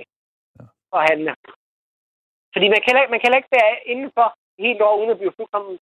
Ja. 0.60 0.64
at 0.96 1.00
handle. 1.10 1.32
Fordi 2.54 2.66
man 2.74 2.80
kan, 2.86 2.94
man 3.14 3.20
kan 3.22 3.32
ikke 3.38 3.52
være 3.58 3.72
indenfor 3.92 4.28
helt 4.64 4.80
år, 4.88 4.94
uden 5.00 5.10
at 5.14 5.18
blive 5.20 5.36
fuldkommen 5.38 5.78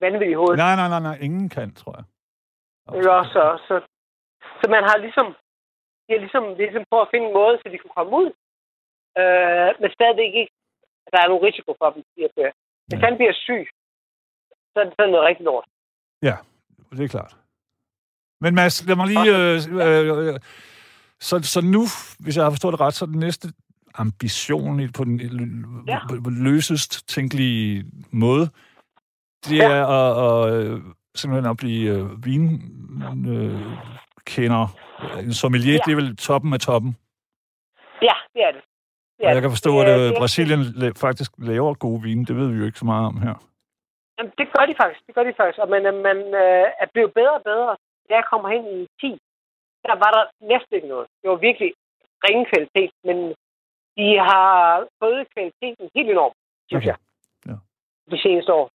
vanvittig 0.00 0.30
i 0.30 0.38
hovedet. 0.40 0.58
Nej, 0.64 0.74
nej, 0.80 0.88
nej, 0.94 1.02
nej. 1.08 1.16
Ingen 1.26 1.48
kan, 1.56 1.68
tror 1.80 1.94
jeg. 1.98 2.04
Eller 2.98 3.16
så, 3.34 3.44
så, 3.68 3.74
så 4.60 4.64
man 4.74 4.82
har 4.88 4.96
ligesom, 5.06 5.26
de 6.04 6.10
har 6.14 6.20
ligesom, 6.26 6.44
ligesom 6.62 6.84
på 6.92 6.96
at 7.04 7.08
finde 7.12 7.26
en 7.28 7.36
måde, 7.40 7.54
så 7.58 7.66
de 7.72 7.78
kunne 7.78 7.96
komme 7.98 8.12
ud. 8.20 8.28
Øh, 9.20 9.70
men 9.80 9.90
stadigvæk 9.98 10.32
ikke, 10.40 10.52
at 11.06 11.10
der 11.12 11.20
er 11.20 11.28
nogen 11.30 11.46
risiko 11.48 11.70
for 11.80 11.88
dem. 11.94 12.02
At, 12.26 12.34
øh, 12.44 12.50
hvis 12.88 13.00
Ja. 13.00 13.04
han 13.06 13.16
bliver 13.18 13.34
syg, 13.46 13.64
så 14.72 14.76
er 14.80 14.84
det 14.84 14.94
sådan 14.98 15.12
noget 15.14 15.26
rigtig 15.30 15.44
lort. 15.50 15.66
Ja, 16.28 16.36
det 16.96 17.04
er 17.04 17.14
klart. 17.16 17.32
Men 18.42 18.54
Mads, 18.54 18.86
lad 18.86 18.96
mig 18.96 19.06
lige... 19.06 19.36
Øh, 19.36 19.60
øh, 19.86 20.28
øh, 20.28 20.34
så, 21.20 21.40
så 21.42 21.60
nu, 21.60 21.82
hvis 22.18 22.36
jeg 22.36 22.44
har 22.44 22.50
forstået 22.50 22.72
det 22.72 22.80
ret, 22.80 22.94
så 22.94 23.04
er 23.04 23.06
den 23.06 23.18
næste 23.18 23.48
ambition 23.94 24.92
på 24.96 25.04
den 25.04 25.20
Ja. 25.88 25.92
ja. 25.92 25.98
løsest 26.30 27.08
tænkelige 27.08 27.84
måde, 28.10 28.48
det 29.48 29.56
Ja. 29.58 29.70
er 29.72 29.86
at, 29.86 30.48
at 30.48 30.54
øh, 30.66 30.80
simpelthen 31.14 31.50
at 31.50 31.56
blive 31.56 31.90
øh, 31.98 32.24
vinkender. 32.26 34.66
Øh, 35.18 35.24
en 35.24 35.34
sommelier, 35.34 35.72
Ja. 35.72 35.78
det 35.86 35.92
er 35.92 35.96
vel 35.96 36.16
toppen 36.16 36.52
af 36.52 36.60
toppen. 36.60 36.96
Ja, 38.02 38.14
det 38.34 38.42
er 38.48 38.52
det. 38.56 38.62
det 39.18 39.24
er 39.24 39.28
Og 39.28 39.34
jeg 39.34 39.42
kan 39.42 39.50
forstå, 39.50 39.80
at 39.80 39.86
Det 39.86 39.94
er- 39.94 40.00
øh, 40.00 40.04
det 40.08 40.14
Brasilien 40.18 40.60
la- 40.60 40.92
faktisk 41.06 41.30
laver 41.38 41.74
gode 41.74 42.02
vine. 42.02 42.24
Det 42.26 42.36
ved 42.36 42.46
vi 42.48 42.58
jo 42.58 42.64
ikke 42.64 42.78
så 42.78 42.84
meget 42.84 43.06
om 43.06 43.20
her. 43.22 43.34
Jamen, 44.18 44.32
det 44.38 44.46
gør 44.56 44.64
de 44.66 44.74
faktisk. 44.82 45.00
Det 45.06 45.14
gør 45.14 45.24
de 45.28 45.32
faktisk. 45.36 45.58
Og 45.64 45.68
man, 45.74 45.82
man 46.08 46.18
øh, 46.44 46.66
er 46.82 46.86
blevet 46.94 47.12
bedre 47.14 47.34
og 47.40 47.44
bedre. 47.52 47.72
Da 48.08 48.14
jeg 48.18 48.24
kommer 48.30 48.48
hen 48.54 48.64
i 48.78 48.80
10, 49.00 49.18
der 49.88 49.94
var 50.04 50.10
der 50.16 50.24
næsten 50.52 50.72
ikke 50.76 50.88
noget. 50.94 51.06
Det 51.22 51.30
var 51.30 51.36
virkelig 51.48 51.70
ringe 52.26 52.44
kvalitet, 52.52 52.92
men 53.08 53.18
de 53.98 54.06
har 54.30 54.50
fået 55.02 55.28
kvaliteten 55.34 55.90
helt 55.96 56.10
enormt, 56.10 56.36
synes 56.68 56.82
Okay. 56.84 56.90
jeg, 56.92 56.98
Ja. 57.50 57.56
de 58.12 58.18
seneste 58.26 58.52
år. 58.60 58.66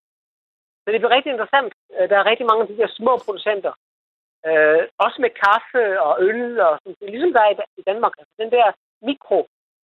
Så 0.83 0.89
det 0.93 1.01
bliver 1.01 1.15
rigtig 1.17 1.33
interessant. 1.33 1.73
Øh, 1.97 2.09
Der 2.11 2.17
er 2.19 2.31
rigtig 2.31 2.47
mange 2.47 2.63
af 2.63 2.69
de 2.69 2.77
der 2.81 2.89
små 3.01 3.13
producenter. 3.25 3.73
Øh, 4.49 4.83
også 5.05 5.19
med 5.25 5.31
kaffe 5.45 5.83
og 6.07 6.13
øl, 6.29 6.61
og 6.67 6.73
sådan, 6.83 7.11
ligesom 7.15 7.33
der 7.33 7.41
er 7.43 7.51
i 7.83 7.83
Danmark. 7.91 8.15
Altså, 8.19 8.35
den 8.43 8.51
der 8.57 8.67
mikro, 9.09 9.41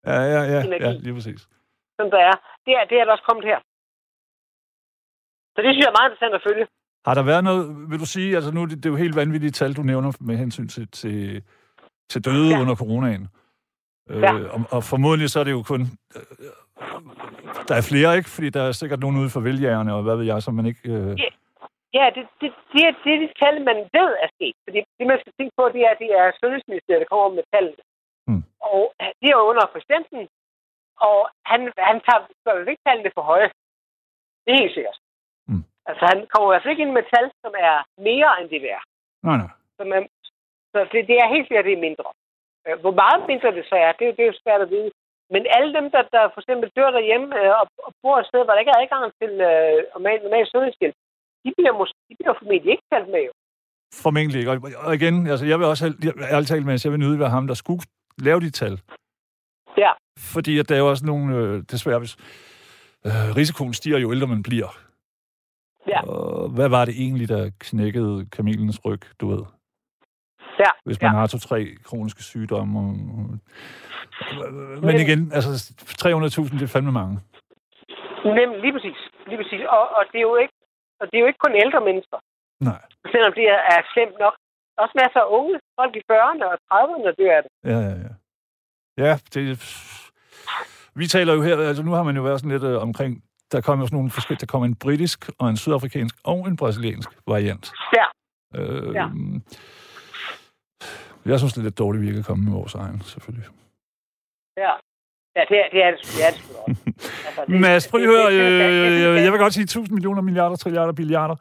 Ja, 0.09 0.19
ja, 0.35 0.41
ja, 0.53 0.59
Energi. 0.67 0.83
ja 0.85 0.91
lige 1.05 1.13
præcis. 1.17 1.41
som 1.99 2.07
der 2.13 2.21
er, 2.29 2.35
det 2.65 2.71
er, 2.79 2.83
det 2.89 2.95
er 2.99 3.05
der 3.05 3.11
også 3.11 3.27
kommet 3.29 3.45
her. 3.51 3.59
Så 5.53 5.57
det 5.61 5.69
synes 5.69 5.81
jeg 5.83 5.91
er 5.91 5.97
meget 5.99 6.09
interessant 6.09 6.35
at 6.39 6.45
følge. 6.49 6.65
Har 7.05 7.13
der 7.13 7.23
været 7.23 7.43
noget, 7.43 7.89
vil 7.91 7.99
du 7.99 8.05
sige, 8.05 8.35
altså 8.35 8.51
nu 8.51 8.65
det, 8.65 8.85
er 8.85 8.89
jo 8.89 8.95
helt 8.95 9.15
vanvittige 9.15 9.51
tal, 9.51 9.73
du 9.73 9.81
nævner 9.81 10.11
med 10.19 10.35
hensyn 10.37 10.67
til, 10.67 10.87
til, 10.87 11.43
til 12.09 12.25
døde 12.25 12.49
Ja. 12.49 12.61
under 12.61 12.75
coronaen. 12.75 13.27
Øh, 14.09 14.21
Ja. 14.21 14.33
og, 14.55 14.61
og 14.75 14.83
formodentlig 14.83 15.29
så 15.29 15.39
er 15.39 15.43
det 15.43 15.51
jo 15.51 15.63
kun... 15.71 15.81
Øh, 16.15 16.21
der 17.67 17.75
er 17.75 17.85
flere, 17.91 18.17
ikke? 18.17 18.29
Fordi 18.35 18.49
der 18.49 18.61
er 18.63 18.71
sikkert 18.71 18.99
nogen 18.99 19.17
ude 19.21 19.29
for 19.29 19.39
vælgerne, 19.49 19.93
og 19.95 20.03
hvad 20.03 20.15
ved 20.19 20.25
jeg, 20.25 20.43
som 20.43 20.53
man 20.53 20.65
ikke... 20.65 20.83
Øh, 20.95 21.19
Ja. 21.25 21.29
Ja, 21.99 22.05
det, 22.15 22.23
det, 22.41 22.49
det, 22.73 22.81
er, 22.87 22.93
det 23.03 23.11
er 23.15 23.19
de 23.25 23.29
tal, 23.41 23.55
man 23.69 23.79
ved 23.97 24.09
er 24.23 24.29
sket. 24.37 24.55
Fordi 24.65 24.79
det, 24.97 25.05
man 25.11 25.19
skal 25.21 25.33
tænke 25.37 25.53
på, 25.59 25.63
det 25.75 25.81
er, 25.87 25.91
at 25.95 25.99
det 26.03 26.11
er 26.21 26.25
Sundhedsministeriet, 26.41 27.01
der 27.03 27.09
kommer 27.13 27.29
med 27.37 27.45
tallene. 27.53 27.83
Hmm. 28.27 28.43
Og 28.71 28.81
det 29.21 29.29
er 29.31 29.47
under 29.51 29.65
præsidenten, 29.73 30.21
og 31.09 31.19
han, 31.51 31.59
han 31.89 31.97
tager 32.07 32.21
vel 32.47 32.69
ikke 32.71 32.85
tallene 32.87 33.11
for 33.17 33.23
høje. 33.31 33.49
Det 34.43 34.49
er 34.53 34.59
helt 34.63 34.75
sikkert. 34.77 34.97
Altså, 35.91 36.03
han 36.11 36.19
kommer 36.31 36.45
i 36.47 36.51
hvert 36.51 36.63
fald 36.63 36.73
ikke 36.73 36.85
ind 36.85 36.95
med 36.99 37.05
tal, 37.13 37.25
som 37.43 37.53
er 37.69 37.75
mere 38.09 38.31
end 38.39 38.47
det 38.53 38.59
er. 38.77 38.81
nej, 39.27 39.37
nej. 39.43 39.51
Så, 39.77 39.83
man, 39.93 40.03
så 40.73 40.79
det, 40.91 40.99
det 41.09 41.15
er 41.23 41.33
helt 41.35 41.45
sikkert, 41.47 41.67
det 41.69 41.75
er 41.77 41.85
mindre. 41.87 42.07
Øh, 42.67 42.75
Hvor 42.83 42.95
meget 43.03 43.21
mindre 43.31 43.49
det 43.57 43.63
så 43.71 43.75
er, 43.85 43.91
det, 43.97 44.03
er 44.05 44.09
jo- 44.11 44.15
det 44.17 44.23
er 44.23 44.31
jo 44.33 44.37
svært 44.43 44.61
at 44.65 44.69
vide. 44.75 44.89
Men 45.33 45.41
alle 45.57 45.69
dem, 45.77 45.85
der, 45.93 46.01
der 46.15 46.23
for 46.33 46.39
eksempel 46.43 46.67
dør 46.77 46.89
derhjemme 46.97 47.27
øh, 47.39 47.51
og, 47.61 47.65
og 47.87 47.91
bor 48.03 48.15
et 48.19 48.27
sted, 48.29 48.41
hvor 48.43 48.53
der 48.53 48.63
ikke 48.63 48.73
er 48.75 48.81
adgang 48.83 49.03
til 49.21 49.31
øh, 49.49 49.77
normal, 49.95 50.17
normal 50.27 50.45
sundhedshjælp, 50.51 50.95
de 51.43 51.49
bliver, 51.57 51.73
måske, 51.81 51.97
de 52.09 52.15
bliver 52.19 52.35
formentlig 52.41 52.71
ikke 52.75 52.87
talt 52.93 53.09
med 53.15 53.21
jo. 53.27 53.31
Formentlig 54.03 54.39
ikke. 54.39 54.51
Og, 54.85 54.93
igen, 54.99 55.15
altså 55.33 55.45
jeg 55.51 55.57
vil 55.59 55.67
også, 55.73 55.83
ærligt 56.33 56.49
talt, 56.51 56.65
Mads, 56.65 56.85
jeg 56.85 56.91
vil 56.93 56.99
nyde 57.05 57.19
være 57.23 57.35
ham, 57.37 57.47
der 57.47 57.57
skulle 57.63 57.81
lave 58.27 58.39
de 58.45 58.51
tal. 58.61 58.75
Ja. 59.83 59.91
Fordi 60.33 60.59
at 60.59 60.69
der 60.69 60.75
er 60.75 60.79
jo 60.79 60.89
også 60.93 61.05
nogle, 61.05 61.25
øh, 61.37 61.63
desværre, 61.71 61.99
hvis, 61.99 62.13
øh, 63.07 63.27
risikoen 63.39 63.73
stiger 63.73 63.99
jo 63.99 64.11
ældre 64.13 64.27
man 64.27 64.43
bliver. 64.43 64.69
Ja. 65.87 65.99
Og 66.07 66.49
hvad 66.49 66.69
var 66.69 66.85
det 66.85 66.95
egentlig, 67.03 67.29
der 67.29 67.51
knækkede 67.59 68.25
kamelens 68.35 68.85
ryg, 68.85 69.01
du 69.21 69.27
ved? 69.27 69.43
Ja, 70.59 70.71
Hvis 70.85 71.01
man 71.01 71.11
ja. 71.11 71.17
har 71.17 71.27
to-tre 71.27 71.75
kroniske 71.83 72.23
sygdomme. 72.23 72.79
Og, 72.79 72.85
men 74.85 74.95
igen, 75.05 75.31
altså 75.37 75.49
300.000, 76.01 76.59
det 76.59 76.63
er 76.63 76.73
fandme 76.75 76.91
mange. 76.91 77.19
Nemlig, 78.25 78.61
lige 78.61 78.73
præcis. 78.73 78.99
Lige 79.27 79.39
præcis. 79.41 79.61
Og, 79.75 79.83
og, 79.97 80.03
det 80.11 80.17
er 80.17 80.27
jo 80.31 80.35
ikke, 80.43 80.53
og 80.99 81.05
det 81.07 81.15
er 81.15 81.21
jo 81.23 81.27
ikke 81.27 81.43
kun 81.45 81.55
ældre 81.63 81.81
mennesker, 81.89 82.17
Nej. 82.69 82.81
selvom 83.13 83.31
det 83.39 83.45
er, 83.55 83.59
er 83.73 83.81
slemt 83.93 84.17
nok. 84.19 84.35
Også 84.77 84.93
masser 85.01 85.19
af 85.25 85.29
unge, 85.37 85.59
folk 85.79 85.93
i 85.95 86.03
40'erne 86.11 86.43
og 86.51 86.57
30'erne, 86.71 87.03
der 87.07 87.13
dør 87.19 87.37
af 87.37 87.41
det. 87.43 87.51
Ja, 87.71 87.79
ja, 87.87 87.93
ja. 88.05 88.11
Ja, 89.05 89.13
det... 89.33 89.43
Vi 90.95 91.05
taler 91.07 91.33
jo 91.33 91.41
her, 91.41 91.57
altså 91.57 91.83
nu 91.83 91.91
har 91.91 92.03
man 92.03 92.15
jo 92.15 92.21
været 92.21 92.39
sådan 92.39 92.51
lidt 92.51 92.63
øh, 92.63 92.81
omkring, 92.81 93.23
der 93.51 93.61
kommer 93.61 93.83
jo 93.83 93.87
sådan 93.87 93.95
nogle 93.95 94.11
forskellige, 94.11 94.39
der 94.41 94.45
kommer 94.51 94.65
en 94.65 94.75
britisk 94.75 95.29
og 95.39 95.49
en 95.49 95.57
sydafrikansk 95.57 96.15
og 96.23 96.47
en 96.47 96.55
brasiliansk 96.57 97.09
variant. 97.27 97.71
Ja. 97.97 98.05
Øh, 98.61 98.93
Ja. 98.95 99.07
Jeg 101.25 101.39
synes, 101.39 101.53
det 101.53 101.59
er 101.59 101.63
lidt 101.63 101.77
dårligt, 101.77 102.01
vi 102.01 102.07
ikke 102.07 102.19
er 102.19 102.23
kommet 102.23 102.47
med 102.47 102.53
vores 102.57 102.75
egen, 102.75 103.01
selvfølgelig. 103.01 103.47
Ja. 104.57 104.71
Ja, 105.35 105.41
det 105.49 105.57
er 105.59 105.69
det, 105.71 105.83
er 105.85 105.91
det, 105.91 106.25
er 106.27 106.31
det 106.31 106.39
sgu 106.39 106.53
også. 106.57 106.75
Altså, 107.27 107.41
det- 107.47 107.61
Mads, 107.61 107.87
prøv 107.87 108.01
at 108.01 108.07
høre, 108.07 108.25
øh, 108.33 109.15
det- 109.15 109.23
jeg 109.23 109.31
vil 109.31 109.39
godt 109.39 109.53
sige 109.53 109.63
1000 109.63 109.93
millioner, 109.95 110.21
milliarder, 110.21 110.55
trilliarder, 110.55 110.93
billiarder. 110.93 111.35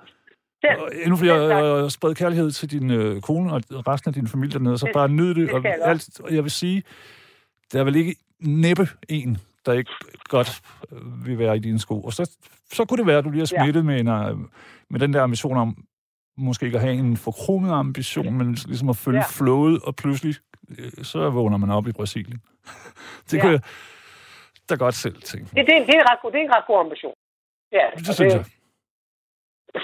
Selv- 0.64 0.80
Og 0.80 0.90
endnu 1.02 1.16
flere 1.16 1.82
øh, 1.84 1.90
spred 1.90 2.14
kærlighed 2.14 2.50
til 2.50 2.70
din 2.70 2.90
øh, 2.90 3.20
kone 3.20 3.52
og 3.52 3.62
resten 3.88 4.08
af 4.08 4.14
din 4.14 4.28
familie 4.28 4.52
dernede, 4.52 4.78
så 4.78 4.86
Det- 4.86 4.94
bare 4.94 5.08
nyd 5.08 5.28
det. 5.28 5.36
det 5.36 5.50
Og, 5.50 5.88
alt, 5.88 6.20
og 6.20 6.34
jeg 6.34 6.42
vil 6.42 6.50
sige, 6.50 6.82
der 7.72 7.80
er 7.80 7.84
vel 7.84 7.96
ikke 7.96 8.14
næppe 8.40 8.88
en, 9.08 9.38
der 9.66 9.72
ikke 9.72 9.90
godt 10.24 10.50
vil 11.26 11.38
være 11.38 11.56
i 11.56 11.58
dine 11.60 11.78
sko. 11.78 12.02
Og 12.02 12.12
så, 12.12 12.38
så 12.72 12.84
kunne 12.84 12.98
det 12.98 13.06
være, 13.06 13.18
at 13.18 13.24
du 13.24 13.30
lige 13.30 13.42
er 13.42 13.52
Ja. 13.56 13.62
smittet 13.62 13.84
med, 13.84 14.00
en, 14.00 14.08
øh, 14.08 14.36
med 14.90 15.00
den 15.00 15.12
der 15.12 15.22
ambition 15.22 15.56
om, 15.56 15.84
måske 16.36 16.66
ikke 16.66 16.78
at 16.78 16.84
have 16.84 16.94
en 16.94 17.16
forkromet 17.16 17.72
ambition, 17.72 18.34
men 18.38 18.46
ligesom 18.54 18.88
at 18.88 18.96
følge 18.96 19.18
Ja. 19.18 19.24
ja. 19.24 19.44
flowet, 19.44 19.82
og 19.86 19.96
pludselig 19.96 20.34
øh, 20.78 21.04
så 21.04 21.30
vågner 21.30 21.56
man 21.56 21.70
op 21.70 21.86
i 21.86 21.92
Brasilien. 21.92 22.38
det 23.30 23.36
Ja. 23.36 23.40
kunne 23.42 23.52
jeg 23.52 23.62
da 24.70 24.74
godt 24.74 24.94
selv 24.94 25.22
tænke. 25.22 25.46
Det, 25.56 25.66
det, 25.68 25.74
det, 25.86 25.94
er 25.96 26.00
en 26.04 26.08
ret 26.10 26.18
god, 26.22 26.30
det 26.32 26.40
er 26.40 26.44
en 26.44 26.54
ret 26.56 26.66
god 26.66 26.78
ambition. 26.86 27.14
Ja, 27.72 27.84
Det 27.96 28.14
synes 28.14 28.34
jeg. 28.34 28.44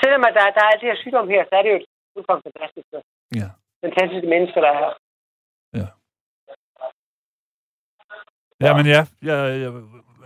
Selvom 0.02 0.22
der, 0.36 0.44
der 0.56 0.62
er 0.64 0.70
alt 0.72 0.80
det 0.82 0.88
her 0.90 0.98
sygdom 1.04 1.28
her, 1.34 1.42
så 1.48 1.52
er 1.58 1.62
det 1.64 1.70
jo 1.74 1.76
et 1.82 1.86
udkomst 2.16 2.42
fantastisk. 2.48 2.88
og 2.98 3.02
Ja. 3.40 3.48
Fantastiske 3.84 4.28
mennesker, 4.34 4.60
der 4.64 4.70
er 4.74 4.78
her. 4.84 4.92
Ja, 5.80 5.86
men 8.60 8.86
ja, 8.86 9.06
jeg, 9.22 9.60
jeg, 9.60 9.72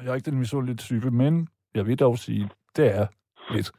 jeg 0.03 0.11
er 0.11 0.15
ikke 0.15 0.31
den 0.31 0.39
misundelige 0.39 0.77
type, 0.77 1.11
men 1.11 1.49
jeg 1.75 1.87
vil 1.87 1.99
dog 1.99 2.19
sige, 2.19 2.51
det 2.77 2.87
er 2.97 3.07
lidt. 3.51 3.73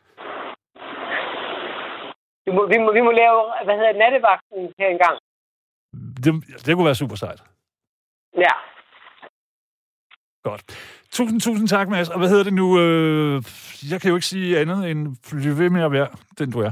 Vi 2.46 2.52
må, 2.52 2.68
vi, 2.68 2.78
må, 2.78 2.94
vi 2.94 3.02
må 3.02 3.12
lave, 3.12 3.40
hvad 3.66 3.76
hedder 3.76 3.92
det, 3.92 4.00
nattevagten 4.00 4.74
her 4.80 4.88
engang. 4.88 5.18
Det, 6.24 6.66
det 6.66 6.76
kunne 6.76 6.86
være 6.86 6.96
super 6.96 7.16
sejt. 7.16 7.44
Ja. 8.38 8.54
Godt. 10.44 10.64
Tusind, 11.12 11.42
tusind 11.42 11.68
tak, 11.68 11.90
Mads. 11.90 12.10
Og 12.10 12.18
hvad 12.20 12.30
hedder 12.30 12.44
det 12.44 12.54
nu? 12.54 12.80
Øh, 12.80 13.44
jeg 13.92 14.02
kan 14.02 14.10
jo 14.10 14.16
ikke 14.16 14.28
sige 14.28 14.60
andet 14.60 14.92
end, 14.92 15.16
bliv 15.32 15.58
ved 15.58 15.70
med 15.70 15.84
at 15.84 15.92
være 15.92 16.08
den, 16.40 16.52
du 16.52 16.60
er. 16.60 16.72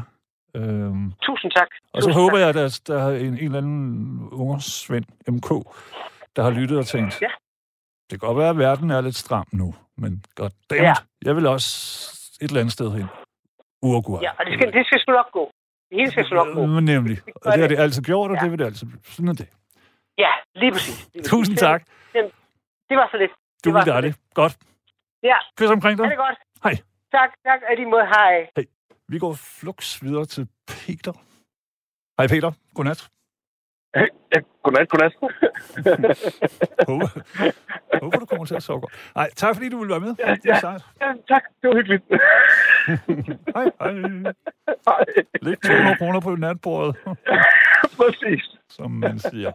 Øhm, 0.55 1.11
Tusind 1.21 1.51
tak. 1.51 1.67
og 1.93 2.01
så 2.01 2.07
Tusind 2.07 2.21
håber 2.21 2.37
tak. 2.37 2.39
jeg, 2.39 2.49
at 2.49 2.55
der, 2.55 2.93
der 2.93 3.03
er 3.03 3.17
en, 3.17 3.25
en 3.25 3.33
eller 3.37 3.57
anden 3.57 4.29
unger 4.31 4.59
Svend 4.59 5.05
MK, 5.27 5.49
der 6.35 6.43
har 6.43 6.49
lyttet 6.49 6.77
og 6.77 6.85
tænkt, 6.85 7.21
Ja. 7.21 7.27
Det 8.09 8.19
kan 8.19 8.27
godt 8.27 8.37
være, 8.37 8.49
at 8.49 8.57
verden 8.57 8.89
er 8.89 9.01
lidt 9.01 9.15
stram 9.15 9.47
nu, 9.51 9.75
men 9.97 10.23
godt 10.35 10.53
dammit, 10.69 10.83
Ja. 10.83 10.93
jeg 11.25 11.35
vil 11.35 11.45
også 11.47 11.69
et 12.41 12.47
eller 12.47 12.59
andet 12.61 12.73
sted 12.73 12.91
hen. 12.91 13.05
Uruguay. 13.81 14.21
Ja, 14.21 14.31
og 14.39 14.45
det 14.45 14.53
skal, 14.53 14.73
det 14.73 14.85
skal 14.85 14.99
sgu 14.99 15.11
nok 15.11 15.31
gå. 15.31 15.51
Det 15.89 15.97
hele 15.99 16.11
skal 16.11 16.25
sgu 16.25 16.35
nok 16.35 16.47
gå. 16.53 16.65
Men 16.65 16.85
nemlig. 16.85 17.17
Og 17.35 17.51
det 17.51 17.61
har 17.61 17.67
det. 17.67 17.69
det 17.69 17.83
altid 17.83 18.01
gjort, 18.03 18.31
og 18.31 18.37
Ja. 18.37 18.41
det 18.43 18.51
vil 18.51 18.59
det 18.59 18.65
altid 18.65 18.87
blive. 18.87 19.01
Sådan 19.03 19.27
er 19.27 19.33
det. 19.33 19.47
Ja, 20.17 20.31
lige 20.55 20.71
præcis. 20.71 20.97
Lige 21.13 21.21
præcis. 21.21 21.29
Tusind 21.31 21.57
tak. 21.57 21.81
Det 22.89 22.97
var 22.97 23.07
så 23.11 23.17
lidt. 23.17 23.31
Du 23.31 23.69
Det 23.69 23.73
var 23.73 23.81
er 23.81 23.85
dejligt. 23.85 24.17
Godt. 24.33 24.57
Ja, 25.23 25.37
Kys 25.57 25.69
omkring 25.69 25.97
dig. 25.97 26.09
det 26.09 26.17
godt. 26.17 26.37
Hej. 26.63 26.75
Tak, 27.11 27.29
tak. 27.47 27.59
Og 27.69 27.75
lige 27.75 27.89
måde, 27.89 28.05
hej. 28.05 28.47
Vi 29.07 29.19
går 29.19 29.33
flux 29.33 30.03
videre 30.03 30.25
til 30.25 30.47
Peter. 30.67 31.13
Hej 32.17 32.27
Peter. 32.27 32.51
Godnat. 32.75 33.09
Ja, 33.95 34.05
godnat, 34.63 34.89
godnat. 34.89 35.13
Håber, 36.87 37.07
håber 38.01 38.19
du 38.19 38.25
kommer 38.25 38.45
til 38.45 38.55
at 38.55 38.63
sove 38.63 38.79
godt. 38.81 38.93
Nej, 39.15 39.29
tak 39.35 39.55
fordi 39.55 39.69
du 39.69 39.77
ville 39.77 39.91
være 39.91 39.99
med. 39.99 40.15
Ja, 40.19 40.35
Det 40.35 40.45
er 40.45 40.53
ja. 40.53 40.59
sejt. 40.59 40.81
ja, 41.01 41.13
tak, 41.27 41.43
det 41.61 41.69
var 41.69 41.75
hyggeligt. 41.75 42.03
Hej, 43.55 43.71
hej. 43.79 43.93
Hej. 44.87 45.05
Læg 45.41 45.61
200 45.61 45.95
kroner 45.97 46.19
på 46.19 46.35
natbordet, 46.35 46.95
Præcis. 47.97 48.43
som 48.69 48.91
man 48.91 49.19
siger. 49.19 49.51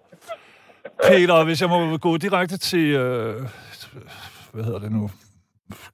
Peter, 1.09 1.45
hvis 1.45 1.61
jeg 1.61 1.69
må 1.69 1.97
gå 1.99 2.17
direkte 2.17 2.59
til, 2.59 2.95
øh, 2.95 3.35
hvad 4.53 4.65
hedder 4.65 4.79
det 4.79 4.93
nu, 4.93 5.11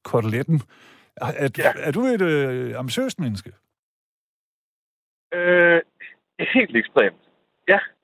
koteletten. 0.04 0.62
Er, 1.16 1.26
er, 1.26 1.48
Ja. 1.58 1.72
er 1.76 1.90
du 1.92 2.00
et 2.00 2.22
øh, 2.22 2.78
ambitiøst 2.78 3.20
menneske? 3.20 3.52
Øh, 5.34 5.80
helt 6.54 6.76
ekstremt. 6.76 7.16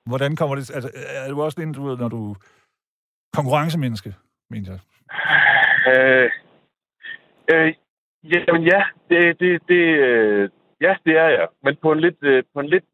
Hvordan 0.07 0.37
kommer 0.37 0.55
det... 0.57 0.75
Altså, 0.75 0.91
er 1.27 1.31
du 1.31 1.43
også 1.43 1.61
en, 1.63 1.73
du 1.73 1.83
ved, 1.89 1.97
når 1.99 2.09
du... 2.09 2.37
Konkurrencemenneske, 3.37 4.15
mener 4.51 4.71
jeg. 4.73 4.81
Øh, 5.93 6.31
øh, 7.53 7.75
jamen 8.49 8.63
ja, 8.63 8.83
det, 9.11 9.41
det, 9.41 9.63
det, 9.69 9.83
øh, 10.09 10.51
ja, 10.81 10.97
det 11.07 11.17
er 11.17 11.29
jeg. 11.29 11.49
Men 11.63 11.77
på 11.83 11.93
en 11.93 12.01
lidt, 12.01 12.17
øh, 12.23 12.43
på 12.55 12.61
en 12.61 12.69
lidt 12.69 12.85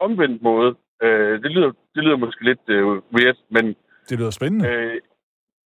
omvendt 0.00 0.42
måde. 0.42 0.74
Øh, 1.02 1.42
det, 1.42 1.50
lyder, 1.50 1.72
det 1.94 2.04
lyder 2.04 2.16
måske 2.16 2.44
lidt 2.44 2.60
øh, 2.68 2.86
weird, 2.86 3.36
men 3.50 3.76
Det 4.08 4.18
lyder 4.18 4.30
spændende. 4.30 4.68
øh, 4.68 5.00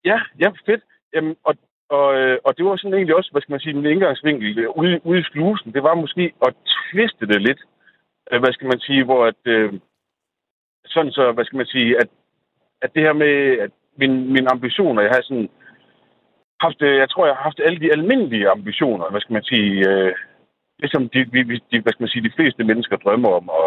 ja, 0.04 0.20
ja, 0.40 0.48
fedt. 0.66 0.82
Jamen, 1.14 1.36
og, 1.44 1.54
og, 1.88 2.14
øh, 2.20 2.38
og 2.44 2.56
det 2.56 2.64
var 2.64 2.76
sådan 2.76 2.94
egentlig 2.94 3.16
også, 3.16 3.30
hvad 3.32 3.42
skal 3.42 3.52
man 3.52 3.60
sige, 3.60 3.74
min 3.74 3.86
indgangsvinkel 3.92 4.58
øh, 4.58 4.70
ude, 4.76 5.00
ude 5.06 5.20
i 5.20 5.22
slusen. 5.32 5.72
Det 5.72 5.82
var 5.82 5.94
måske 5.94 6.32
at 6.46 6.54
twiste 6.90 7.26
det 7.26 7.42
lidt. 7.42 7.60
Øh, 8.32 8.40
hvad 8.40 8.52
skal 8.52 8.66
man 8.68 8.80
sige, 8.80 9.04
hvor 9.04 9.26
at, 9.26 9.40
øh, 9.44 9.72
sådan 10.86 11.12
så, 11.12 11.32
hvad 11.32 11.44
skal 11.44 11.56
man 11.56 11.66
sige, 11.66 12.00
at, 12.00 12.08
at 12.82 12.90
det 12.94 13.02
her 13.02 13.12
med, 13.12 13.58
at 13.64 13.70
min, 13.98 14.32
mine 14.32 14.50
ambitioner, 14.50 15.02
jeg 15.02 15.10
har 15.10 15.22
sådan 15.22 15.48
haft, 16.60 16.82
øh, 16.82 16.96
jeg 17.02 17.10
tror, 17.10 17.26
jeg 17.26 17.34
har 17.36 17.42
haft 17.42 17.60
alle 17.64 17.80
de 17.80 17.92
almindelige 17.92 18.50
ambitioner, 18.50 19.10
hvad 19.10 19.20
skal 19.20 19.32
man 19.32 19.42
sige, 19.44 19.88
øh, 19.90 20.12
ligesom 20.78 21.08
de, 21.08 21.18
vi, 21.32 21.40
de, 21.70 21.80
hvad 21.80 21.92
skal 21.92 22.02
man 22.02 22.08
sige, 22.08 22.28
de 22.28 22.32
fleste 22.36 22.64
mennesker 22.64 22.96
drømmer 22.96 23.28
om, 23.28 23.48
og 23.48 23.66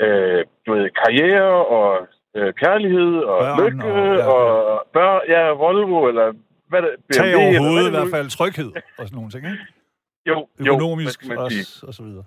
øh, 0.00 0.44
du 0.66 0.72
ved, 0.74 0.90
karriere 1.04 1.66
og 1.66 2.06
øh, 2.36 2.52
kærlighed 2.54 3.12
og 3.32 3.38
Børn 3.40 3.64
lykke 3.64 3.84
og- 3.84 3.96
ja, 3.98 4.12
ja, 4.14 4.26
og 4.26 4.86
børn, 4.92 5.20
ja, 5.28 5.48
Volvo 5.48 6.08
eller 6.08 6.32
hvad 6.68 6.82
der, 6.82 6.88
Tag 7.12 7.24
BMW, 7.24 7.38
over 7.40 7.48
eller 7.48 7.60
hovedet, 7.60 7.82
i 7.82 7.84
det 7.92 7.92
hvert 8.00 8.10
fald 8.16 8.28
tryghed 8.30 8.70
og 8.98 9.04
sådan 9.06 9.16
nogle 9.16 9.30
ting, 9.30 9.44
ikke? 9.52 9.64
Jo, 10.26 10.34
jo, 10.34 10.46
hvad 10.56 10.66
Økonomisk 10.66 11.12
skal 11.12 11.28
man 11.28 11.50
sige? 11.50 11.60
også, 11.60 11.86
og 11.88 11.94
så 11.94 12.02
videre. 12.02 12.24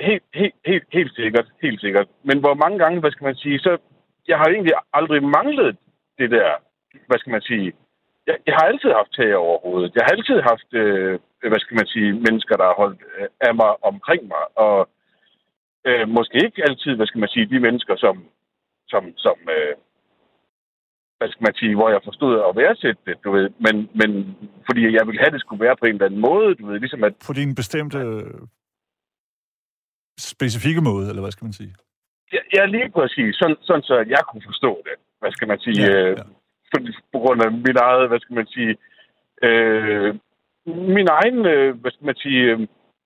Helt, 0.00 0.22
helt, 0.34 0.54
helt, 0.66 0.86
helt 0.92 1.14
sikkert, 1.14 1.48
helt 1.62 1.80
sikkert. 1.80 2.08
Men 2.24 2.38
hvor 2.38 2.54
mange 2.54 2.78
gange, 2.78 3.00
hvad 3.00 3.10
skal 3.10 3.24
man 3.24 3.36
sige, 3.36 3.58
så 3.58 3.78
jeg 4.28 4.38
har 4.38 4.48
egentlig 4.48 4.74
aldrig 4.92 5.22
manglet 5.22 5.76
det 6.18 6.30
der, 6.30 6.48
hvad 7.08 7.18
skal 7.18 7.30
man 7.30 7.42
sige, 7.42 7.72
jeg, 8.26 8.36
jeg 8.46 8.54
har 8.58 8.66
altid 8.70 8.90
haft 9.00 9.12
tag 9.12 9.36
over 9.36 9.58
hovedet. 9.66 9.94
Jeg 9.94 10.02
har 10.04 10.12
altid 10.16 10.38
haft, 10.50 10.70
øh, 10.82 11.18
hvad 11.52 11.60
skal 11.64 11.76
man 11.80 11.86
sige, 11.86 12.12
mennesker, 12.12 12.54
der 12.56 12.66
har 12.70 12.80
holdt 12.82 13.00
øh, 13.18 13.28
af 13.40 13.54
mig 13.54 13.72
omkring 13.90 14.22
mig, 14.34 14.44
og 14.66 14.78
øh, 15.88 16.08
måske 16.18 16.36
ikke 16.46 16.62
altid, 16.68 16.92
hvad 16.96 17.06
skal 17.06 17.22
man 17.24 17.32
sige, 17.34 17.52
de 17.54 17.60
mennesker, 17.66 17.96
som, 17.96 18.16
som, 18.92 19.02
som 19.24 19.36
øh, 19.56 19.74
hvad 21.18 21.28
skal 21.30 21.46
man 21.48 21.54
sige, 21.60 21.74
hvor 21.76 21.88
jeg 21.94 22.00
forstod 22.04 22.34
at 22.48 22.56
værdsætte 22.56 23.02
det, 23.06 23.16
du 23.24 23.30
ved, 23.36 23.46
men, 23.66 23.76
men 24.00 24.10
fordi 24.66 24.80
jeg 24.96 25.06
ville 25.06 25.20
have, 25.22 25.34
det 25.34 25.40
skulle 25.40 25.64
være 25.66 25.76
på 25.80 25.86
en 25.86 25.94
eller 25.94 26.06
anden 26.06 26.26
måde, 26.30 26.54
du 26.54 26.66
ved, 26.66 26.78
ligesom 26.80 27.04
at 27.04 27.14
På 27.26 27.32
din 27.32 27.54
bestemte 27.54 27.98
specifikke 30.20 30.80
måde, 30.80 31.08
eller 31.08 31.22
hvad 31.22 31.30
skal 31.32 31.44
man 31.44 31.52
sige? 31.52 31.74
Ja, 32.32 32.38
ja, 32.56 32.66
lige 32.66 32.90
præcis. 32.90 33.36
Sådan, 33.40 33.56
sådan 33.62 33.82
så, 33.82 33.94
at 33.94 34.08
jeg 34.08 34.22
kunne 34.30 34.42
forstå 34.50 34.82
det. 34.84 34.94
Hvad 35.20 35.32
skal 35.32 35.48
man 35.48 35.58
sige? 35.60 35.82
Ja, 35.82 35.92
Ja, 35.92 36.00
ja. 36.00 36.08
ja. 36.08 36.22
På, 37.12 37.18
grund 37.18 37.42
af 37.44 37.52
min 37.52 37.76
eget, 37.76 38.08
hvad 38.08 38.20
skal 38.20 38.34
man 38.34 38.46
sige... 38.46 38.76
Øh, 39.42 40.14
min 40.96 41.08
egen, 41.18 41.46
øh, 41.46 41.80
hvad 41.80 41.90
skal 41.90 42.06
man 42.06 42.14
sige... 42.16 42.40
Øh, 42.50 42.58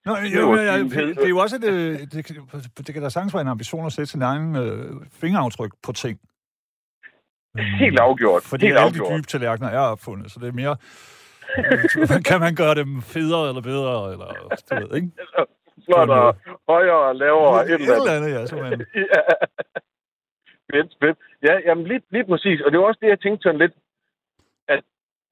Nå, 0.07 0.13
Det 0.17 0.37
jo, 0.37 0.55
ja, 0.55 0.79
din 0.79 0.93
hed. 0.93 1.15
det 1.15 1.25
er 1.25 1.29
jo 1.29 1.39
også 1.39 1.57
et, 1.57 1.65
øh, 1.65 1.99
det, 2.01 2.87
det 2.87 2.95
kan 2.95 3.03
da 3.03 3.09
sagtens 3.09 3.35
være 3.35 3.41
en 3.43 3.49
ambition 3.49 3.87
at 3.87 3.93
sætte 3.93 4.11
sin 4.11 4.23
egen 4.23 4.57
øh, 4.57 4.91
fingeraftryk 5.21 5.73
på 5.83 5.93
ting. 5.93 6.21
helt 7.57 7.99
afgjort. 7.99 8.43
Fordi 8.43 8.67
helt 8.67 8.79
alle 8.79 8.95
de 8.95 9.01
afgjort. 9.01 9.19
dybe 9.19 9.27
tallerkener 9.27 9.69
er 9.69 9.79
opfundet, 9.79 10.31
så 10.31 10.41
det 10.41 10.49
er 10.49 10.53
mere... 10.53 10.77
kan 12.31 12.41
man 12.41 12.55
gøre 12.55 12.75
dem 12.75 13.03
federe 13.03 13.49
eller 13.49 13.63
bedre, 13.63 14.13
eller 14.13 14.27
du 14.71 14.75
ved, 14.75 14.97
ikke? 14.97 15.11
Flottere, 15.87 16.35
højere, 16.69 17.17
lavere, 17.17 17.65
et 17.65 17.71
Et 17.71 17.81
eller 17.81 17.95
eller 17.97 18.13
andet. 18.17 18.31
ja. 18.37 18.47
Så 18.47 18.57
man, 18.57 18.73
ja. 19.15 19.21
Fedt, 20.73 20.91
fedt. 21.03 21.19
Ja, 21.43 21.55
jamen 21.67 21.85
lige, 21.87 22.03
lige 22.11 22.27
præcis. 22.33 22.61
Og 22.61 22.69
det 22.73 22.79
var 22.81 22.87
også 22.87 22.99
det, 23.03 23.09
jeg 23.09 23.21
tænkte 23.21 23.43
sådan 23.43 23.61
lidt, 23.65 23.75
at, 24.69 24.83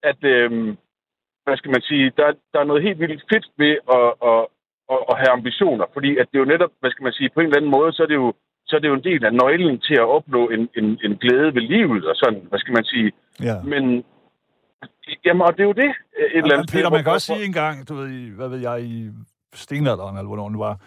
at 0.03 0.21
øhm, 0.35 0.77
hvad 1.45 1.57
skal 1.57 1.71
man 1.71 1.83
sige, 1.91 2.12
der, 2.17 2.27
der 2.53 2.59
er 2.61 2.65
noget 2.71 2.83
helt 2.83 2.99
vildt 2.99 3.25
fedt 3.33 3.47
ved 3.59 3.75
at, 3.99 4.09
at, 4.31 4.43
at, 4.93 4.99
at 5.11 5.15
have 5.21 5.33
ambitioner. 5.38 5.87
Fordi 5.93 6.11
at 6.21 6.27
det 6.31 6.37
er 6.37 6.45
jo 6.45 6.53
netop, 6.55 6.71
hvad 6.81 6.91
skal 6.91 7.05
man 7.05 7.12
sige, 7.12 7.31
på 7.35 7.41
en 7.41 7.47
eller 7.47 7.57
anden 7.59 7.71
måde, 7.79 7.93
så 7.93 8.03
er 8.03 8.07
det 8.07 8.15
jo, 8.15 8.33
så 8.67 8.77
er 8.77 8.81
det 8.81 8.88
jo 8.88 8.95
en 8.95 9.05
del 9.11 9.25
af 9.25 9.35
nøglen 9.35 9.79
til 9.81 9.95
at 9.95 10.09
opnå 10.17 10.49
en, 10.49 10.69
en, 10.79 10.87
en 11.05 11.15
glæde 11.23 11.55
ved 11.55 11.62
livet 11.75 12.05
og 12.11 12.17
sådan, 12.17 12.43
hvad 12.51 12.59
skal 12.59 12.75
man 12.75 12.85
sige. 12.85 13.12
ja. 13.49 13.57
Men, 13.73 14.05
jamen, 15.25 15.43
og 15.43 15.53
det 15.57 15.61
er 15.62 15.71
jo 15.73 15.73
det, 15.85 15.91
et 15.91 16.37
eller 16.37 16.55
Ja, 16.55 16.59
andet. 16.59 16.71
Peter, 16.75 16.91
man 16.91 17.03
kan 17.05 17.12
også 17.12 17.27
sige 17.35 17.45
en 17.45 17.53
gang, 17.62 17.88
du 17.88 17.95
ved, 17.95 18.37
hvad 18.37 18.49
ved 18.49 18.59
jeg, 18.69 18.77
i 18.83 19.11
stenalderen, 19.55 20.17
eller 20.17 20.27
hvornår 20.27 20.49
det 20.49 20.59
var, 20.59 20.81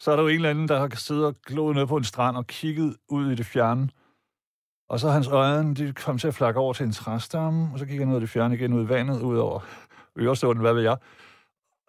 så 0.00 0.12
er 0.12 0.16
der 0.16 0.22
jo 0.22 0.28
en 0.28 0.34
eller 0.34 0.50
anden, 0.50 0.68
der 0.68 0.78
har 0.78 0.88
siddet 0.94 1.26
og 1.26 1.34
glået 1.46 1.76
ned 1.76 1.86
på 1.86 1.96
en 1.96 2.04
strand 2.04 2.36
og 2.36 2.46
kigget 2.46 2.96
ud 3.08 3.32
i 3.32 3.34
det 3.34 3.46
fjerne. 3.46 3.88
Og 4.88 5.00
så 5.00 5.10
hans 5.10 5.28
øjne, 5.28 5.74
de 5.74 5.92
kom 5.92 6.18
til 6.18 6.28
at 6.28 6.34
flakke 6.34 6.60
over 6.60 6.72
til 6.72 6.86
en 6.86 6.92
træstamme, 6.92 7.70
og 7.72 7.78
så 7.78 7.86
gik 7.86 7.98
han 7.98 8.08
ud 8.08 8.14
af 8.14 8.20
det 8.20 8.30
fjerne 8.30 8.54
igen 8.54 8.72
ud 8.72 8.84
i 8.84 8.88
vandet, 8.88 9.22
ud 9.22 9.38
over 9.38 9.60
Øresund, 10.18 10.60
hvad 10.60 10.74
ved 10.74 10.82
jeg. 10.82 10.96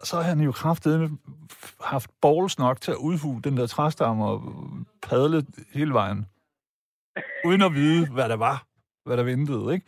Og 0.00 0.06
så 0.06 0.16
har 0.16 0.22
han 0.22 0.40
jo 0.40 0.52
kraftedet 0.52 1.18
haft 1.80 2.10
balls 2.22 2.58
nok 2.58 2.80
til 2.80 2.90
at 2.90 2.96
udhule 2.96 3.42
den 3.42 3.56
der 3.56 3.66
træstamme 3.66 4.24
og 4.24 4.42
padle 5.02 5.46
hele 5.72 5.92
vejen. 5.92 6.26
Uden 7.44 7.62
at 7.62 7.74
vide, 7.74 8.10
hvad 8.10 8.28
der 8.28 8.36
var, 8.36 8.66
hvad 9.04 9.16
der 9.16 9.22
ventede, 9.22 9.74
ikke? 9.74 9.86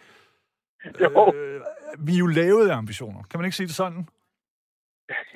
Jo. 1.00 1.32
Øh, 1.34 1.60
vi 1.98 2.14
er 2.14 2.18
jo 2.18 2.26
lavet 2.26 2.68
af 2.68 2.76
ambitioner. 2.76 3.22
Kan 3.22 3.40
man 3.40 3.44
ikke 3.44 3.56
sige 3.56 3.66
det 3.66 3.74
sådan? 3.74 4.08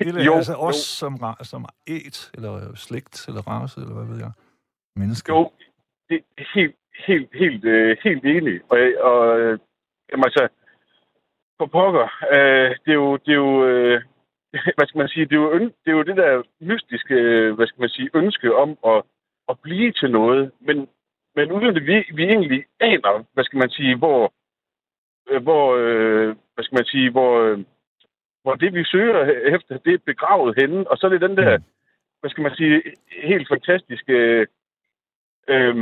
Hele, 0.05 0.23
Jo, 0.23 0.35
altså 0.35 0.53
jo. 0.53 0.59
os 0.59 0.75
som, 0.75 1.13
ra- 1.13 1.43
som 1.43 1.65
et, 1.87 2.31
eller 2.33 2.75
slægt, 2.75 3.27
eller 3.27 3.41
race, 3.47 3.81
eller 3.81 3.93
hvad 3.93 4.05
ved 4.05 4.17
jeg. 4.17 4.31
Mennesker. 4.95 5.33
Jo, 5.33 5.51
det 6.09 6.23
er 6.37 6.43
helt, 6.53 6.75
helt, 7.07 7.29
helt, 7.33 7.65
øh, 7.65 7.97
helt 8.03 8.25
enig. 8.25 8.61
Og, 8.69 8.77
og 9.09 9.39
øh, 9.39 9.59
jamen, 10.11 10.23
altså, 10.23 10.47
for 11.57 11.65
pokker, 11.65 12.07
øh, 12.31 12.69
det 12.85 12.91
er 12.91 12.99
jo, 13.03 13.17
det 13.17 13.31
er 13.31 13.41
jo 13.47 13.65
øh, 13.67 14.01
hvad 14.77 14.87
skal 14.87 14.97
man 14.99 15.07
sige, 15.07 15.25
det 15.25 15.35
er, 15.35 15.41
jo, 15.41 15.59
det 15.59 15.87
er 15.87 15.91
jo 15.91 16.03
det 16.03 16.17
der 16.17 16.43
mystiske, 16.59 17.13
øh, 17.13 17.53
hvad 17.55 17.67
skal 17.67 17.81
man 17.81 17.89
sige, 17.89 18.09
ønske 18.13 18.55
om 18.55 18.77
at, 18.85 19.03
at 19.49 19.59
blive 19.59 19.91
til 19.91 20.11
noget, 20.11 20.51
men, 20.59 20.87
men 21.35 21.51
uden 21.51 21.75
at 21.77 21.85
vi, 21.85 22.05
vi 22.13 22.23
egentlig 22.23 22.65
aner, 22.79 23.23
hvad 23.33 23.43
skal 23.43 23.59
man 23.59 23.69
sige, 23.69 23.95
hvor, 23.97 24.33
øh, 25.29 25.41
hvor 25.43 25.75
øh, 25.75 26.35
hvad 26.53 26.63
skal 26.63 26.75
man 26.75 26.85
sige, 26.85 27.09
hvor, 27.11 27.31
øh, 27.41 27.59
hvor 28.43 28.55
det 28.55 28.73
vi 28.73 28.83
søger 28.85 29.19
efter, 29.55 29.77
det 29.77 29.93
er 29.93 29.97
begravet 30.05 30.55
henne, 30.61 30.91
og 30.91 30.97
så 30.97 31.05
er 31.07 31.11
det 31.11 31.21
den 31.21 31.37
der, 31.37 31.57
Mm. 31.57 31.63
hvad 32.19 32.29
skal 32.29 32.41
man 32.43 32.55
sige, 32.55 32.81
helt 33.23 33.47
fantastiske 33.53 34.13
øh, 35.53 35.75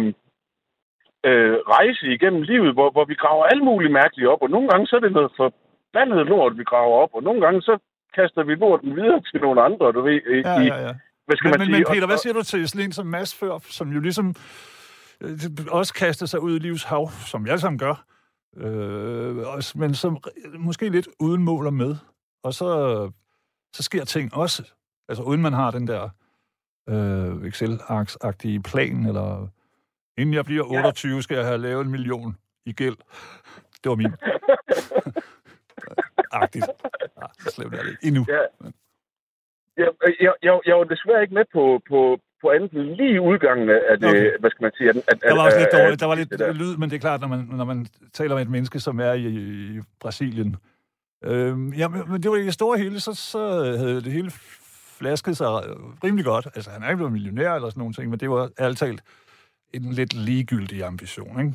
øh, 1.30 1.56
rejse 1.76 2.06
igennem 2.16 2.42
livet, 2.42 2.74
hvor, 2.74 2.90
hvor 2.92 3.06
vi 3.06 3.16
graver 3.16 3.46
alle 3.46 3.64
mulige 3.64 3.94
mærkelige 3.94 4.30
op, 4.30 4.42
og 4.42 4.50
nogle 4.50 4.70
gange 4.70 4.88
så 4.88 4.96
er 4.96 5.00
det 5.00 5.12
noget 5.12 5.32
forbandet 5.38 6.26
lort, 6.26 6.58
vi 6.58 6.64
graver 6.64 6.96
op, 7.04 7.10
og 7.14 7.24
nogle 7.24 7.42
gange 7.42 7.62
så 7.62 7.78
kaster 8.16 8.44
vi 8.44 8.56
lorten 8.56 8.96
videre 8.96 9.22
til 9.32 9.42
nogle 9.42 9.62
andre, 9.62 9.92
du 9.92 10.02
ved, 10.02 10.14
i, 10.14 10.38
Ja, 10.50 10.60
ja, 10.62 10.78
ja. 10.88 10.94
hvad 11.26 11.38
skal 11.38 11.48
Men, 11.48 11.52
man 11.52 11.60
men, 11.60 11.66
sige? 11.66 11.78
men 11.78 11.94
Peter, 11.94 12.08
hvad 12.08 12.18
siger 12.18 12.34
du 12.34 12.44
til 12.44 12.70
sådan 12.70 12.86
en 12.86 12.92
som 12.92 13.08
Mads 13.08 13.36
før, 13.40 13.58
som 13.62 13.92
jo 13.92 14.00
ligesom 14.00 14.36
øh, 15.22 15.30
også 15.72 15.94
kaster 15.94 16.26
sig 16.26 16.40
ud 16.42 16.56
i 16.56 16.60
livs 16.60 16.84
hav, 16.84 17.10
som 17.32 17.46
alle 17.46 17.60
sammen 17.60 17.80
gør, 17.80 17.96
øh, 18.58 19.36
men 19.76 19.94
som 19.94 20.18
måske 20.60 20.90
lidt 20.90 21.08
uden 21.20 21.44
mål 21.44 21.68
og 21.68 21.74
med. 21.74 21.96
Og 22.44 22.54
så, 22.54 23.12
så 23.74 23.84
sker 23.84 24.06
ting 24.06 24.34
også, 24.34 24.72
altså 25.10 25.24
uden 25.24 25.42
man 25.42 25.54
har 25.54 25.72
den 25.72 25.88
der 25.88 26.10
øh, 26.90 27.48
Excel-agtige 27.48 28.62
plan, 28.62 29.06
eller 29.06 29.48
inden 30.18 30.34
jeg 30.36 30.46
bliver 30.46 30.64
28, 30.64 31.22
skal 31.22 31.38
jeg 31.38 31.46
have 31.46 31.58
lavet 31.58 31.86
en 31.86 31.92
million 31.92 32.38
i 32.66 32.74
gæld. 32.74 32.96
Det 33.84 33.90
var 33.90 33.96
min. 33.96 34.14
Agtigt. 36.32 36.66
Ja, 37.22 37.26
så 37.40 37.50
slemt 37.56 37.74
er 37.74 37.82
det 37.84 37.90
ikke. 37.90 38.08
Endnu. 38.08 38.26
Ja. 38.30 38.70
Jeg, 39.78 39.90
jeg, 40.22 40.34
jeg, 40.44 40.60
jeg 40.66 40.76
var 40.76 40.84
desværre 40.84 41.22
ikke 41.22 41.34
med 41.34 41.46
på, 41.54 41.82
på, 41.90 42.20
på 42.42 42.50
andet 42.52 42.72
end 42.72 42.82
lige 42.96 43.22
udgangen 43.22 43.70
af 43.70 44.00
det, 44.00 44.10
Okay. 44.10 44.40
hvad 44.40 44.50
skal 44.50 44.64
man 44.64 44.72
sige? 44.78 44.90
At, 44.90 44.96
at, 45.08 45.22
Der 45.22 45.36
var 45.36 45.46
også 45.46 45.60
lidt 45.60 45.72
dårligt, 45.74 46.00
der 46.00 46.06
var 46.06 46.16
lidt 46.16 46.30
der. 46.30 46.54
lyd, 46.54 46.78
men 46.78 46.90
det 46.90 46.96
er 46.96 47.00
klart, 47.00 47.22
når 47.22 47.28
man, 47.28 47.40
når 47.52 47.66
man 47.66 47.86
taler 48.14 48.36
med 48.36 48.42
et 48.42 48.50
menneske, 48.50 48.80
som 48.80 49.00
er 49.00 49.12
i, 49.14 49.26
i 49.28 49.82
Brasilien. 50.00 50.56
Øhm, 51.24 51.74
ja, 51.74 51.88
men, 51.88 52.24
det 52.24 52.32
var 52.32 52.38
i 52.38 52.46
det 52.46 52.54
store 52.54 52.78
hele, 52.78 53.00
så, 53.00 53.14
så 53.14 53.40
havde 53.78 54.02
det 54.02 54.12
hele 54.12 54.32
flasket 54.98 55.38
sig 55.38 55.48
rimelig 56.04 56.26
godt. 56.26 56.48
Altså, 56.56 56.72
han 56.72 56.84
er 56.84 56.88
ikke 56.88 56.98
blevet 56.98 57.12
millionær 57.14 57.54
eller 57.54 57.70
sådan 57.70 57.80
nogle 57.80 57.94
ting, 57.94 58.10
men 58.10 58.20
det 58.20 58.30
var 58.30 58.50
ærligt 58.60 58.80
talt 58.80 59.04
en 59.74 59.82
lidt 59.94 60.14
ligegyldig 60.14 60.84
ambition, 60.84 61.40
ikke? 61.40 61.54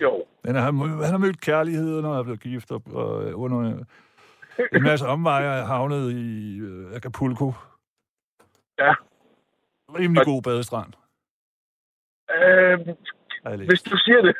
Jo. 0.00 0.24
Men 0.44 0.54
han, 0.54 0.78
han 0.78 1.10
har 1.10 1.18
mødt 1.18 1.40
kærligheden 1.40 2.04
og 2.04 2.18
er 2.18 2.22
blevet 2.22 2.40
gift 2.40 2.70
og, 2.70 2.82
og 2.92 3.34
under 3.34 3.84
en 4.72 4.82
masse 4.82 5.06
omveje 5.06 5.64
havnet 5.64 6.12
i 6.12 6.58
øh, 6.58 6.94
Acapulco. 6.96 7.52
Ja. 8.78 8.94
Rimelig 9.98 10.20
Og- 10.20 10.26
god 10.26 10.42
badestrand. 10.42 10.92
Øh, 12.34 12.78
Læst. 13.50 13.70
hvis 13.70 13.82
du 13.82 13.96
siger 13.96 14.20
det. 14.22 14.34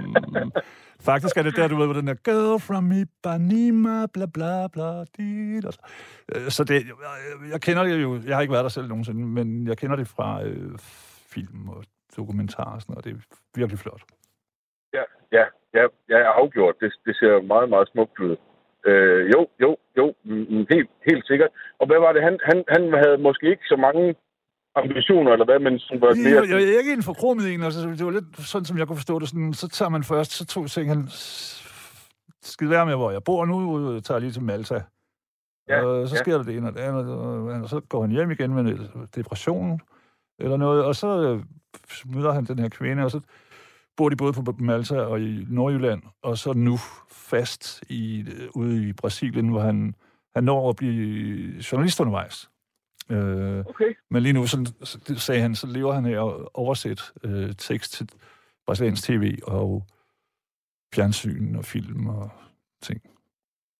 Mm. 0.00 0.52
Faktisk 1.10 1.36
er 1.36 1.42
det 1.42 1.56
der, 1.56 1.68
du 1.68 1.76
ved, 1.76 1.86
hvor 1.86 1.94
den 1.94 2.06
der 2.06 2.14
Girl 2.14 2.60
from 2.60 2.92
Ipanema, 2.92 4.06
bla 4.14 4.26
bla 4.34 4.66
bla, 4.74 5.04
dit, 5.16 5.64
og 5.64 5.72
så. 5.72 5.80
Øh, 6.34 6.48
Så 6.56 6.64
det, 6.64 6.74
jeg, 6.74 7.52
jeg 7.52 7.60
kender 7.60 7.82
det 7.82 8.02
jo, 8.02 8.20
jeg 8.26 8.36
har 8.36 8.40
ikke 8.40 8.52
været 8.52 8.62
der 8.62 8.68
selv 8.68 8.88
nogensinde, 8.88 9.26
men 9.26 9.66
jeg 9.68 9.76
kender 9.78 9.96
det 9.96 10.08
fra 10.08 10.42
øh, 10.44 10.78
film 11.34 11.68
og 11.68 11.84
dokumentarer 12.16 12.74
og 12.74 12.80
sådan 12.82 12.92
noget, 12.92 12.98
og 12.98 13.04
det 13.04 13.12
er 13.12 13.36
virkelig 13.56 13.78
flot. 13.78 14.02
Ja, 14.94 15.02
ja, 15.32 15.44
ja, 15.74 15.82
ja, 16.10 16.16
jeg 16.18 16.26
har 16.26 16.32
afgjort. 16.42 16.74
Det, 16.80 16.92
det 17.06 17.16
ser 17.16 17.42
meget, 17.42 17.68
meget 17.68 17.88
smukt 17.92 18.18
ud. 18.20 18.36
Øh, 18.86 19.30
jo, 19.34 19.40
jo, 19.60 19.76
jo, 19.98 20.14
mm, 20.24 20.66
helt, 20.70 20.90
helt 21.10 21.26
sikkert. 21.26 21.50
Og 21.80 21.86
hvad 21.86 21.98
var 21.98 22.12
det? 22.12 22.22
Han, 22.22 22.38
han, 22.44 22.64
han 22.68 22.82
havde 23.04 23.18
måske 23.18 23.46
ikke 23.50 23.66
så 23.72 23.76
mange 23.76 24.14
ambitioner, 24.74 25.32
eller 25.32 25.44
hvad, 25.44 25.58
men 25.58 25.78
som 25.78 26.00
var 26.00 26.06
Jeg, 26.06 26.16
mere... 26.16 26.42
jeg, 26.42 26.50
jeg 26.50 26.74
er 26.74 26.78
ikke 26.78 26.92
en 26.92 27.02
forkromet 27.02 27.54
en, 27.54 27.62
altså, 27.62 27.80
det 27.80 28.04
var 28.06 28.10
lidt 28.10 28.36
sådan, 28.38 28.64
som 28.64 28.78
jeg 28.78 28.86
kunne 28.86 28.96
forstå 28.96 29.18
det. 29.18 29.28
Sådan, 29.28 29.54
så 29.54 29.68
tager 29.68 29.88
man 29.88 30.04
først, 30.04 30.32
så 30.32 30.46
tog 30.46 30.66
jeg 30.76 30.86
han, 30.86 31.08
skide 32.42 32.70
være 32.70 32.86
med, 32.86 32.96
hvor 32.96 33.10
jeg 33.10 33.24
bor 33.24 33.44
nu, 33.44 33.88
og 33.96 34.04
tager 34.04 34.18
lige 34.18 34.32
til 34.32 34.42
Malta. 34.42 34.82
Ja, 35.68 35.84
og 35.84 36.08
så 36.08 36.14
ja. 36.14 36.22
sker 36.22 36.36
der 36.36 36.44
det 36.44 36.56
ene 36.56 36.68
og 36.68 36.74
det 36.74 36.80
andet, 36.80 37.08
og 37.62 37.68
så 37.68 37.80
går 37.80 38.00
han 38.00 38.10
hjem 38.10 38.30
igen 38.30 38.54
med 38.54 38.78
depression 39.16 39.80
eller 40.38 40.56
noget, 40.56 40.84
og 40.84 40.96
så 40.96 41.20
øh, 41.20 41.42
møder 42.14 42.32
han 42.32 42.44
den 42.44 42.58
her 42.58 42.68
kvinde, 42.68 43.02
og 43.02 43.10
så 43.10 43.20
bor 43.96 44.08
de 44.08 44.16
både 44.16 44.32
på 44.32 44.54
Malta 44.58 45.00
og 45.00 45.20
i 45.20 45.46
Nordjylland, 45.48 46.02
og 46.22 46.38
så 46.38 46.52
nu 46.52 46.76
fast 47.10 47.82
i, 47.88 48.20
øh, 48.20 48.48
ude 48.54 48.88
i 48.88 48.92
Brasilien, 48.92 49.48
hvor 49.48 49.60
han, 49.60 49.94
han 50.34 50.44
når 50.44 50.70
at 50.70 50.76
blive 50.76 51.62
journalist 51.72 52.00
undervejs. 52.00 52.49
Øh, 53.10 53.64
Okay. 53.66 53.94
men 54.10 54.22
lige 54.22 54.32
nu, 54.32 54.46
så, 54.46 54.72
så 54.82 55.14
sagde 55.16 55.40
han, 55.40 55.54
så 55.54 55.66
lever 55.66 55.92
han 55.92 56.06
af 56.06 56.26
at 56.26 56.48
oversætte 56.54 57.02
øh, 57.24 57.54
tekst 57.58 57.92
til 57.92 58.08
brasiliansk 58.66 59.04
tv 59.04 59.38
og 59.42 59.82
fjernsyn 60.94 61.56
og 61.56 61.64
film 61.64 62.06
og 62.06 62.30
ting. 62.82 63.00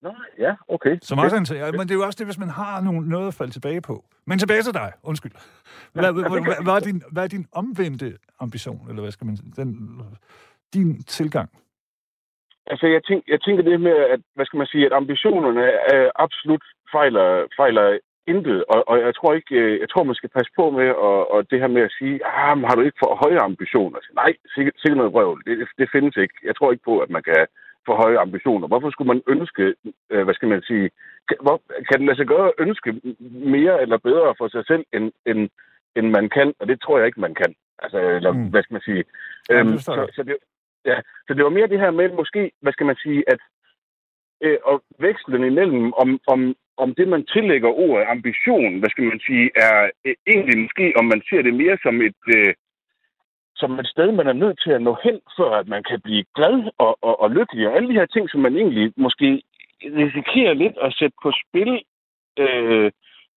Nå, 0.03 0.15
ja, 0.39 0.55
okay. 0.69 0.99
Så 1.03 1.15
meget 1.15 1.49
sagde, 1.49 1.65
ja, 1.65 1.73
men 1.73 1.81
det 1.81 1.91
er 1.91 1.95
jo 1.95 2.07
også 2.07 2.17
det, 2.19 2.27
hvis 2.27 2.39
man 2.39 2.49
har 2.49 2.81
nogen, 2.81 3.05
noget 3.05 3.29
at 3.29 3.35
falde 3.35 3.53
tilbage 3.53 3.81
på. 3.81 4.05
Men 4.27 4.39
tilbage 4.39 4.63
til 4.63 4.75
dig, 4.75 4.93
undskyld. 5.03 5.33
Hvad, 5.93 6.05
Ja, 6.05 6.13
hvad, 6.13 6.63
hvad, 6.65 6.75
er 6.75 6.81
din, 6.81 7.03
hvad 7.13 7.25
er 7.25 7.29
din 7.29 7.47
omvendte 7.53 8.19
ambition, 8.41 8.89
eller 8.89 9.03
hvad 9.03 9.13
skal 9.13 9.27
man 9.27 9.37
den, 9.57 10.01
din 10.75 11.03
tilgang? 11.03 11.51
Altså, 12.67 12.87
jeg, 12.87 13.05
tænk, 13.05 13.29
jeg 13.29 13.41
tænker 13.41 13.63
det 13.63 13.81
med, 13.81 13.97
at, 14.15 14.21
hvad 14.35 14.47
skal 14.47 14.59
man 14.59 14.67
sige, 14.67 14.87
at 14.87 14.93
ambitionerne 14.93 15.65
er 15.95 16.11
absolut 16.15 16.65
fejler, 16.93 17.47
fejler 17.57 17.99
intet. 18.27 18.65
Og, 18.65 18.89
og 18.89 19.01
jeg 19.01 19.15
tror 19.15 19.35
ikke, 19.35 19.55
øh, 19.55 19.81
jeg 19.81 19.89
tror, 19.91 20.05
man 20.05 20.15
skal 20.15 20.29
passe 20.37 20.53
på 20.57 20.71
med, 20.71 20.89
og, 20.91 21.31
og 21.33 21.51
det 21.51 21.61
her 21.61 21.69
med 21.77 21.83
at 21.83 21.95
sige, 21.99 22.21
ah, 22.27 22.57
men 22.59 22.65
har 22.69 22.75
du 22.75 22.83
ikke 22.83 23.03
for 23.05 23.15
høje 23.25 23.39
ambitioner? 23.49 23.97
Altså, 23.97 24.13
nej, 24.15 24.33
sikkert, 24.55 24.75
sikkert 24.79 24.97
noget 24.99 25.13
vrøvl. 25.13 25.43
Det, 25.47 25.69
det 25.79 25.89
findes 25.93 26.17
ikke. 26.17 26.35
Jeg 26.45 26.57
tror 26.57 26.73
ikke 26.73 26.85
på, 26.85 26.99
at 26.99 27.11
man 27.11 27.23
kan 27.23 27.47
for 27.87 27.95
høje 28.03 28.19
ambitioner. 28.19 28.67
Hvorfor 28.69 28.91
skulle 28.91 29.13
man 29.15 29.23
ønske, 29.27 29.75
øh, 30.11 30.23
hvad 30.25 30.35
skal 30.35 30.49
man 30.49 30.63
sige, 30.63 30.91
kan, 31.29 31.37
hvor, 31.41 31.61
kan 31.89 31.99
den 31.99 32.07
lade 32.07 32.17
sig 32.17 32.27
gøre 32.27 32.47
at 32.49 32.55
ønske 32.59 33.01
mere 33.57 33.83
eller 33.83 33.99
bedre 33.99 34.35
for 34.39 34.49
sig 34.49 34.67
selv, 34.67 34.85
end, 34.93 35.13
end, 35.27 35.49
end 35.97 36.11
man 36.11 36.29
kan? 36.29 36.55
Og 36.61 36.69
det 36.69 36.81
tror 36.83 36.99
jeg 36.99 37.07
ikke, 37.07 37.21
man 37.21 37.35
kan. 37.35 37.55
Altså, 37.79 37.99
eller, 37.99 38.33
Mm. 38.33 38.49
hvad 38.51 38.63
skal 38.63 38.75
man 38.75 38.83
sige? 38.83 39.05
Ja, 39.51 39.59
Øhm, 39.61 39.79
så, 39.79 39.93
så, 40.15 40.23
det, 40.23 40.37
ja, 40.85 41.01
så 41.27 41.35
det 41.35 41.45
var 41.45 41.51
mere 41.51 41.67
det 41.69 41.81
her 41.81 41.91
med, 41.91 42.09
måske, 42.13 42.51
hvad 42.63 42.73
skal 42.73 42.87
man 42.87 42.97
sige, 42.97 43.25
at 43.33 43.41
øh, 44.43 44.59
og 44.65 44.83
vekslen 44.99 45.45
imellem, 45.45 45.93
om, 45.93 46.21
om, 46.27 46.55
om 46.85 46.95
det, 46.95 47.09
man 47.09 47.27
tillægger 47.35 47.69
ordet 47.69 48.07
ambition, 48.15 48.79
hvad 48.79 48.91
skal 48.91 49.05
man 49.05 49.21
sige, 49.27 49.51
er 49.57 49.91
øh, 50.05 50.15
egentlig 50.33 50.59
måske, 50.59 50.93
om 51.01 51.05
man 51.05 51.23
ser 51.29 51.43
det 51.43 51.55
mere 51.55 51.77
som 51.83 52.03
et, 52.09 52.23
øh, 52.37 52.55
som 53.57 53.79
et 53.79 53.87
sted, 53.87 54.13
man 54.13 54.27
er 54.27 54.43
nødt 54.43 54.59
til 54.65 54.71
at 54.71 54.83
nå 54.83 54.97
hen, 55.05 55.21
før 55.37 55.51
at 55.51 55.69
man 55.69 55.83
kan 55.91 56.01
blive 56.01 56.25
glad 56.37 56.57
og, 56.79 56.93
og, 57.03 57.15
og 57.23 57.31
lykkelig. 57.31 57.69
Og 57.69 57.77
alle 57.77 57.89
de 57.89 57.99
her 58.01 58.07
ting, 58.07 58.31
som 58.31 58.41
man 58.41 58.57
egentlig 58.57 58.93
måske 58.97 59.43
risikerer 59.85 60.55
lidt 60.55 60.77
at 60.83 60.95
sætte 60.99 61.17
på 61.23 61.31
spil 61.43 61.73
øh, 62.39 62.91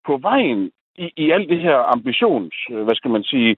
på 0.06 0.16
vejen 0.16 0.70
i, 1.04 1.10
i 1.16 1.30
alt 1.30 1.48
det 1.48 1.60
her 1.60 1.78
ambitions, 1.94 2.54
øh, 2.70 2.82
hvad 2.84 2.94
skal 2.94 3.10
man 3.10 3.24
sige, 3.24 3.56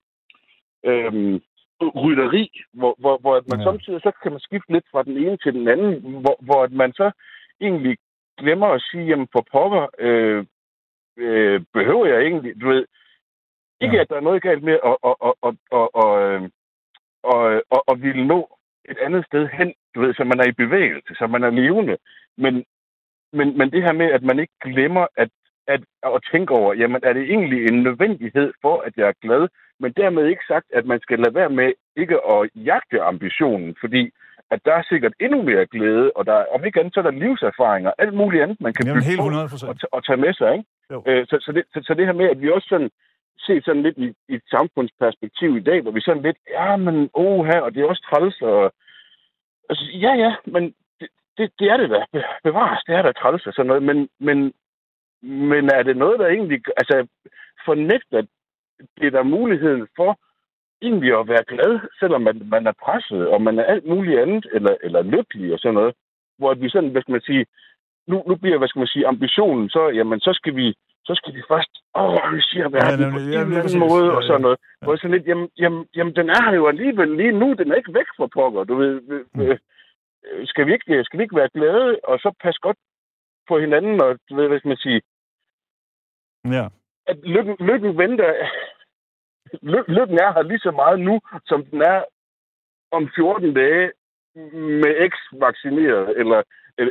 øh, 0.85 1.41
rytteri, 1.83 2.51
hvor, 2.73 2.95
hvor, 2.99 3.19
hvor 3.19 3.35
at 3.37 3.49
man 3.49 3.61
ja. 3.61 3.65
samtidig 3.65 4.01
så 4.01 4.13
kan 4.23 4.33
man 4.33 4.41
skifte 4.41 4.73
lidt 4.73 4.85
fra 4.93 5.03
den 5.03 5.17
ene 5.17 5.37
til 5.37 5.53
den 5.55 5.69
anden, 5.69 6.21
hvor, 6.23 6.37
hvor 6.41 6.63
at 6.63 6.73
man 6.73 6.93
så 6.93 7.11
egentlig 7.61 7.97
glemmer 8.39 8.67
at 8.67 8.83
sige, 8.91 9.05
jamen 9.07 9.29
for 9.33 9.47
pokker, 9.53 9.87
øh, 9.99 10.45
øh, 11.17 11.61
behøver 11.73 12.07
jeg 12.07 12.21
egentlig, 12.23 12.61
du 12.61 12.69
ved, 12.69 12.87
ikke 13.81 13.97
Ja. 13.97 14.03
at 14.03 14.09
der 14.09 14.17
er 14.17 14.21
noget 14.29 14.43
galt 14.43 14.63
med 14.63 14.79
at, 14.85 14.97
at, 15.09 15.15
at, 15.27 15.35
at, 15.47 15.55
at, 15.73 15.89
at, 16.05 16.11
øh, 16.27 16.43
at, 17.35 17.63
at, 17.75 17.83
at 17.89 18.03
ville 18.03 18.27
nå 18.27 18.59
et 18.89 18.99
andet 18.99 19.27
sted 19.27 19.49
hen, 19.49 19.75
du 19.95 20.01
ved, 20.01 20.15
så 20.15 20.25
man 20.25 20.41
er 20.41 20.49
i 20.49 20.53
bevægelse, 20.65 21.15
så 21.15 21.27
man 21.27 21.43
er 21.45 21.51
levende, 21.51 21.97
men, 22.37 22.65
men, 23.33 23.59
men 23.59 23.71
det 23.73 23.83
her 23.83 23.93
med, 23.93 24.07
at 24.13 24.23
man 24.23 24.39
ikke 24.39 24.55
glemmer 24.63 25.07
at, 25.17 25.31
at, 25.67 25.81
at 26.03 26.21
tænke 26.33 26.55
over, 26.55 26.75
jamen 26.75 27.01
er 27.05 27.13
det 27.13 27.23
egentlig 27.23 27.67
en 27.67 27.83
nødvendighed 27.83 28.53
for, 28.63 28.81
at 28.81 28.93
jeg 28.97 29.09
er 29.09 29.21
glad, 29.23 29.49
men 29.81 29.93
dermed 29.93 30.27
ikke 30.27 30.45
sagt, 30.49 30.67
at 30.73 30.87
man 30.87 31.01
skal 31.01 31.19
lade 31.19 31.35
være 31.35 31.51
med 31.51 31.73
ikke 31.97 32.19
at 32.31 32.51
jagte 32.55 33.03
ambitionen, 33.03 33.77
fordi 33.81 34.11
at 34.51 34.61
der 34.65 34.73
er 34.73 34.83
sikkert 34.89 35.13
endnu 35.21 35.43
mere 35.43 35.67
glæde, 35.67 36.13
og 36.17 36.27
der, 36.27 36.33
er- 36.35 36.47
om 36.55 36.65
ikke 36.65 36.81
andet, 36.81 36.95
så 36.95 37.01
er 37.01 37.05
der 37.05 37.11
livserfaringer, 37.25 37.93
alt 37.99 38.15
muligt 38.15 38.43
andet, 38.43 38.61
man 38.61 38.73
kan 38.75 38.87
Jamen 38.87 38.97
bygge 39.01 39.09
helt 39.11 39.19
på 39.21 39.27
100 39.27 39.45
og, 39.71 39.77
og 39.93 40.05
tage 40.07 40.17
med 40.25 40.33
sig. 40.35 40.53
Ikke? 40.53 40.65
Jo. 40.93 41.03
Øh, 41.07 41.27
så, 41.27 41.37
så, 41.41 41.53
det, 41.53 41.65
så, 41.73 41.79
så 41.87 41.95
det 41.95 42.07
her 42.07 42.13
med, 42.13 42.29
at 42.31 42.41
vi 42.43 42.51
også 42.51 42.69
sådan 42.69 42.91
ser 43.39 43.61
sådan 43.65 43.83
lidt 43.83 43.99
i, 43.99 44.07
i 44.29 44.35
et 44.35 44.43
samfundsperspektiv 44.51 45.57
i 45.57 45.61
dag, 45.71 45.81
hvor 45.83 45.91
vi 45.91 46.01
sådan 46.01 46.23
lidt, 46.23 46.37
ja, 46.51 46.77
men 46.77 47.11
oh, 47.15 47.47
her, 47.47 47.61
og 47.61 47.75
det 47.75 47.81
er 47.83 47.87
også 47.89 48.07
træls, 48.11 48.43
og 48.43 48.73
altså, 49.71 49.85
ja, 50.05 50.13
ja, 50.25 50.35
men 50.47 50.75
det, 51.01 51.09
det, 51.39 51.53
det 51.59 51.67
er 51.73 51.77
det 51.77 51.91
da. 51.91 52.05
Be- 52.13 52.25
Bevares, 52.45 52.83
det 52.87 52.95
er 52.95 53.03
da 53.03 53.13
træls 53.13 53.47
og 53.47 53.53
sådan 53.53 53.67
noget, 53.67 53.83
men, 53.83 54.09
men, 54.21 54.39
men 55.51 55.65
er 55.75 55.83
det 55.83 55.97
noget, 55.97 56.19
der 56.21 56.27
egentlig, 56.27 56.61
altså, 56.77 57.07
fornægter 57.65 58.23
det 59.01 59.13
der 59.13 59.23
muligheden 59.23 59.87
for 59.97 60.19
egentlig 60.87 61.13
at 61.19 61.29
være 61.29 61.45
glad, 61.53 61.73
selvom 62.01 62.23
man, 62.23 62.37
man 62.55 62.67
er 62.67 62.73
presset, 62.85 63.29
og 63.29 63.43
man 63.43 63.59
er 63.59 63.65
alt 63.65 63.87
muligt 63.87 64.21
andet, 64.21 64.47
eller, 64.53 64.75
eller 64.87 65.03
lykkelig 65.03 65.53
og 65.53 65.59
sådan 65.59 65.75
noget, 65.75 65.95
hvor 66.39 66.55
vi 66.55 66.69
sådan, 66.69 66.91
hvad 66.91 67.03
skal 67.03 67.13
man 67.13 67.29
sige, 67.31 67.47
nu, 68.11 68.17
nu 68.29 68.35
bliver, 68.37 68.59
hvad 68.59 68.69
skal 68.69 68.81
man 68.81 68.93
sige, 68.95 69.07
ambitionen, 69.07 69.69
så, 69.71 69.89
jamen, 69.89 70.21
så 70.21 70.33
skal 70.33 70.57
vi, 70.57 70.75
så 71.05 71.13
skal 71.15 71.35
vi 71.35 71.43
først 71.49 71.73
organisere 71.95 72.73
verden 72.73 73.01
Ja, 73.01 73.11
på 73.11 73.19
en 73.19 73.29
eller 73.29 73.59
anden 73.61 73.79
måde, 73.79 74.17
og 74.17 74.23
sådan 74.23 74.41
noget. 74.41 74.59
Ja. 74.81 74.85
Hvor 74.87 74.97
sådan 74.97 75.11
lidt, 75.17 75.27
jamen, 75.27 75.49
jamen, 75.59 75.87
jamen, 75.97 76.15
den 76.17 76.29
er 76.31 76.43
her 76.45 76.55
jo 76.55 76.67
alligevel 76.69 77.09
lige 77.17 77.33
nu, 77.33 77.53
den 77.59 77.71
er 77.71 77.75
ikke 77.77 77.95
væk 77.95 78.09
fra 78.17 78.27
pokker, 78.27 78.65
du 78.65 78.75
ved. 78.75 79.01
Mm. 79.35 79.41
Øh, 79.41 79.59
øh, 80.27 80.47
skal, 80.47 80.67
vi 80.67 80.73
ikke, 80.73 81.05
skal 81.05 81.19
vi 81.19 81.23
ikke 81.23 81.37
være 81.37 81.55
glade, 81.55 81.99
og 82.05 82.19
så 82.19 82.35
passe 82.43 82.61
godt 82.61 82.77
på 83.49 83.59
hinanden, 83.59 84.03
og 84.03 84.19
du 84.31 84.37
ved, 84.37 84.49
hvad 84.49 84.59
skal 84.59 84.69
man 84.69 84.85
sige, 84.87 85.01
Ja. 86.57 86.67
at 87.07 87.17
lykken, 87.25 87.57
lykken 87.61 87.99
venter, 87.99 88.35
lykken 89.89 90.19
er 90.25 90.33
her 90.33 90.43
lige 90.43 90.59
så 90.59 90.71
meget 90.71 91.01
nu, 91.01 91.21
som 91.47 91.65
den 91.65 91.83
er 91.83 92.03
om 92.93 93.11
14 93.15 93.55
dage 93.55 93.91
med 94.83 94.93
X-vaccineret, 95.11 96.19
eller, 96.21 96.43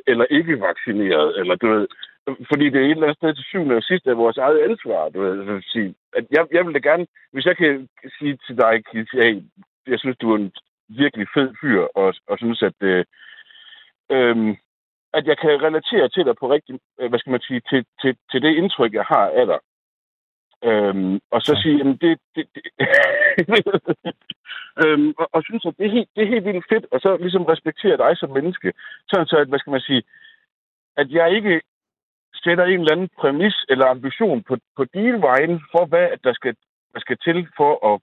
eller, 0.07 0.25
ikke 0.25 0.61
vaccineret, 0.61 1.39
eller 1.39 1.55
du 1.55 1.67
ved, 1.67 1.87
fordi 2.51 2.65
det 2.69 2.79
er 2.81 2.85
et 2.85 2.91
eller 2.91 3.03
andet 3.03 3.17
sted 3.17 3.35
til 3.35 3.43
syvende 3.43 3.75
og 3.75 3.83
sidst 3.83 4.07
af 4.07 4.17
vores 4.17 4.37
eget 4.37 4.59
ansvar, 4.59 5.09
du 5.09 5.21
ved, 5.21 5.57
at 5.57 5.63
sige. 5.63 5.95
At 6.13 6.25
jeg, 6.31 6.47
jeg 6.51 6.65
vil 6.65 6.73
da 6.73 6.79
gerne, 6.89 7.07
hvis 7.31 7.45
jeg 7.45 7.57
kan 7.57 7.89
sige 8.19 8.37
til 8.47 8.57
dig, 8.57 8.73
at 8.73 9.07
hey, 9.13 9.41
jeg 9.87 9.99
synes, 9.99 10.17
du 10.17 10.31
er 10.31 10.37
en 10.37 10.51
virkelig 10.89 11.27
fed 11.33 11.49
fyr, 11.61 11.81
og, 11.95 12.13
og 12.27 12.37
synes, 12.37 12.61
at, 12.63 12.77
øh, 12.81 13.05
øh, 14.11 14.57
at 15.13 15.27
jeg 15.27 15.37
kan 15.37 15.61
relatere 15.67 16.09
til 16.09 16.25
dig 16.25 16.35
på 16.39 16.51
rigtig, 16.51 16.79
øh, 16.99 17.09
hvad 17.09 17.19
skal 17.19 17.31
man 17.31 17.41
sige, 17.41 17.61
til, 17.69 17.85
til, 18.01 18.17
til 18.31 18.41
det 18.41 18.55
indtryk, 18.55 18.93
jeg 18.93 19.05
har 19.13 19.25
af 19.39 19.45
dig. 19.45 19.59
Øhm, 20.69 21.19
og 21.31 21.41
så 21.41 21.53
Tak. 21.53 21.61
sige, 21.61 21.77
jamen 21.77 21.97
det... 22.03 22.19
det, 22.35 22.45
det 22.55 22.63
øhm, 24.83 25.13
og, 25.21 25.27
og 25.35 25.43
synes, 25.43 25.65
at 25.65 25.73
det 25.77 25.85
er, 25.85 25.91
helt, 25.97 26.09
det 26.15 26.21
er 26.23 26.33
helt 26.33 26.45
vildt 26.45 26.65
fedt, 26.73 26.85
og 26.93 26.99
så 26.99 27.17
ligesom 27.17 27.45
respektere 27.53 27.97
dig 27.97 28.17
som 28.17 28.29
menneske. 28.37 28.73
Sådan 29.09 29.27
så, 29.27 29.37
at, 29.37 29.47
hvad 29.47 29.59
skal 29.59 29.71
man 29.71 29.81
sige, 29.89 30.03
at 30.97 31.07
jeg 31.11 31.35
ikke 31.37 31.61
sætter 32.43 32.65
en 32.65 32.79
eller 32.79 32.91
anden 32.91 33.09
præmis 33.19 33.55
eller 33.69 33.85
ambition 33.85 34.43
på, 34.43 34.57
på 34.77 34.83
dine 34.93 35.21
vejen 35.21 35.61
for, 35.71 35.85
hvad 35.85 36.07
der 36.23 36.33
skal, 36.33 36.53
der 36.93 36.99
skal 36.99 37.17
til 37.25 37.47
for 37.57 37.93
at 37.93 38.01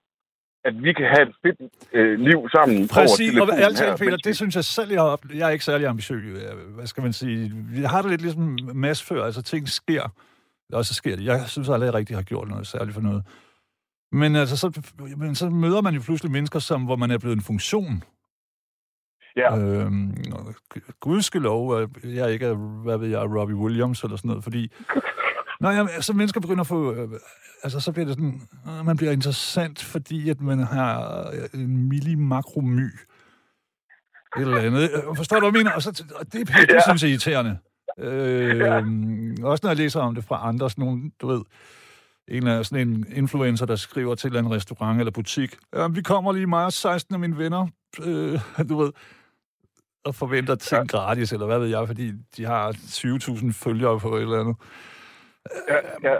at 0.65 0.83
vi 0.83 0.93
kan 0.93 1.05
have 1.05 1.29
et 1.29 1.35
fedt 1.45 1.59
øh, 1.93 2.19
liv 2.19 2.49
sammen 2.55 2.77
over 2.77 2.87
Præcis, 2.87 3.29
og 3.29 3.47
telefonen 3.47 3.63
ærligt 3.63 3.79
her, 3.79 3.87
talt, 3.87 3.99
Peter, 3.99 4.17
det 4.17 4.35
synes 4.35 4.55
jeg 4.55 4.63
selv, 4.63 4.91
jeg 4.91 5.01
oplevet. 5.01 5.39
Jeg 5.39 5.47
er 5.47 5.49
ikke 5.51 5.65
særlig 5.65 5.87
ambitiøs. 5.87 6.23
øh, 6.25 6.75
Hvad 6.75 6.87
skal 6.87 7.03
man 7.03 7.13
sige? 7.13 7.51
Vi 7.75 7.81
har 7.81 8.01
det 8.01 8.11
lidt 8.11 8.21
ligesom 8.21 8.57
mass 8.73 9.03
før, 9.09 9.23
altså 9.25 9.41
ting 9.41 9.67
sker, 9.69 10.03
og 10.73 10.85
så 10.85 10.93
sker 10.93 11.15
det. 11.15 11.25
Jeg 11.25 11.43
synes 11.47 11.69
aldrig, 11.69 11.85
jeg 11.85 11.93
rigtig 11.93 12.15
har 12.15 12.23
gjort 12.23 12.47
noget 12.47 12.67
særligt 12.67 12.93
for 12.93 13.01
noget. 13.01 13.23
Men 14.11 14.35
altså, 14.35 14.57
så, 14.57 14.81
men 15.17 15.35
så 15.35 15.49
møder 15.49 15.81
man 15.81 15.93
jo 15.93 16.01
pludselig 16.01 16.31
mennesker, 16.31 16.59
som, 16.59 16.83
hvor 16.83 16.95
man 16.95 17.11
er 17.11 17.17
blevet 17.17 17.35
en 17.35 17.41
funktion. 17.41 18.03
Ja. 19.37 19.57
Øhm, 19.57 20.17
gudskelov, 20.99 21.81
at 21.81 21.89
jeg 22.03 22.31
ikke 22.31 22.45
er, 22.45 22.53
hvad 22.83 22.97
ved 22.97 23.07
jeg, 23.07 23.19
Robbie 23.19 23.55
Williams 23.55 24.03
eller 24.03 24.17
sådan 24.17 24.27
noget, 24.27 24.43
fordi 24.43 24.71
Nå, 25.63 25.69
ja, 25.69 26.01
så 26.01 26.13
mennesker 26.13 26.41
begynder 26.41 26.61
at 26.61 26.67
få... 26.67 26.93
Øh, 26.93 27.09
altså, 27.63 27.79
så 27.79 27.91
bliver 27.91 28.05
det 28.05 28.15
sådan... 28.15 28.41
Øh, 28.67 28.85
man 28.85 28.97
bliver 28.97 29.11
interessant, 29.11 29.83
fordi 29.83 30.29
at 30.29 30.41
man 30.41 30.59
har 30.59 31.29
øh, 31.33 31.61
en 31.61 31.89
millimakromy. 31.89 32.89
Et 34.37 34.41
eller 34.41 34.57
andet. 34.57 34.91
Øh, 34.93 35.15
forstår 35.15 35.39
du, 35.39 35.49
hvad 35.49 35.59
jeg 35.59 35.65
mener? 35.65 35.75
Og, 35.75 35.81
så, 35.81 36.05
og 36.15 36.25
det, 36.25 36.33
det, 36.33 36.47
det 36.47 36.73
ja. 36.73 36.81
synes 36.81 37.03
jeg 37.03 37.07
er 37.07 37.11
irriterende. 37.11 37.57
Øh, 37.99 38.57
ja. 38.59 38.77
Også 39.43 39.59
når 39.63 39.69
jeg 39.69 39.77
læser 39.77 39.99
om 39.99 40.15
det 40.15 40.23
fra 40.23 40.47
andre, 40.47 40.69
sådan 40.69 40.85
nogle, 40.85 41.11
du 41.21 41.27
ved, 41.27 41.41
en 42.27 42.47
af 42.47 42.65
sådan 42.65 42.87
en 42.87 43.05
influencer, 43.15 43.65
der 43.65 43.75
skriver 43.75 44.15
til 44.15 44.35
en 44.35 44.51
restaurant 44.51 44.99
eller 44.99 45.11
butik, 45.11 45.55
ja, 45.75 45.87
vi 45.87 46.01
kommer 46.01 46.31
lige 46.31 46.47
mig 46.47 46.65
og 46.65 46.73
16 46.73 47.13
af 47.15 47.19
mine 47.19 47.37
venner, 47.37 47.67
øh, 48.03 48.39
du 48.69 48.77
ved, 48.77 48.91
og 50.05 50.15
forventer 50.15 50.55
ting 50.55 50.91
ja. 50.91 50.97
gratis, 50.97 51.31
eller 51.31 51.45
hvad 51.45 51.59
ved 51.59 51.67
jeg, 51.67 51.87
fordi 51.87 52.11
de 52.37 52.45
har 52.45 52.71
20.000 52.71 53.51
følgere 53.51 53.99
på 53.99 54.15
et 54.15 54.21
eller 54.21 54.39
andet. 54.39 54.55
Ja, 55.69 56.09
ja. 56.09 56.17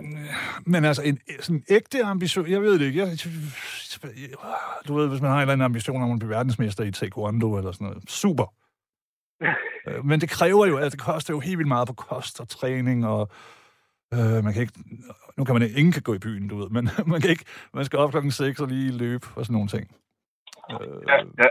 Men 0.65 0.85
altså, 0.85 1.01
en 1.01 1.19
sådan 1.39 1.63
ægte 1.69 2.03
ambition, 2.03 2.49
jeg 2.49 2.61
ved 2.61 2.79
det 2.79 2.85
ikke. 2.85 2.99
Jeg, 2.99 3.17
du 4.87 4.95
ved, 4.95 5.07
hvis 5.07 5.21
man 5.21 5.31
har 5.31 5.37
en 5.37 5.41
eller 5.41 5.53
anden 5.53 5.65
ambition 5.65 6.01
om 6.01 6.11
at 6.11 6.19
blive 6.19 6.29
verdensmester 6.29 6.83
i 6.83 6.91
taekwondo 6.91 7.57
eller 7.57 7.71
sådan 7.71 7.87
noget. 7.87 8.03
Super. 8.07 8.53
Øh, 9.87 10.05
men 10.05 10.21
det 10.21 10.29
kræver 10.29 10.65
jo, 10.65 10.77
altså 10.77 10.97
det 10.97 11.05
koster 11.05 11.33
jo 11.33 11.39
helt 11.39 11.57
vildt 11.57 11.67
meget 11.67 11.87
på 11.87 11.93
kost 11.93 12.39
og 12.41 12.49
træning, 12.49 13.07
og 13.07 13.21
øh, 14.13 14.43
man 14.45 14.53
kan 14.53 14.61
ikke, 14.61 14.79
nu 15.37 15.43
kan 15.43 15.55
man 15.55 15.63
ikke, 15.63 15.79
ingen 15.79 15.93
kan 15.93 16.01
gå 16.01 16.13
i 16.13 16.25
byen, 16.27 16.47
du 16.47 16.55
ved, 16.57 16.69
men 16.69 16.83
man 17.11 17.21
kan 17.21 17.29
ikke, 17.29 17.45
man 17.73 17.85
skal 17.85 17.99
op 17.99 18.11
klokken 18.11 18.31
6 18.31 18.59
og 18.59 18.67
lige 18.67 18.97
løbe 18.97 19.25
og 19.35 19.45
sådan 19.45 19.53
nogle 19.53 19.69
ting. 19.75 19.85
Øh, 20.71 21.01
ja, 21.07 21.17
ja. 21.43 21.49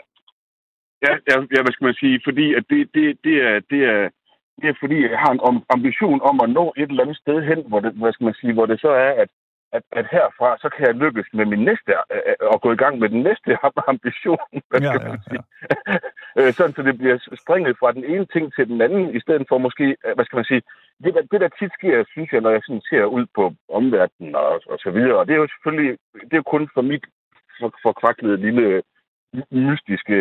Ja, 1.07 1.13
ja, 1.29 1.37
ja, 1.55 1.61
hvad 1.63 1.73
skal 1.73 1.85
man 1.85 2.01
sige, 2.03 2.21
fordi 2.25 2.55
at 2.55 2.65
det, 2.71 2.81
det, 2.95 3.05
det, 3.25 3.37
er, 3.49 3.61
det, 3.71 3.81
er, 3.95 4.01
det 4.61 4.67
er 4.71 4.77
fordi, 4.81 4.97
jeg 5.03 5.19
har 5.25 5.33
en 5.33 5.63
ambition 5.77 6.21
om 6.31 6.37
at 6.45 6.51
nå 6.51 6.73
et 6.77 6.91
eller 6.91 7.03
andet 7.05 7.17
sted 7.17 7.39
hen, 7.51 7.61
hvor 7.69 7.81
det, 7.81 7.93
hvad 7.93 8.13
skal 8.13 8.25
man 8.25 8.35
sige, 8.41 8.53
hvor 8.53 8.67
det 8.67 8.81
så 8.81 8.89
er, 8.89 9.13
at, 9.23 9.31
at, 9.77 9.83
at 9.93 10.07
herfra, 10.11 10.59
så 10.63 10.69
kan 10.75 10.87
jeg 10.87 10.95
lykkes 10.95 11.29
med 11.33 11.45
min 11.53 11.65
næste, 11.65 11.91
og 12.53 12.61
gå 12.61 12.73
i 12.73 12.81
gang 12.83 12.99
med 12.99 13.09
den 13.09 13.23
næste 13.23 13.51
ambition, 13.93 14.53
hvad 14.69 14.81
skal 14.81 15.01
ja, 15.03 15.09
man 15.09 15.23
sige. 15.29 15.43
Ja. 15.87 15.99
Øh, 16.39 16.53
sådan, 16.53 16.75
så 16.75 16.83
det 16.83 16.99
bliver 16.99 17.19
springet 17.43 17.77
fra 17.81 17.93
den 17.93 18.05
ene 18.05 18.27
ting 18.27 18.55
til 18.55 18.69
den 18.69 18.81
anden, 18.81 19.17
i 19.17 19.21
stedet 19.21 19.45
for 19.49 19.59
måske, 19.59 19.97
hvad 20.15 20.25
skal 20.25 20.37
man 20.37 20.45
sige, 20.45 20.63
det 21.05 21.15
der, 21.15 21.23
det 21.33 21.41
der 21.41 21.49
tit 21.49 21.73
sker, 21.79 22.05
synes 22.11 22.33
jeg, 22.33 22.41
når 22.41 22.51
jeg 22.51 22.63
sådan 22.67 22.83
ser 22.91 23.05
ud 23.05 23.27
på 23.35 23.55
omverdenen 23.69 24.35
og, 24.35 24.63
og 24.73 24.79
så 24.79 24.91
videre, 24.91 25.19
og 25.19 25.27
det 25.27 25.33
er 25.35 25.43
jo 25.43 25.49
selvfølgelig, 25.49 25.99
det 26.13 26.33
er 26.33 26.43
jo 26.43 26.53
kun 26.55 26.69
for 26.75 26.83
mit 26.83 27.05
for, 27.61 27.75
for 27.83 28.37
lille 28.37 28.83
mystiske 29.51 30.15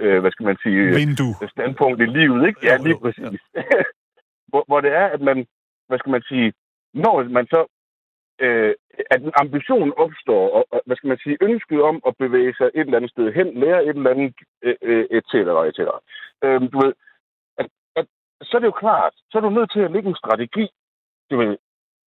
øh, 0.00 0.18
hvad 0.20 0.30
skal 0.30 0.46
man 0.46 0.58
sige, 0.62 0.82
Vindue. 1.00 1.34
standpunkt 1.48 2.00
i 2.00 2.06
livet, 2.18 2.46
ikke? 2.48 2.60
Ja, 2.62 2.76
lige 2.76 2.98
præcis. 3.02 3.40
Ja. 3.54 3.62
hvor, 4.50 4.64
hvor 4.66 4.80
det 4.80 4.92
er, 4.92 5.06
at 5.06 5.20
man, 5.20 5.46
hvad 5.88 5.98
skal 5.98 6.10
man 6.10 6.22
sige, 6.22 6.52
når 6.94 7.22
man 7.22 7.46
så, 7.46 7.60
øh, 8.40 8.74
at 9.10 9.20
en 9.22 9.32
ambition 9.42 9.92
opstår, 9.96 10.44
og, 10.56 10.66
og, 10.70 10.80
hvad 10.86 10.96
skal 10.96 11.08
man 11.08 11.18
sige, 11.18 11.36
ønsket 11.40 11.82
om 11.82 12.02
at 12.06 12.16
bevæge 12.16 12.54
sig 12.54 12.66
et 12.74 12.80
eller 12.80 12.96
andet 12.96 13.10
sted 13.10 13.32
hen, 13.32 13.60
lære 13.60 13.84
et 13.84 13.96
eller 13.96 14.10
andet, 14.10 14.34
øh, 14.62 14.74
øh 14.82 15.06
et 15.10 15.24
cetera, 15.30 15.66
et 15.66 15.76
cetera. 15.76 16.00
Øh, 16.44 16.60
du 16.72 16.78
ved, 16.84 16.92
at, 17.58 17.66
at, 17.96 18.06
så 18.42 18.56
er 18.56 18.60
det 18.60 18.72
jo 18.72 18.82
klart, 18.84 19.14
så 19.30 19.38
er 19.38 19.42
du 19.42 19.50
nødt 19.50 19.72
til 19.72 19.80
at 19.80 19.90
lægge 19.90 20.08
en 20.08 20.22
strategi, 20.22 20.68
du 21.30 21.36
ved, 21.36 21.56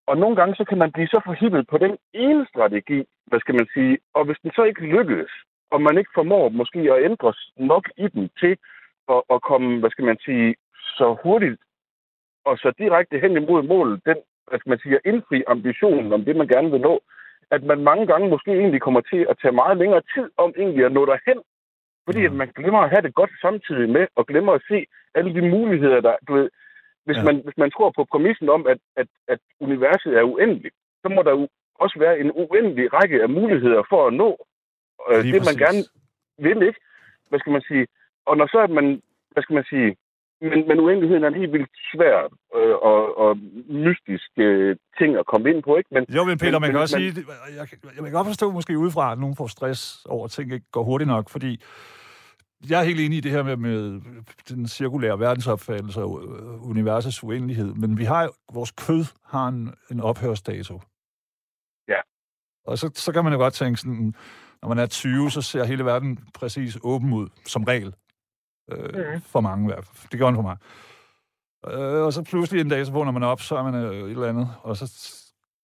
og 0.07 0.17
nogle 0.17 0.35
gange 0.35 0.55
så 0.55 0.63
kan 0.65 0.77
man 0.77 0.91
blive 0.91 1.07
så 1.07 1.21
forhippet 1.25 1.67
på 1.67 1.77
den 1.77 1.97
ene 2.13 2.47
strategi, 2.53 3.03
hvad 3.25 3.39
skal 3.39 3.55
man 3.55 3.67
sige, 3.73 3.97
og 4.13 4.25
hvis 4.25 4.39
den 4.43 4.51
så 4.55 4.63
ikke 4.63 4.81
lykkes, 4.95 5.31
og 5.71 5.81
man 5.81 5.97
ikke 5.97 6.11
formår 6.15 6.49
måske 6.49 6.79
at 6.79 7.03
ændre 7.03 7.33
nok 7.57 7.85
i 7.97 8.07
den 8.07 8.29
til 8.39 8.57
at, 9.09 9.21
at 9.33 9.41
komme, 9.41 9.79
hvad 9.79 9.89
skal 9.89 10.05
man 10.05 10.17
sige, 10.25 10.55
så 10.97 11.17
hurtigt 11.23 11.61
og 12.45 12.57
så 12.57 12.73
direkte 12.77 13.19
hen 13.19 13.31
imod 13.37 13.63
målet, 13.63 14.05
den, 14.05 14.17
hvad 14.51 14.59
skal 14.59 14.69
man 14.69 14.79
sige, 14.83 14.95
at 14.95 15.05
indfri 15.11 15.43
ambitionen 15.47 16.13
om 16.13 16.25
det, 16.25 16.35
man 16.35 16.47
gerne 16.47 16.71
vil 16.71 16.81
nå, 16.81 16.95
at 17.55 17.63
man 17.63 17.79
mange 17.89 18.05
gange 18.11 18.29
måske 18.29 18.51
egentlig 18.51 18.81
kommer 18.81 19.01
til 19.01 19.21
at 19.29 19.37
tage 19.41 19.59
meget 19.61 19.77
længere 19.77 20.03
tid 20.13 20.27
om 20.37 20.53
egentlig 20.57 20.85
at 20.85 20.91
nå 20.91 21.05
derhen, 21.05 21.39
fordi 22.05 22.25
at 22.25 22.33
man 22.41 22.49
glemmer 22.55 22.79
at 22.79 22.89
have 22.89 23.01
det 23.01 23.13
godt 23.13 23.33
samtidig 23.41 23.89
med, 23.89 24.07
og 24.15 24.27
glemmer 24.27 24.53
at 24.53 24.63
se 24.71 24.85
alle 25.15 25.31
de 25.37 25.49
muligheder, 25.55 26.01
der, 26.01 26.15
du 26.27 26.33
ved, 26.33 26.49
hvis, 27.05 27.17
ja. 27.17 27.23
man, 27.23 27.35
hvis 27.45 27.57
man 27.57 27.71
tror 27.71 27.89
på 27.95 28.03
præmissen 28.11 28.49
om, 28.49 28.67
at, 28.67 28.77
at, 28.95 29.07
at 29.27 29.39
universet 29.59 30.13
er 30.19 30.23
uendeligt, 30.23 30.75
så 31.01 31.09
må 31.09 31.21
der 31.23 31.31
jo 31.31 31.47
også 31.75 31.99
være 31.99 32.19
en 32.19 32.31
uendelig 32.31 32.93
række 32.93 33.21
af 33.23 33.29
muligheder 33.29 33.83
for 33.89 34.07
at 34.07 34.13
nå 34.13 34.47
Øh, 35.09 35.23
det 35.23 35.31
præcis. 35.31 35.49
man 35.49 35.57
gerne 35.65 35.81
vil, 36.45 36.67
ikke? 36.67 36.79
Hvad 37.29 37.39
skal 37.39 37.53
man 37.57 37.61
sige? 37.61 37.87
Og 38.25 38.37
når 38.37 38.47
så 38.47 38.57
er 38.59 38.67
man, 38.67 39.01
hvad 39.31 39.43
skal 39.43 39.53
man 39.53 39.63
sige, 39.69 39.95
men, 40.41 40.67
men 40.67 40.79
uendeligheden 40.79 41.23
er 41.23 41.27
en 41.27 41.41
helt 41.41 41.53
vildt 41.53 41.71
svær 41.91 42.17
øh, 42.55 42.75
og, 42.91 43.17
og 43.17 43.37
mystisk 43.87 44.31
øh, 44.37 44.75
ting 44.97 45.17
at 45.17 45.25
komme 45.25 45.49
ind 45.49 45.63
på, 45.63 45.77
ikke? 45.77 45.89
Men, 45.91 46.05
jo, 46.15 46.23
men 46.23 46.37
Peter, 46.37 46.51
men, 46.51 46.61
man 46.61 46.69
kan 46.69 46.73
men, 46.73 46.81
også 46.81 46.97
sige, 46.97 47.13
jeg, 47.57 47.67
jeg, 47.95 48.03
kan 48.03 48.11
godt 48.11 48.27
forstå 48.27 48.51
måske 48.51 48.77
udefra, 48.77 49.11
at 49.11 49.19
nogen 49.19 49.35
får 49.35 49.47
stress 49.47 50.05
over, 50.05 50.25
at 50.25 50.31
ting 50.31 50.53
ikke 50.53 50.71
går 50.71 50.83
hurtigt 50.83 51.07
nok, 51.07 51.29
fordi 51.29 51.61
jeg 52.69 52.79
er 52.79 52.83
helt 52.83 52.99
enig 52.99 53.17
i 53.17 53.21
det 53.21 53.31
her 53.31 53.43
med, 53.43 53.55
med 53.55 54.01
den 54.49 54.67
cirkulære 54.67 55.19
verdensopfattelse 55.19 56.01
og 56.01 56.21
øh, 56.23 56.69
universets 56.69 57.23
uendelighed, 57.23 57.73
men 57.73 57.97
vi 57.97 58.03
har 58.03 58.29
vores 58.53 58.71
kød 58.71 59.05
har 59.25 59.47
en, 59.47 59.73
en 59.91 59.99
ophørsdato. 59.99 60.81
Ja. 61.87 61.99
Og 62.65 62.77
så, 62.77 62.91
så 62.95 63.13
kan 63.13 63.23
man 63.23 63.33
jo 63.33 63.39
godt 63.39 63.53
tænke 63.53 63.79
sådan, 63.79 64.13
når 64.61 64.69
man 64.69 64.77
er 64.77 64.85
20, 64.85 65.31
så 65.31 65.41
ser 65.41 65.63
hele 65.63 65.85
verden 65.85 66.19
præcis 66.33 66.77
åben 66.83 67.13
ud, 67.13 67.27
som 67.45 67.63
regel. 67.63 67.93
Øh, 68.71 69.13
mm. 69.13 69.21
For 69.21 69.41
mange 69.41 69.63
i 69.65 69.73
hvert 69.73 69.85
fald. 69.85 70.09
Det 70.11 70.19
gør 70.19 70.25
den 70.25 70.35
for 70.35 70.41
mig. 70.41 70.57
Øh, 71.67 72.05
og 72.05 72.13
så 72.13 72.23
pludselig 72.23 72.61
en 72.61 72.69
dag, 72.69 72.85
så 72.85 72.91
vågner 72.91 73.11
man 73.11 73.23
op, 73.23 73.41
så 73.41 73.55
er 73.55 73.63
man 73.63 73.75
øh, 73.75 73.91
et 73.91 74.09
eller 74.09 74.29
andet, 74.29 74.47
og 74.63 74.77
så 74.77 74.85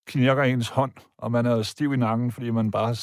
knirker 0.07 0.43
ens 0.43 0.69
hånd, 0.69 0.91
og 1.17 1.31
man 1.31 1.45
er 1.45 1.61
stiv 1.61 1.93
i 1.93 1.97
nakken, 1.97 2.31
fordi 2.31 2.49
man 2.49 2.71
bare 2.71 2.95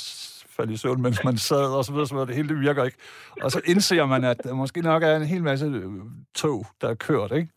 faldt 0.56 0.70
i 0.70 0.76
søvn, 0.76 1.02
mens 1.02 1.24
man 1.24 1.36
sad, 1.36 1.76
og 1.78 1.84
så 1.84 1.92
videre, 1.92 2.06
så 2.06 2.14
videre. 2.14 2.26
Det 2.26 2.36
hele 2.36 2.48
det 2.48 2.60
virker 2.60 2.84
ikke. 2.84 2.98
Og 3.42 3.50
så 3.50 3.60
indser 3.66 4.06
man, 4.06 4.24
at 4.24 4.44
der 4.44 4.54
måske 4.54 4.80
nok 4.80 5.02
er 5.02 5.16
en 5.16 5.26
hel 5.26 5.42
masse 5.42 5.66
øh, 5.66 5.90
tog, 6.34 6.66
der 6.80 6.88
er 6.88 6.94
kørt, 6.94 7.32
ikke? 7.32 7.48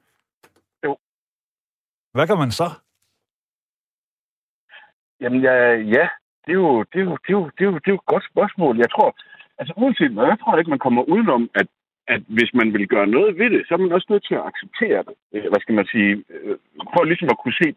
Jo. 0.83 0.97
Hvad 2.13 2.27
gør 2.27 2.35
man 2.35 2.51
så? 2.51 2.69
Jamen, 5.21 5.41
ja, 5.41 5.55
ja 5.95 6.07
det 6.45 6.51
er 6.55 6.61
jo, 6.65 6.83
det 6.91 6.99
er 7.01 7.05
jo, 7.09 7.17
det 7.23 7.29
er 7.33 7.37
jo, 7.39 7.43
det 7.55 7.61
er 7.65 7.69
jo, 7.69 7.73
det 7.83 7.87
er 7.87 7.95
jo 7.95 8.01
et 8.03 8.11
godt 8.13 8.25
spørgsmål. 8.31 8.77
Jeg 8.77 8.91
tror, 8.91 9.09
altså 9.59 9.73
uanset 9.77 10.11
hvad, 10.13 10.25
jeg 10.25 10.39
tror 10.39 10.57
ikke, 10.57 10.69
man 10.69 10.85
kommer 10.85 11.03
udenom, 11.03 11.49
at, 11.55 11.67
at 12.13 12.21
hvis 12.27 12.51
man 12.53 12.73
vil 12.73 12.87
gøre 12.87 13.07
noget 13.07 13.31
ved 13.39 13.49
det, 13.49 13.61
så 13.67 13.73
er 13.73 13.77
man 13.77 13.91
også 13.91 14.07
nødt 14.09 14.25
til 14.27 14.35
at 14.35 14.47
acceptere 14.49 15.01
det. 15.07 15.15
Øh, 15.33 15.47
hvad 15.51 15.61
skal 15.61 15.75
man 15.75 15.87
sige? 15.93 16.11
Øh, 16.33 16.55
for 16.93 17.03
ligesom 17.03 17.29
at 17.33 17.39
kunne 17.41 17.57
se, 17.61 17.67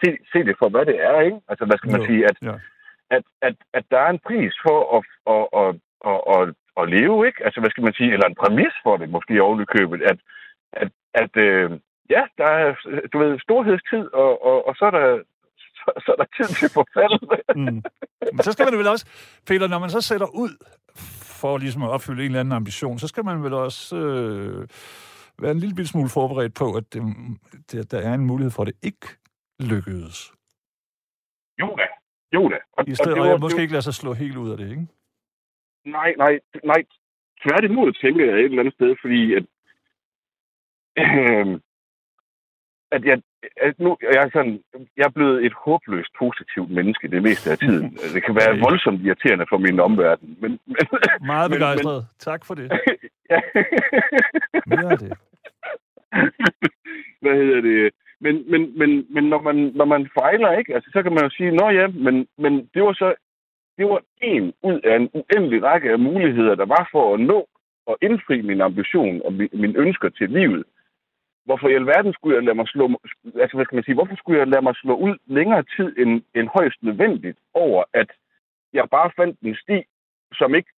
se, 0.00 0.08
se 0.32 0.38
det 0.48 0.54
for, 0.60 0.68
hvad 0.68 0.86
det 0.90 0.96
er, 1.10 1.20
ikke? 1.20 1.40
Altså, 1.50 1.64
hvad 1.64 1.78
skal 1.78 1.90
man 1.92 2.00
jo, 2.00 2.06
sige? 2.06 2.22
At, 2.30 2.36
ja. 2.42 2.54
at, 3.16 3.24
at, 3.46 3.56
at 3.78 3.84
der 3.90 4.00
er 4.06 4.10
en 4.10 4.24
pris 4.28 4.54
for 4.66 4.78
at, 4.96 5.02
at, 5.34 5.44
at, 5.62 5.70
at, 6.10 6.20
at, 6.34 6.42
at 6.80 6.84
leve, 6.96 7.26
ikke? 7.28 7.44
Altså, 7.46 7.60
hvad 7.60 7.70
skal 7.70 7.84
man 7.84 7.94
sige? 7.98 8.12
Eller 8.12 8.26
en 8.26 8.40
præmis 8.42 8.74
for 8.84 8.96
det, 8.96 9.08
måske 9.16 9.42
ovenikøbet, 9.42 10.02
at, 10.02 10.18
at, 10.72 10.90
at 11.22 11.32
øh, 11.46 11.70
ja, 12.14 12.22
der 12.38 12.48
er, 12.60 12.68
du 13.12 13.18
ved, 13.18 13.38
storhedstid, 13.46 14.04
og, 14.22 14.30
og, 14.48 14.68
og 14.68 14.74
så 14.78 14.84
er 14.84 14.94
der 14.98 15.22
så, 15.80 15.90
så 16.04 16.08
er 16.14 16.18
der 16.22 16.28
tid 16.36 16.50
til 16.60 16.70
forfald. 16.78 17.14
mm. 17.56 17.82
Men 18.34 18.42
så 18.42 18.52
skal 18.52 18.64
man 18.66 18.78
vel 18.78 18.88
også, 18.94 19.06
Peter, 19.48 19.68
når 19.68 19.78
man 19.78 19.90
så 19.90 20.00
sætter 20.00 20.26
ud 20.44 20.52
for 21.40 21.58
ligesom 21.58 21.82
at 21.82 21.90
opfylde 21.90 22.22
en 22.22 22.26
eller 22.26 22.40
anden 22.40 22.52
ambition, 22.52 22.98
så 22.98 23.08
skal 23.08 23.24
man 23.24 23.42
vel 23.42 23.52
også 23.52 23.96
øh, 23.96 24.68
være 25.42 25.50
en 25.50 25.58
lille 25.58 25.86
smule 25.86 26.08
forberedt 26.08 26.54
på, 26.54 26.66
at 26.74 26.92
det, 26.92 27.02
det, 27.72 27.90
der 27.90 27.98
er 27.98 28.14
en 28.14 28.26
mulighed 28.26 28.50
for, 28.50 28.62
at 28.62 28.66
det 28.66 28.76
ikke 28.82 29.06
lykkedes. 29.60 30.32
Jo 31.60 31.76
da, 31.80 31.86
jo 32.34 32.48
da. 32.48 32.58
Og, 32.72 32.88
I 32.88 32.94
stedet, 32.94 33.12
og, 33.12 33.16
det 33.16 33.20
var, 33.20 33.26
og 33.26 33.32
jeg 33.32 33.40
måske 33.40 33.62
ikke 33.62 33.72
lade 33.72 33.82
sig 33.82 33.94
slå 33.94 34.12
helt 34.12 34.36
ud 34.36 34.50
af 34.50 34.56
det, 34.56 34.70
ikke? 34.70 34.86
Nej, 35.84 36.14
nej, 36.18 36.40
nej. 36.64 36.84
Tværtimod 37.42 37.92
tænker 37.92 38.24
jeg 38.24 38.34
et 38.34 38.44
eller 38.44 38.60
andet 38.60 38.74
sted, 38.74 38.96
fordi 39.02 39.34
at, 39.38 39.44
øh, 41.04 41.60
at 42.90 43.04
jeg, 43.04 43.22
at 43.56 43.74
nu, 43.78 43.96
jeg, 44.02 44.22
er 44.24 44.30
sådan, 44.32 44.60
jeg 44.96 45.04
er 45.04 45.16
blevet 45.18 45.46
et 45.46 45.52
håbløst 45.64 46.12
positivt 46.18 46.70
menneske 46.70 47.08
det 47.08 47.22
meste 47.22 47.50
af 47.50 47.58
tiden. 47.58 47.90
Det 48.14 48.24
kan 48.24 48.34
være 48.34 48.58
voldsomt 48.58 49.00
irriterende 49.06 49.46
for 49.48 49.58
min 49.58 49.80
omverden. 49.80 50.36
Men, 50.40 50.50
men, 50.66 50.76
Meget 51.20 51.50
begejstret. 51.56 52.00
Men, 52.02 52.18
tak 52.18 52.44
for 52.44 52.54
det. 52.54 52.66
ja. 53.30 53.40
Mere 54.66 54.96
det. 55.04 55.12
Hvad 57.20 57.34
hedder 57.34 57.60
det? 57.60 57.92
Men, 58.20 58.50
men, 58.50 58.78
men, 58.78 59.06
men 59.10 59.24
når, 59.24 59.42
man, 59.42 59.56
når 59.74 59.84
man 59.84 60.08
fejler, 60.20 60.58
ikke? 60.58 60.74
Altså, 60.74 60.90
så 60.92 61.02
kan 61.02 61.12
man 61.12 61.24
jo 61.24 61.30
sige, 61.30 61.50
nå 61.50 61.70
ja, 61.70 61.86
men, 61.86 62.26
men 62.38 62.70
det 62.74 62.82
var 62.82 62.92
så 62.92 63.14
det 63.78 63.86
var 63.86 64.02
en 64.22 64.52
ud 64.62 64.80
af 64.84 64.96
en 64.96 65.10
uendelig 65.14 65.62
række 65.62 65.90
af 65.90 65.98
muligheder, 65.98 66.54
der 66.54 66.66
var 66.66 66.88
for 66.92 67.14
at 67.14 67.20
nå 67.20 67.48
og 67.86 67.98
indfri 68.02 68.42
min 68.42 68.60
ambition 68.60 69.22
og 69.24 69.32
min 69.32 69.76
ønsker 69.76 70.08
til 70.08 70.30
livet 70.30 70.64
hvorfor 71.48 71.68
i 71.68 71.78
alverden 71.80 72.12
skulle 72.12 72.36
jeg 72.36 72.44
lade 72.44 72.58
mig 72.60 72.68
slå, 72.68 72.84
altså 73.42 73.54
hvad 73.56 73.66
skal 73.66 73.78
man 73.78 73.86
sige, 73.86 73.98
hvorfor 73.98 74.16
skulle 74.16 74.38
jeg 74.40 74.48
lade 74.54 74.64
mig 74.68 74.74
slå 74.82 74.94
ud 75.06 75.14
længere 75.38 75.62
tid 75.76 75.88
end, 76.02 76.12
end 76.36 76.46
højst 76.56 76.78
nødvendigt 76.82 77.38
over, 77.54 77.80
at 78.00 78.10
jeg 78.72 78.84
bare 78.96 79.10
fandt 79.18 79.36
en 79.40 79.56
sti, 79.62 79.78
som 80.40 80.54
ikke 80.58 80.72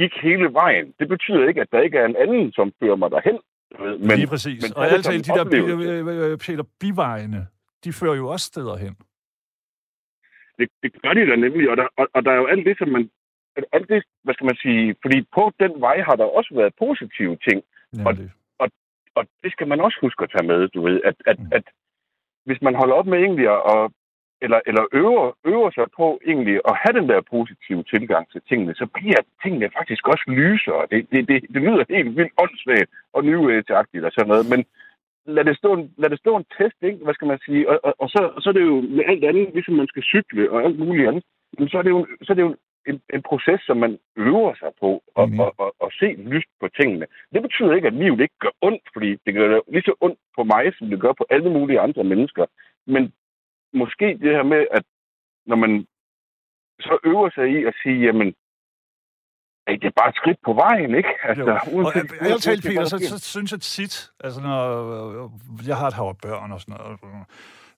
gik 0.00 0.12
hele 0.26 0.48
vejen. 0.60 0.86
Det 0.98 1.08
betyder 1.08 1.48
ikke, 1.48 1.60
at 1.60 1.70
der 1.72 1.80
ikke 1.86 1.98
er 1.98 2.06
en 2.06 2.16
anden, 2.24 2.52
som 2.52 2.72
fører 2.80 2.96
mig 3.02 3.10
derhen. 3.10 3.38
Men, 4.06 4.16
Lige 4.20 4.30
præcis. 4.34 4.60
Men 4.62 4.76
og 4.76 4.84
altid 4.92 5.18
de 5.28 5.32
der, 5.38 5.44
Peter, 6.46 6.64
bivejene, 6.80 7.46
de 7.84 7.92
fører 7.92 8.16
jo 8.22 8.26
også 8.34 8.46
steder 8.46 8.76
hen. 8.76 8.94
Det, 10.58 10.68
det 10.82 11.02
gør 11.02 11.12
de 11.14 11.26
da 11.30 11.36
nemlig, 11.36 11.70
og 11.70 11.76
der, 11.76 11.86
og, 11.96 12.06
og 12.14 12.24
der 12.24 12.30
er 12.30 12.36
jo 12.42 12.46
alt 12.46 12.66
det, 12.66 12.78
som 12.78 12.88
man... 12.88 13.10
Alt 13.72 13.88
det, 13.88 14.04
hvad 14.24 14.34
skal 14.34 14.44
man 14.44 14.56
sige... 14.56 14.96
Fordi 15.02 15.18
på 15.34 15.52
den 15.60 15.80
vej 15.80 15.96
har 16.08 16.16
der 16.16 16.24
også 16.38 16.54
været 16.54 16.74
positive 16.78 17.36
ting, 17.48 17.62
Nemlig. 17.92 18.06
og 18.06 18.14
det 19.42 19.52
skal 19.52 19.68
man 19.68 19.80
også 19.80 19.98
huske 20.00 20.22
at 20.22 20.30
tage 20.34 20.46
med, 20.46 20.68
du 20.68 20.80
ved, 20.88 21.00
at, 21.04 21.16
at, 21.26 21.38
Mm. 21.38 21.48
at 21.52 21.64
hvis 22.46 22.62
man 22.62 22.74
holder 22.74 22.94
op 22.94 23.06
med 23.06 23.18
egentlig 23.18 23.48
at, 23.74 23.90
eller, 24.44 24.60
eller 24.68 24.84
øver, 24.92 25.26
øver 25.44 25.70
sig 25.70 25.86
på 25.96 26.20
egentlig 26.26 26.56
at 26.70 26.74
have 26.82 26.94
den 27.00 27.08
der 27.08 27.20
positive 27.30 27.82
tilgang 27.82 28.24
til 28.32 28.40
tingene, 28.48 28.74
så 28.74 28.86
bliver 28.96 29.20
tingene 29.42 29.70
faktisk 29.78 30.08
også 30.08 30.24
lysere. 30.28 30.86
Det, 30.90 31.00
det, 31.10 31.28
det, 31.28 31.38
det 31.54 31.60
lyder 31.62 31.84
helt 31.88 32.16
vildt 32.16 32.32
åndssvagt 32.42 32.90
og 33.12 33.24
nyhedsagtigt 33.24 34.04
og 34.04 34.12
sådan 34.12 34.28
noget, 34.28 34.46
men 34.52 34.60
lad 35.36 35.44
det 35.44 35.56
stå 35.56 35.72
en, 35.78 35.94
lad 35.98 36.10
det 36.10 36.18
stå 36.18 36.36
en 36.36 36.46
test, 36.58 36.78
ikke? 36.82 37.04
hvad 37.04 37.14
skal 37.14 37.28
man 37.28 37.38
sige, 37.46 37.68
og, 37.70 37.80
og, 37.84 37.94
og 37.98 38.08
så, 38.08 38.20
så 38.40 38.48
er 38.48 38.52
det 38.52 38.64
jo 38.72 38.80
med 38.80 39.04
alt 39.06 39.24
andet, 39.24 39.54
ligesom 39.54 39.74
man 39.74 39.88
skal 39.92 40.02
cykle 40.02 40.50
og 40.52 40.62
alt 40.64 40.78
muligt 40.78 41.08
andet, 41.08 41.24
men 41.58 41.68
så 41.68 41.78
er 41.78 41.82
det 41.82 41.90
jo, 41.90 42.06
så 42.22 42.32
er 42.32 42.34
det 42.34 42.42
jo 42.42 42.48
en, 42.48 42.56
en 43.14 43.22
proces, 43.22 43.60
som 43.66 43.76
man 43.76 43.98
øver 44.16 44.54
sig 44.54 44.70
på 44.80 44.90
at 45.16 45.24
Enig. 45.28 45.40
og, 45.40 45.54
og, 45.58 45.74
og 45.80 45.90
se 46.00 46.08
lyst 46.34 46.50
på 46.60 46.68
tingene. 46.80 47.06
Det 47.32 47.42
betyder 47.42 47.74
ikke, 47.74 47.88
at 47.88 47.94
livet 48.02 48.20
ikke 48.20 48.38
gør 48.44 48.54
ondt, 48.62 48.84
fordi 48.92 49.10
det 49.26 49.34
gør 49.34 49.60
lige 49.72 49.82
så 49.82 49.94
ondt 50.00 50.20
på 50.36 50.42
mig, 50.44 50.64
som 50.78 50.90
det 50.90 51.00
gør 51.00 51.12
på 51.12 51.26
alle 51.30 51.50
mulige 51.50 51.80
andre 51.80 52.04
mennesker. 52.04 52.46
Men 52.86 53.12
måske 53.72 54.06
det 54.22 54.30
her 54.36 54.42
med, 54.42 54.66
at 54.70 54.84
når 55.46 55.56
man 55.56 55.86
så 56.80 56.98
øver 57.04 57.30
sig 57.30 57.46
i 57.56 57.64
at 57.64 57.74
sige, 57.82 57.98
jamen, 58.06 58.28
ey, 59.66 59.74
det 59.80 59.84
er 59.84 59.96
bare 60.00 60.08
et 60.08 60.16
skridt 60.16 60.38
på 60.44 60.52
vejen, 60.52 60.94
ikke? 60.94 61.12
Altså, 61.28 61.44
Jo. 61.44 61.78
Og 61.86 61.92
ærligt 61.96 62.42
talt, 62.42 62.62
Peter, 62.66 62.84
så, 62.84 62.98
så 62.98 63.18
synes 63.18 63.52
jeg 63.52 63.60
tit, 63.60 64.10
altså 64.24 64.40
når 64.40 64.60
øh, 65.24 65.68
jeg 65.68 65.76
har 65.76 65.86
et 65.88 65.94
hav 65.94 66.16
børn 66.22 66.52
og 66.52 66.60
sådan 66.60 66.76
noget, 66.76 67.26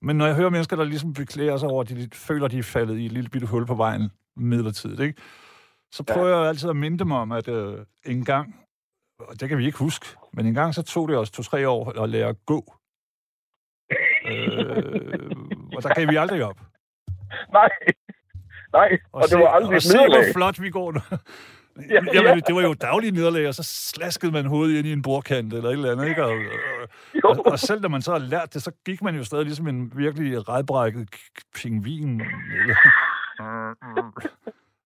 men 0.02 0.16
når 0.16 0.26
jeg 0.26 0.36
hører 0.36 0.50
mennesker, 0.50 0.76
der 0.76 0.84
ligesom 0.84 1.12
beklager 1.14 1.56
sig 1.56 1.68
over, 1.68 1.82
at 1.82 1.88
de 1.88 2.08
føler, 2.12 2.48
de 2.48 2.58
er 2.58 2.62
faldet 2.62 2.98
i 2.98 3.06
et 3.06 3.12
lille 3.12 3.30
bitte 3.30 3.46
hul 3.46 3.66
på 3.66 3.74
vejen 3.74 4.10
midlertidigt, 4.38 5.00
ikke? 5.00 5.22
så 5.92 6.02
prøver 6.02 6.38
jeg 6.38 6.48
altid 6.48 6.70
at 6.70 6.76
minde 6.76 6.98
dem 6.98 7.12
om, 7.12 7.32
at 7.32 7.48
øh, 7.48 7.84
en 8.06 8.24
gang, 8.24 8.56
og 9.20 9.40
det 9.40 9.48
kan 9.48 9.58
vi 9.58 9.66
ikke 9.66 9.78
huske, 9.78 10.06
men 10.32 10.46
en 10.46 10.54
gang 10.54 10.74
så 10.74 10.82
tog 10.82 11.08
det 11.08 11.16
os 11.16 11.30
to-tre 11.30 11.68
år 11.68 12.02
at 12.02 12.08
lære 12.08 12.28
at 12.28 12.36
gå. 12.46 12.74
øh, 14.26 15.30
og 15.76 15.82
der 15.82 15.94
gav 15.94 16.08
vi 16.08 16.16
aldrig 16.16 16.44
op. 16.44 16.60
Nej, 17.52 17.68
nej, 18.72 18.98
og, 19.12 19.22
og 19.22 19.28
det 19.30 19.38
var 19.38 19.48
aldrig 19.48 19.70
og 19.70 19.76
et 19.76 19.82
se, 19.82 19.98
hvor 19.98 20.32
flot 20.32 20.60
vi 20.60 20.70
går 20.70 20.92
nu. 20.92 21.00
Ja, 21.90 21.94
Jamen, 22.14 22.34
ja. 22.34 22.40
det 22.46 22.54
var 22.54 22.62
jo 22.62 22.74
daglige 22.74 23.10
nederlag, 23.10 23.48
og 23.48 23.54
så 23.54 23.62
slaskede 23.62 24.32
man 24.32 24.46
hovedet 24.46 24.78
ind 24.78 24.86
i 24.86 24.92
en 24.92 25.02
bordkant 25.02 25.52
eller 25.52 25.68
et 25.68 25.72
eller 25.72 25.92
andet, 25.92 26.08
ikke? 26.08 26.24
Og, 26.24 26.36
og, 27.24 27.46
og, 27.46 27.58
selv 27.58 27.80
når 27.80 27.88
man 27.88 28.02
så 28.02 28.12
har 28.12 28.18
lært 28.18 28.54
det, 28.54 28.62
så 28.62 28.70
gik 28.84 29.02
man 29.02 29.16
jo 29.16 29.24
stadig 29.24 29.44
ligesom 29.44 29.68
en 29.68 29.92
virkelig 29.96 30.48
redbrækket 30.48 31.08
pingvin. 31.54 32.20
Eller... 32.20 32.76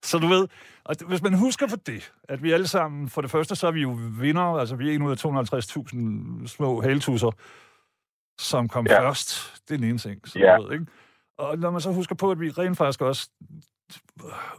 Så 0.04 0.18
du 0.18 0.26
ved, 0.26 0.48
og 0.84 0.96
hvis 1.06 1.22
man 1.22 1.34
husker 1.34 1.66
på 1.68 1.76
det, 1.86 2.12
at 2.28 2.42
vi 2.42 2.52
alle 2.52 2.66
sammen, 2.66 3.08
for 3.08 3.20
det 3.20 3.30
første, 3.30 3.56
så 3.56 3.66
er 3.66 3.70
vi 3.70 3.80
jo 3.82 3.98
vinder, 4.20 4.42
altså 4.42 4.76
vi 4.76 4.90
er 4.90 4.94
en 4.94 5.02
ud 5.02 5.10
af 5.10 5.24
250.000 6.42 6.46
små 6.46 6.80
haletusser, 6.82 7.30
som 8.40 8.68
kom 8.68 8.86
ja. 8.86 9.00
Først. 9.00 9.60
Det 9.68 9.74
er 9.74 9.78
den 9.78 9.88
ene 9.88 9.98
ting, 9.98 10.28
så 10.28 10.38
Ja. 10.38 10.56
du 10.56 10.62
ved, 10.62 10.72
ikke? 10.72 10.86
Og 11.38 11.58
når 11.58 11.70
man 11.70 11.80
så 11.80 11.92
husker 11.92 12.14
på, 12.14 12.30
at 12.30 12.40
vi 12.40 12.50
rent 12.50 12.76
faktisk 12.78 13.00
også 13.00 13.30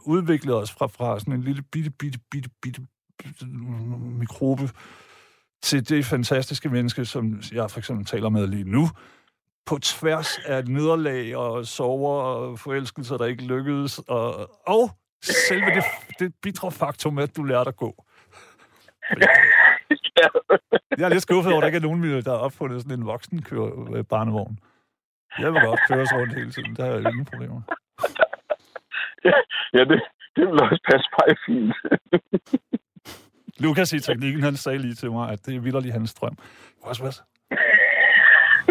udviklede 0.02 0.60
os 0.60 0.72
fra, 0.72 0.86
fra 0.86 1.20
sådan 1.20 1.34
en 1.34 1.42
lille 1.42 1.62
bitte, 1.62 1.90
bitte, 1.90 2.18
bitte, 2.30 2.50
bitte, 2.62 2.80
bitte 3.22 3.46
mikrobe 3.46 4.70
til 5.62 5.88
det 5.88 6.04
fantastiske 6.06 6.68
menneske, 6.68 7.04
som 7.04 7.42
jeg 7.52 7.70
for 7.70 7.78
eksempel 7.78 8.06
taler 8.06 8.28
med 8.28 8.46
lige 8.46 8.64
nu, 8.64 8.88
på 9.66 9.78
tværs 9.78 10.38
af 10.38 10.64
nederlag 10.68 11.36
og 11.36 11.66
sover 11.66 12.22
og 12.22 12.58
forelskelser, 12.58 13.16
der 13.16 13.24
ikke 13.24 13.44
lykkedes, 13.44 13.98
og, 13.98 14.50
og 14.66 14.90
selve 15.22 15.66
det, 15.66 15.84
det 16.18 16.34
bitre 16.42 16.72
faktum, 16.72 17.18
at 17.18 17.36
du 17.36 17.42
lærte 17.42 17.68
at 17.68 17.76
gå. 17.76 18.04
Jeg 20.98 21.04
er 21.04 21.08
lidt 21.08 21.22
skuffet 21.22 21.52
over, 21.52 21.60
at 21.60 21.62
der 21.62 21.66
ikke 21.66 21.86
er 21.86 21.90
nogen, 21.90 22.02
der 22.02 22.30
har 22.30 22.38
opfundet 22.38 22.82
sådan 22.82 22.98
en 22.98 23.06
voksen 23.06 23.42
køre, 23.42 24.04
barnevogn. 24.04 24.58
Jeg 25.38 25.52
vil 25.52 25.62
godt 25.62 25.80
køres 25.88 26.12
rundt 26.12 26.34
hele 26.34 26.52
tiden. 26.52 26.76
Der 26.76 26.84
er 26.84 26.90
jo 26.90 27.08
ingen 27.08 27.24
problemer. 27.24 27.62
ja, 29.74 29.84
det, 29.84 30.02
det 30.36 30.46
vil 30.48 30.62
også 30.62 30.80
passe 30.90 31.08
mig 31.18 31.36
fint. 31.46 31.74
Lukas 33.64 33.92
i 33.92 34.00
teknikken, 34.00 34.42
han 34.42 34.56
sagde 34.56 34.78
lige 34.78 34.94
til 34.94 35.10
mig, 35.10 35.30
at 35.30 35.46
det 35.46 35.56
er 35.56 35.60
vildt 35.60 35.92
hans 35.92 36.14
drøm. 36.14 36.38
Også? 36.82 37.22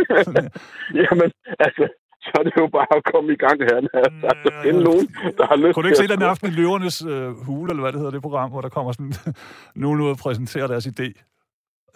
Jamen, 1.04 1.30
altså, 1.66 1.84
så 2.24 2.32
er 2.40 2.44
det 2.44 2.54
jo 2.58 2.68
bare 2.68 2.88
at 2.98 3.04
komme 3.14 3.34
i 3.34 3.36
gang 3.36 3.58
her. 3.70 3.76
Altså, 3.78 4.32
Ja, 4.46 4.64
finde 4.64 4.80
ja. 4.80 4.84
nogen, 4.90 5.06
der 5.38 5.46
har 5.48 5.56
lyst 5.56 5.74
Kunne 5.74 5.84
du 5.84 5.88
ikke 5.88 5.98
se 5.98 6.08
den 6.08 6.22
aften 6.22 6.48
i 6.48 6.52
Løvernes 6.52 7.06
øh, 7.06 7.30
hule, 7.46 7.70
eller 7.72 7.82
hvad 7.84 7.92
det 7.92 8.00
hedder, 8.00 8.12
det 8.12 8.22
program, 8.22 8.50
hvor 8.50 8.62
der 8.62 8.70
kommer 8.70 8.92
sådan 8.92 9.14
nogen 9.84 10.02
ud 10.02 10.10
og 10.10 10.18
præsenterer 10.18 10.68
deres 10.68 10.88
idé? 10.88 11.08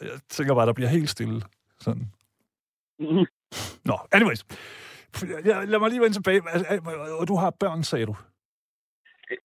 Jeg 0.01 0.09
tænker 0.29 0.55
bare, 0.55 0.65
der 0.65 0.73
bliver 0.73 0.89
helt 0.89 1.09
stille. 1.09 1.41
Sådan. 1.79 2.11
Mhm. 2.99 3.25
Nå, 3.85 3.97
anyways. 4.11 4.45
Ja, 5.45 5.63
lad 5.63 5.79
mig 5.79 5.89
lige 5.89 6.01
vende 6.01 6.15
tilbage. 6.15 6.41
Altså, 6.53 6.73
øh, 6.73 7.19
Og 7.21 7.27
du 7.27 7.35
har 7.35 7.49
børn, 7.49 7.83
sagde 7.83 8.05
du. 8.05 8.15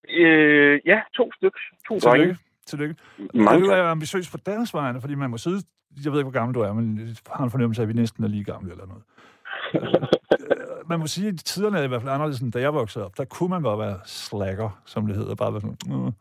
Øh, 0.09 0.81
ja, 0.87 1.01
to 1.17 1.33
stykker. 1.37 1.59
To 1.89 1.99
drenge. 1.99 2.39
Tillykke. 2.67 2.95
Tillykke. 3.21 3.45
Mange 3.45 3.65
du 3.65 3.71
er 3.71 3.83
ambitiøs 3.83 4.31
på 4.31 4.37
deres 4.47 4.75
vegne, 4.75 5.01
fordi 5.01 5.15
man 5.15 5.31
må 5.31 5.39
sidde... 5.39 5.63
Jeg 6.05 6.13
ved 6.13 6.19
ikke, 6.19 6.31
hvor 6.31 6.39
gammel 6.39 6.55
du 6.55 6.61
er, 6.61 6.73
men 6.73 6.99
jeg 6.99 7.17
har 7.31 7.45
en 7.45 7.51
fornemmelse 7.51 7.83
af, 7.83 7.85
at 7.85 7.89
vi 7.89 7.93
næsten 7.93 8.25
er 8.25 8.29
lige 8.29 8.45
gamle 8.45 8.71
eller 8.71 8.87
noget. 8.87 9.03
Øh, 9.75 10.89
man 10.89 11.01
må 11.01 11.07
sige, 11.07 11.29
at 11.29 11.35
tiderne 11.45 11.79
er 11.79 11.83
i 11.83 11.87
hvert 11.87 12.03
fald 12.03 12.13
anderledes, 12.13 12.41
end 12.41 12.53
da 12.53 12.61
jeg 12.61 12.75
voksede 12.75 13.05
op. 13.05 13.19
Der 13.19 13.25
kunne 13.25 13.51
man 13.51 13.63
godt 13.63 13.79
være 13.79 14.01
slacker, 14.05 14.83
som 14.85 15.07
det 15.07 15.17
hedder. 15.17 15.35
Bare 15.35 15.53
være 15.53 15.61
sådan... 15.61 16.07
Øh, 16.07 16.13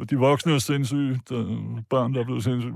øh, 0.00 0.06
de 0.10 0.16
voksne 0.16 0.54
er 0.54 0.58
sindssyge. 0.58 1.20
Der 1.28 1.38
er 1.38 1.82
børn, 1.90 2.14
der 2.14 2.20
er 2.20 2.24
blevet 2.24 2.44
sindssyge. 2.44 2.74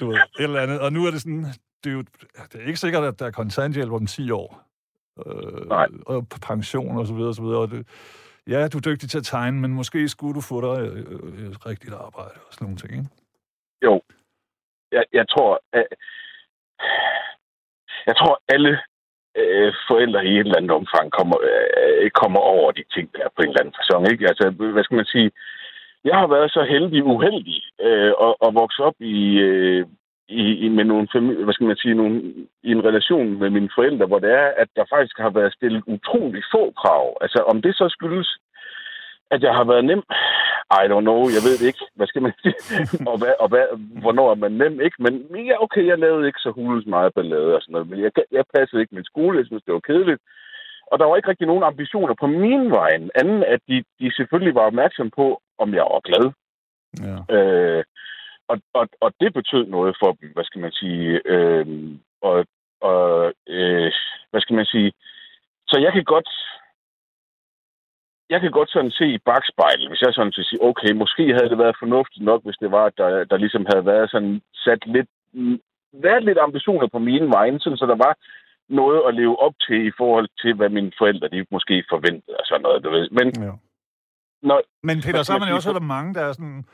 Du 0.00 0.06
ved, 0.06 0.14
et 0.14 0.22
eller 0.38 0.60
andet. 0.60 0.80
Og 0.80 0.92
nu 0.92 1.06
er 1.06 1.10
det 1.10 1.20
sådan... 1.20 1.44
Det 1.84 1.90
er, 1.90 1.94
jo, 1.94 2.04
det 2.52 2.60
er 2.60 2.66
ikke 2.66 2.80
sikkert, 2.80 3.04
at 3.04 3.18
der 3.18 3.26
er 3.26 3.30
kontanthjælp 3.30 3.92
om 3.92 4.06
10 4.06 4.30
år. 4.30 4.62
Øh, 5.26 5.68
Nej. 5.68 5.86
Og 6.06 6.26
pension 6.28 6.98
og 6.98 7.06
så 7.06 7.14
videre 7.14 7.28
og 7.28 7.34
så 7.34 7.42
videre. 7.42 7.58
Og 7.58 7.70
det, 7.70 7.86
ja, 8.46 8.68
du 8.68 8.78
er 8.78 8.82
dygtig 8.82 9.10
til 9.10 9.18
at 9.18 9.24
tegne, 9.24 9.60
men 9.60 9.74
måske 9.74 10.08
skulle 10.08 10.34
du 10.34 10.40
få 10.40 10.76
dig 10.76 10.82
øh, 10.88 11.06
øh, 11.10 11.50
et 11.50 11.66
rigtigt 11.66 11.94
arbejde 11.94 12.34
og 12.46 12.52
sådan 12.52 12.64
nogle 12.64 12.76
ting, 12.76 12.92
ikke? 12.92 13.08
Jo. 13.84 14.02
Jeg, 14.92 15.04
jeg 15.12 15.28
tror, 15.28 15.62
at, 15.72 15.86
jeg 18.06 18.16
tror 18.16 18.42
alle 18.48 18.80
øh, 19.36 19.72
forældre 19.88 20.26
i 20.26 20.32
et 20.34 20.38
eller 20.38 20.56
andet 20.56 20.70
omfang 20.70 21.12
kommer, 21.18 21.36
øh, 21.48 22.10
kommer 22.10 22.40
over 22.40 22.70
de 22.72 22.84
ting 22.94 23.06
der 23.14 23.28
på 23.36 23.42
en 23.42 23.48
eller 23.48 23.60
anden 23.60 23.78
fasong. 23.78 24.12
Ikke? 24.12 24.28
Altså, 24.28 24.50
hvad 24.50 24.84
skal 24.84 24.96
man 24.96 25.12
sige? 25.14 25.30
Jeg 26.04 26.16
har 26.16 26.26
været 26.26 26.50
så 26.50 26.62
heldig 26.62 27.04
uheldig 27.04 27.62
øh, 27.80 28.12
at, 28.26 28.34
at 28.46 28.54
vokse 28.54 28.82
op 28.82 28.94
i, 29.00 29.38
øh, 29.38 29.86
i, 30.28 30.42
i 30.64 30.68
med 30.68 30.84
nogle 30.84 31.08
familie, 31.12 31.44
hvad 31.44 31.54
skal 31.54 31.66
man 31.66 31.76
sige, 31.76 31.94
nogle, 31.94 32.16
i 32.62 32.70
en 32.70 32.84
relation 32.84 33.38
med 33.38 33.50
mine 33.50 33.70
forældre, 33.74 34.06
hvor 34.06 34.18
det 34.18 34.30
er, 34.32 34.48
at 34.62 34.68
der 34.76 34.84
faktisk 34.94 35.18
har 35.18 35.30
været 35.30 35.54
stillet 35.54 35.82
utrolig 35.86 36.42
få 36.52 36.72
krav. 36.82 37.16
Altså, 37.20 37.38
om 37.52 37.62
det 37.62 37.74
så 37.74 37.88
skyldes, 37.88 38.38
at 39.30 39.42
jeg 39.42 39.54
har 39.54 39.64
været 39.64 39.84
nem, 39.84 40.02
I 40.82 40.84
don't 40.92 41.06
know, 41.08 41.20
jeg 41.36 41.42
ved 41.46 41.54
det 41.60 41.66
ikke. 41.66 41.84
Hvad 41.94 42.06
skal 42.06 42.22
man 42.22 42.32
sige? 42.42 42.54
og, 43.10 43.16
hvad, 43.18 43.34
og 43.42 43.48
hvad, 43.48 43.66
hvornår 44.02 44.30
er 44.30 44.38
man 44.44 44.52
nem, 44.52 44.80
ikke? 44.80 44.96
Men 45.04 45.12
ja, 45.50 45.62
okay, 45.64 45.86
jeg 45.86 45.98
lavede 45.98 46.26
ikke 46.26 46.44
så 46.46 46.50
hulens 46.50 46.86
meget 46.86 47.14
ballade 47.14 47.54
og 47.56 47.62
sådan 47.62 47.72
noget, 47.72 47.88
men 47.90 48.00
jeg, 48.04 48.10
jeg 48.30 48.44
passede 48.54 48.80
ikke 48.82 48.94
min 48.94 49.10
skole, 49.12 49.38
jeg 49.38 49.46
synes, 49.46 49.62
det 49.66 49.74
var 49.74 49.88
kedeligt. 49.90 50.20
Og 50.90 50.98
der 50.98 51.04
var 51.04 51.16
ikke 51.16 51.28
rigtig 51.28 51.46
nogen 51.46 51.62
ambitioner 51.62 52.14
på 52.20 52.26
min 52.26 52.70
vej, 52.70 52.90
anden 53.20 53.44
at 53.44 53.60
de, 53.68 53.84
de 54.00 54.16
selvfølgelig 54.16 54.54
var 54.54 54.60
opmærksom 54.70 55.10
på, 55.10 55.40
om 55.58 55.74
jeg 55.74 55.82
var 55.82 56.00
glad. 56.08 56.26
Ja. 57.06 57.16
Øh, 57.36 57.84
og, 58.48 58.56
og, 58.74 58.88
og 59.00 59.12
det 59.20 59.34
betød 59.34 59.66
noget 59.66 59.96
for 60.00 60.12
dem, 60.20 60.30
hvad 60.34 60.44
skal 60.44 60.60
man 60.60 60.72
sige. 60.72 61.20
Øh, 61.24 61.66
og 62.22 62.46
og 62.80 63.32
øh, 63.46 63.92
hvad 64.30 64.40
skal 64.40 64.56
man 64.56 64.66
sige. 64.66 64.92
Så 65.68 65.78
jeg 65.78 65.92
kan 65.92 66.04
godt 66.04 66.28
jeg 68.32 68.40
kan 68.40 68.50
godt 68.50 68.70
sådan 68.70 68.90
se 68.90 69.06
i 69.16 69.18
bagspejlet, 69.28 69.88
hvis 69.88 70.02
jeg 70.02 70.12
sådan 70.14 70.32
til 70.32 70.44
sige, 70.44 70.62
okay, 70.70 70.92
måske 71.02 71.24
havde 71.36 71.50
det 71.52 71.58
været 71.58 71.80
fornuftigt 71.82 72.24
nok, 72.30 72.40
hvis 72.44 72.60
det 72.62 72.70
var, 72.76 72.84
at 72.84 72.96
der, 72.96 73.24
der 73.24 73.36
ligesom 73.36 73.66
havde 73.72 73.86
været 73.86 74.10
sådan 74.10 74.40
sat 74.64 74.82
lidt, 74.86 75.10
været 76.06 76.22
lidt 76.24 76.38
ambitioner 76.38 76.88
på 76.94 76.98
mine 76.98 77.28
vegne, 77.36 77.60
sådan, 77.60 77.76
så 77.82 77.86
der 77.86 77.98
var 78.06 78.14
noget 78.68 79.00
at 79.08 79.14
leve 79.14 79.36
op 79.46 79.54
til 79.66 79.86
i 79.86 79.92
forhold 80.00 80.28
til, 80.42 80.54
hvad 80.54 80.68
mine 80.68 80.92
forældre 80.98 81.28
de 81.28 81.46
måske 81.50 81.84
forventede 81.90 82.36
og 82.40 82.46
sådan 82.46 82.62
noget, 82.62 82.84
du 82.84 82.90
ved. 82.90 83.08
Men 83.18 83.26
ja. 83.46 83.52
når, 84.48 84.62
Men 84.82 84.96
Peter, 85.04 85.22
så 85.22 85.32
har 85.32 85.38
man 85.38 85.48
jo 85.48 85.54
også 85.54 85.68
hørt 85.68 85.82
om 85.84 85.88
mange, 85.96 86.14
der 86.14 86.20
er 86.28 86.32
sådan... 86.32 86.64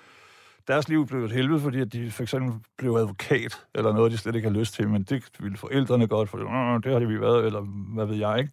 Deres 0.69 0.89
liv 0.89 1.07
blev 1.07 1.21
et 1.25 1.33
helvede, 1.33 1.61
fordi 1.61 1.81
at 1.81 1.93
de 1.93 2.11
for 2.11 2.23
eksempel 2.23 2.53
blev 2.79 2.91
advokat, 2.93 3.67
eller 3.75 3.93
noget, 3.93 4.13
de 4.13 4.19
slet 4.19 4.35
ikke 4.37 4.49
har 4.49 4.59
lyst 4.59 4.75
til, 4.75 4.89
men 4.89 5.03
det 5.03 5.31
ville 5.41 5.59
forældrene 5.59 6.09
godt, 6.09 6.29
for 6.31 6.39
"Åh, 6.39 6.81
det 6.85 6.93
har 6.93 6.99
de 6.99 7.09
vi 7.09 7.21
været, 7.21 7.47
eller 7.47 7.61
hvad 7.95 8.07
ved 8.07 8.17
jeg, 8.17 8.39
ikke? 8.39 8.51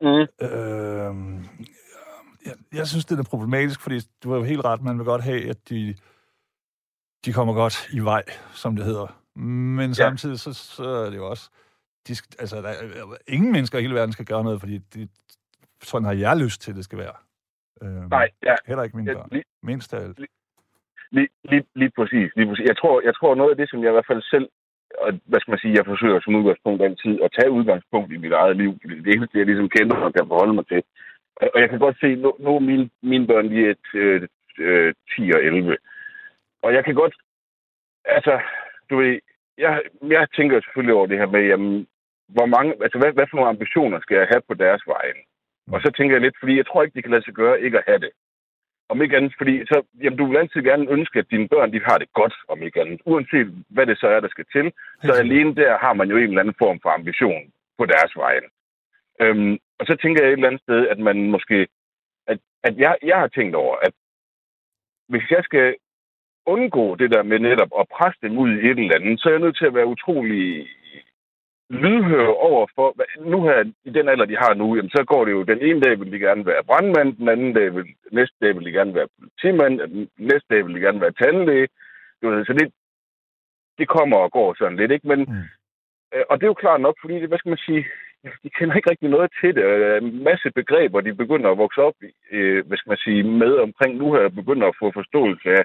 mm, 0.00 0.26
Øh, 0.46 1.14
jeg, 2.46 2.54
jeg 2.78 2.86
synes, 2.86 3.04
det 3.04 3.18
er 3.18 3.24
problematisk, 3.30 3.80
fordi 3.80 3.98
du 4.22 4.30
har 4.30 4.36
jo 4.36 4.42
helt 4.44 4.64
ret, 4.64 4.82
man 4.82 4.98
vil 4.98 5.04
godt 5.12 5.22
have, 5.22 5.50
at 5.50 5.68
de, 5.70 5.94
de 7.24 7.32
kommer 7.32 7.54
godt 7.54 7.88
i 7.92 8.00
vej, 8.00 8.22
som 8.52 8.76
det 8.76 8.84
hedder. 8.84 9.22
Men 9.78 9.88
ja. 9.90 9.94
samtidig 9.94 10.40
så, 10.40 10.52
så 10.54 10.84
er 10.84 11.10
det 11.10 11.16
jo 11.16 11.26
også 11.30 11.50
de, 12.08 12.12
altså, 12.38 12.56
der, 12.62 12.68
er- 12.68 13.16
ingen 13.28 13.52
mennesker 13.52 13.78
i 13.78 13.82
hele 13.82 13.94
verden 13.94 14.12
skal 14.12 14.24
gøre 14.32 14.44
noget, 14.44 14.60
fordi 14.60 14.78
det, 14.78 15.10
sådan 15.82 16.06
har 16.06 16.12
jeg 16.12 16.36
lyst 16.44 16.60
til, 16.62 16.76
det 16.76 16.84
skal 16.84 16.98
være. 16.98 17.16
Øh, 17.82 18.10
Nej, 18.10 18.28
ja, 18.48 18.54
Heller 18.66 18.82
ikke 18.84 18.96
mine 18.96 19.10
ja, 19.10 19.16
børn. 19.16 19.28
lige, 19.32 19.44
Mindst 19.62 19.94
af 19.94 20.00
alt. 20.04 20.18
lige, 21.10 21.28
lige, 21.50 21.64
lige 21.74 21.92
præcis. 21.98 22.28
Lige 22.36 22.48
præcis. 22.48 22.66
Jeg, 22.70 22.76
tror, 22.80 22.94
jeg 23.08 23.14
tror, 23.14 23.34
noget 23.34 23.50
af 23.50 23.56
det, 23.56 23.70
som 23.70 23.82
jeg 23.82 23.90
i 23.90 23.96
hvert 23.96 24.10
fald 24.10 24.22
selv, 24.34 24.48
og 25.04 25.10
hvad 25.30 25.40
skal 25.40 25.52
man 25.52 25.58
sige, 25.62 25.74
jeg 25.78 25.86
forsøger 25.86 26.20
som 26.20 26.34
udgangspunkt 26.38 26.82
altid 26.82 27.12
at 27.24 27.30
tage 27.38 27.50
udgangspunkt 27.58 28.12
i 28.12 28.16
mit 28.24 28.32
eget 28.32 28.56
liv, 28.62 28.70
fordi 28.82 28.94
det 29.04 29.10
eneste, 29.14 29.38
jeg 29.38 29.46
ligesom 29.46 29.68
kender 29.76 29.96
og 29.96 30.12
kan 30.14 30.28
forholde 30.32 30.54
mig 30.58 30.66
til. 30.72 30.82
Og 31.36 31.60
jeg 31.60 31.68
kan 31.70 31.78
godt 31.78 31.96
se, 32.00 32.14
nu, 32.14 32.36
nu 32.38 32.54
er 32.54 32.60
mine, 32.60 32.90
mine 33.02 33.26
børn 33.26 33.46
lige 33.46 33.70
et, 33.70 33.86
øh, 33.94 34.28
øh, 34.58 34.94
10 35.16 35.30
og 35.34 35.44
11. 35.44 35.76
Og 36.62 36.74
jeg 36.74 36.84
kan 36.84 36.94
godt, 36.94 37.14
altså, 38.04 38.40
du 38.90 38.96
ved, 38.96 39.20
jeg, 39.58 39.82
jeg 40.02 40.26
tænker 40.36 40.60
selvfølgelig 40.60 40.94
over 40.94 41.06
det 41.06 41.18
her 41.18 41.26
med, 41.26 41.42
jamen, 41.46 41.86
hvor 42.28 42.46
mange, 42.46 42.74
altså, 42.82 42.98
hvad, 42.98 43.12
hvad 43.12 43.26
for 43.30 43.36
nogle 43.36 43.48
ambitioner 43.54 44.00
skal 44.00 44.16
jeg 44.16 44.26
have 44.32 44.42
på 44.48 44.54
deres 44.54 44.82
vejen? 44.86 45.20
Og 45.72 45.80
så 45.80 45.90
tænker 45.96 46.14
jeg 46.14 46.22
lidt, 46.22 46.36
fordi 46.40 46.56
jeg 46.56 46.66
tror 46.66 46.82
ikke, 46.82 46.94
de 46.94 47.02
kan 47.02 47.10
lade 47.10 47.24
sig 47.24 47.34
gøre 47.34 47.60
ikke 47.60 47.78
at 47.78 47.84
have 47.86 47.98
det. 47.98 48.10
Om 48.88 49.02
ikke 49.02 49.16
andet, 49.16 49.34
fordi 49.38 49.66
så, 49.66 49.82
jamen, 50.02 50.18
du 50.18 50.26
vil 50.26 50.36
altid 50.36 50.62
gerne 50.62 50.90
ønske, 50.90 51.18
at 51.18 51.30
dine 51.30 51.48
børn 51.48 51.72
de 51.72 51.80
har 51.84 51.98
det 51.98 52.12
godt, 52.12 52.34
om 52.48 52.62
ikke 52.62 52.80
andet. 52.80 53.00
Uanset 53.04 53.64
hvad 53.68 53.86
det 53.86 53.98
så 53.98 54.08
er, 54.08 54.20
der 54.20 54.28
skal 54.28 54.46
til. 54.52 54.72
Så 55.04 55.12
alene 55.12 55.54
der 55.54 55.78
har 55.78 55.92
man 55.92 56.08
jo 56.10 56.16
en 56.16 56.22
eller 56.22 56.40
anden 56.40 56.54
form 56.58 56.80
for 56.82 56.90
ambition 56.90 57.52
på 57.78 57.86
deres 57.86 58.16
vejen. 58.16 58.44
Øhm, 59.20 59.58
og 59.78 59.86
så 59.86 59.96
tænker 59.96 60.22
jeg 60.22 60.28
et 60.28 60.32
eller 60.32 60.48
andet 60.48 60.62
sted, 60.62 60.88
at 60.88 60.98
man 60.98 61.30
måske... 61.30 61.68
At, 62.26 62.38
at 62.62 62.78
jeg, 62.78 62.96
jeg 63.02 63.18
har 63.18 63.28
tænkt 63.28 63.54
over, 63.56 63.76
at 63.76 63.94
hvis 65.08 65.30
jeg 65.30 65.44
skal 65.44 65.76
undgå 66.46 66.94
det 66.96 67.10
der 67.10 67.22
med 67.22 67.38
netop 67.38 67.72
at 67.80 67.88
presse 67.96 68.20
dem 68.22 68.38
ud 68.38 68.50
i 68.50 68.66
et 68.70 68.78
eller 68.78 68.94
andet, 68.94 69.20
så 69.20 69.28
er 69.28 69.32
jeg 69.32 69.40
nødt 69.40 69.56
til 69.58 69.66
at 69.66 69.74
være 69.74 69.86
utrolig 69.86 70.68
lydhør 71.70 72.26
over 72.26 72.66
for, 72.74 72.96
nu 73.32 73.42
her, 73.42 73.72
i 73.84 73.90
den 73.90 74.08
alder, 74.08 74.24
de 74.24 74.36
har 74.36 74.54
nu, 74.54 74.76
jamen, 74.76 74.90
så 74.90 75.04
går 75.04 75.24
det 75.24 75.32
jo, 75.32 75.42
den 75.42 75.60
ene 75.62 75.80
dag 75.80 76.00
vil 76.00 76.12
de 76.12 76.18
gerne 76.18 76.46
være 76.46 76.64
brandmand, 76.64 77.16
den 77.16 77.28
anden 77.28 77.52
dag 77.54 77.74
vil, 77.74 77.84
næste 78.12 78.36
dag 78.40 78.56
vil 78.56 78.64
de 78.66 78.72
gerne 78.72 78.94
være 78.94 79.08
politimand, 79.18 79.80
den 79.80 80.08
næste 80.18 80.46
dag 80.50 80.66
vil 80.66 80.74
de 80.74 80.80
gerne 80.80 81.00
være 81.00 81.12
tandlæge. 81.22 81.68
Så 82.22 82.52
det, 82.58 82.72
det 83.78 83.88
kommer 83.88 84.16
og 84.16 84.32
går 84.32 84.54
sådan 84.58 84.76
lidt, 84.76 84.92
ikke? 84.92 85.08
Men, 85.08 85.20
Mm. 85.20 85.44
øh, 86.14 86.24
og 86.30 86.36
det 86.36 86.44
er 86.44 86.54
jo 86.54 86.62
klart 86.64 86.80
nok, 86.80 86.96
fordi, 87.00 87.14
det, 87.14 87.28
hvad 87.28 87.38
skal 87.38 87.50
man 87.50 87.64
sige, 87.66 87.86
de 88.42 88.50
kender 88.58 88.74
ikke 88.76 88.90
rigtig 88.90 89.08
noget 89.08 89.30
til 89.40 89.54
det. 89.54 89.64
Øh, 89.64 90.02
En 90.02 90.24
masse 90.24 90.50
begreber, 90.60 91.00
de 91.00 91.14
begynder 91.14 91.50
at 91.50 91.58
vokse 91.58 91.80
op 91.82 91.94
øh, 92.32 92.66
hvad 92.66 92.78
skal 92.78 92.90
man 92.90 93.04
sige, 93.06 93.22
med 93.22 93.52
omkring 93.66 93.96
nu 93.96 94.12
her, 94.14 94.28
begynder 94.28 94.66
at 94.68 94.76
få 94.82 94.92
forståelse 94.92 95.48
af, 95.58 95.64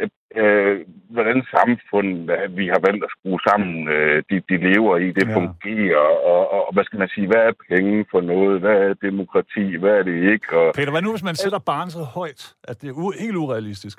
øh, 0.00 0.08
øh, 0.42 0.80
hvordan 1.10 1.42
samfundet, 1.56 2.56
vi 2.56 2.66
har 2.66 2.80
valgt 2.86 3.04
at 3.04 3.10
skrue 3.16 3.40
sammen, 3.48 3.88
øh, 3.88 4.22
de, 4.30 4.36
de 4.48 4.56
lever 4.72 4.96
i, 4.96 5.08
det 5.18 5.28
ja. 5.28 5.34
fungerer, 5.36 6.06
og, 6.32 6.42
og, 6.52 6.66
og 6.66 6.72
hvad 6.74 6.84
skal 6.84 6.98
man 6.98 7.08
sige, 7.08 7.26
hvad 7.26 7.42
er 7.48 7.52
penge 7.76 8.04
for 8.10 8.20
noget, 8.20 8.60
hvad 8.60 8.76
er 8.88 8.94
demokrati, 9.08 9.76
hvad 9.76 9.90
er 9.98 10.02
det 10.02 10.32
ikke, 10.32 10.58
og 10.58 10.74
Peter, 10.74 10.90
hvad 10.90 11.02
nu, 11.02 11.10
hvis 11.10 11.22
man 11.30 11.34
sætter 11.36 11.58
barnet 11.58 11.92
så 11.92 12.02
højt, 12.02 12.54
at 12.64 12.82
det 12.82 12.88
er 12.88 12.94
u- 12.94 13.22
helt 13.24 13.36
urealistisk? 13.36 13.98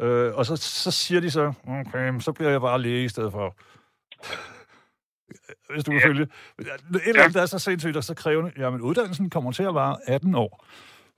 Øh, 0.00 0.30
og 0.38 0.46
så, 0.46 0.56
så 0.56 0.90
siger 0.90 1.20
de 1.20 1.30
så, 1.30 1.52
okay, 1.68 2.18
så 2.20 2.32
bliver 2.32 2.50
jeg 2.50 2.60
bare 2.60 2.80
læge 2.82 3.04
i 3.04 3.08
stedet 3.08 3.32
for. 3.32 3.54
Hvis 5.72 5.84
du 5.84 5.90
kan 5.92 6.00
følge. 6.04 6.22
Et 6.22 6.28
eller 7.06 7.22
andet, 7.22 7.34
der 7.34 7.42
er 7.42 7.46
så 7.46 7.58
sindssygt 7.58 7.96
og 7.96 8.04
så 8.04 8.14
krævende. 8.14 8.52
Jamen, 8.58 8.80
uddannelsen 8.80 9.30
kommer 9.30 9.52
til 9.52 9.62
at 9.62 9.74
vare 9.74 9.96
18 10.06 10.34
år. 10.34 10.66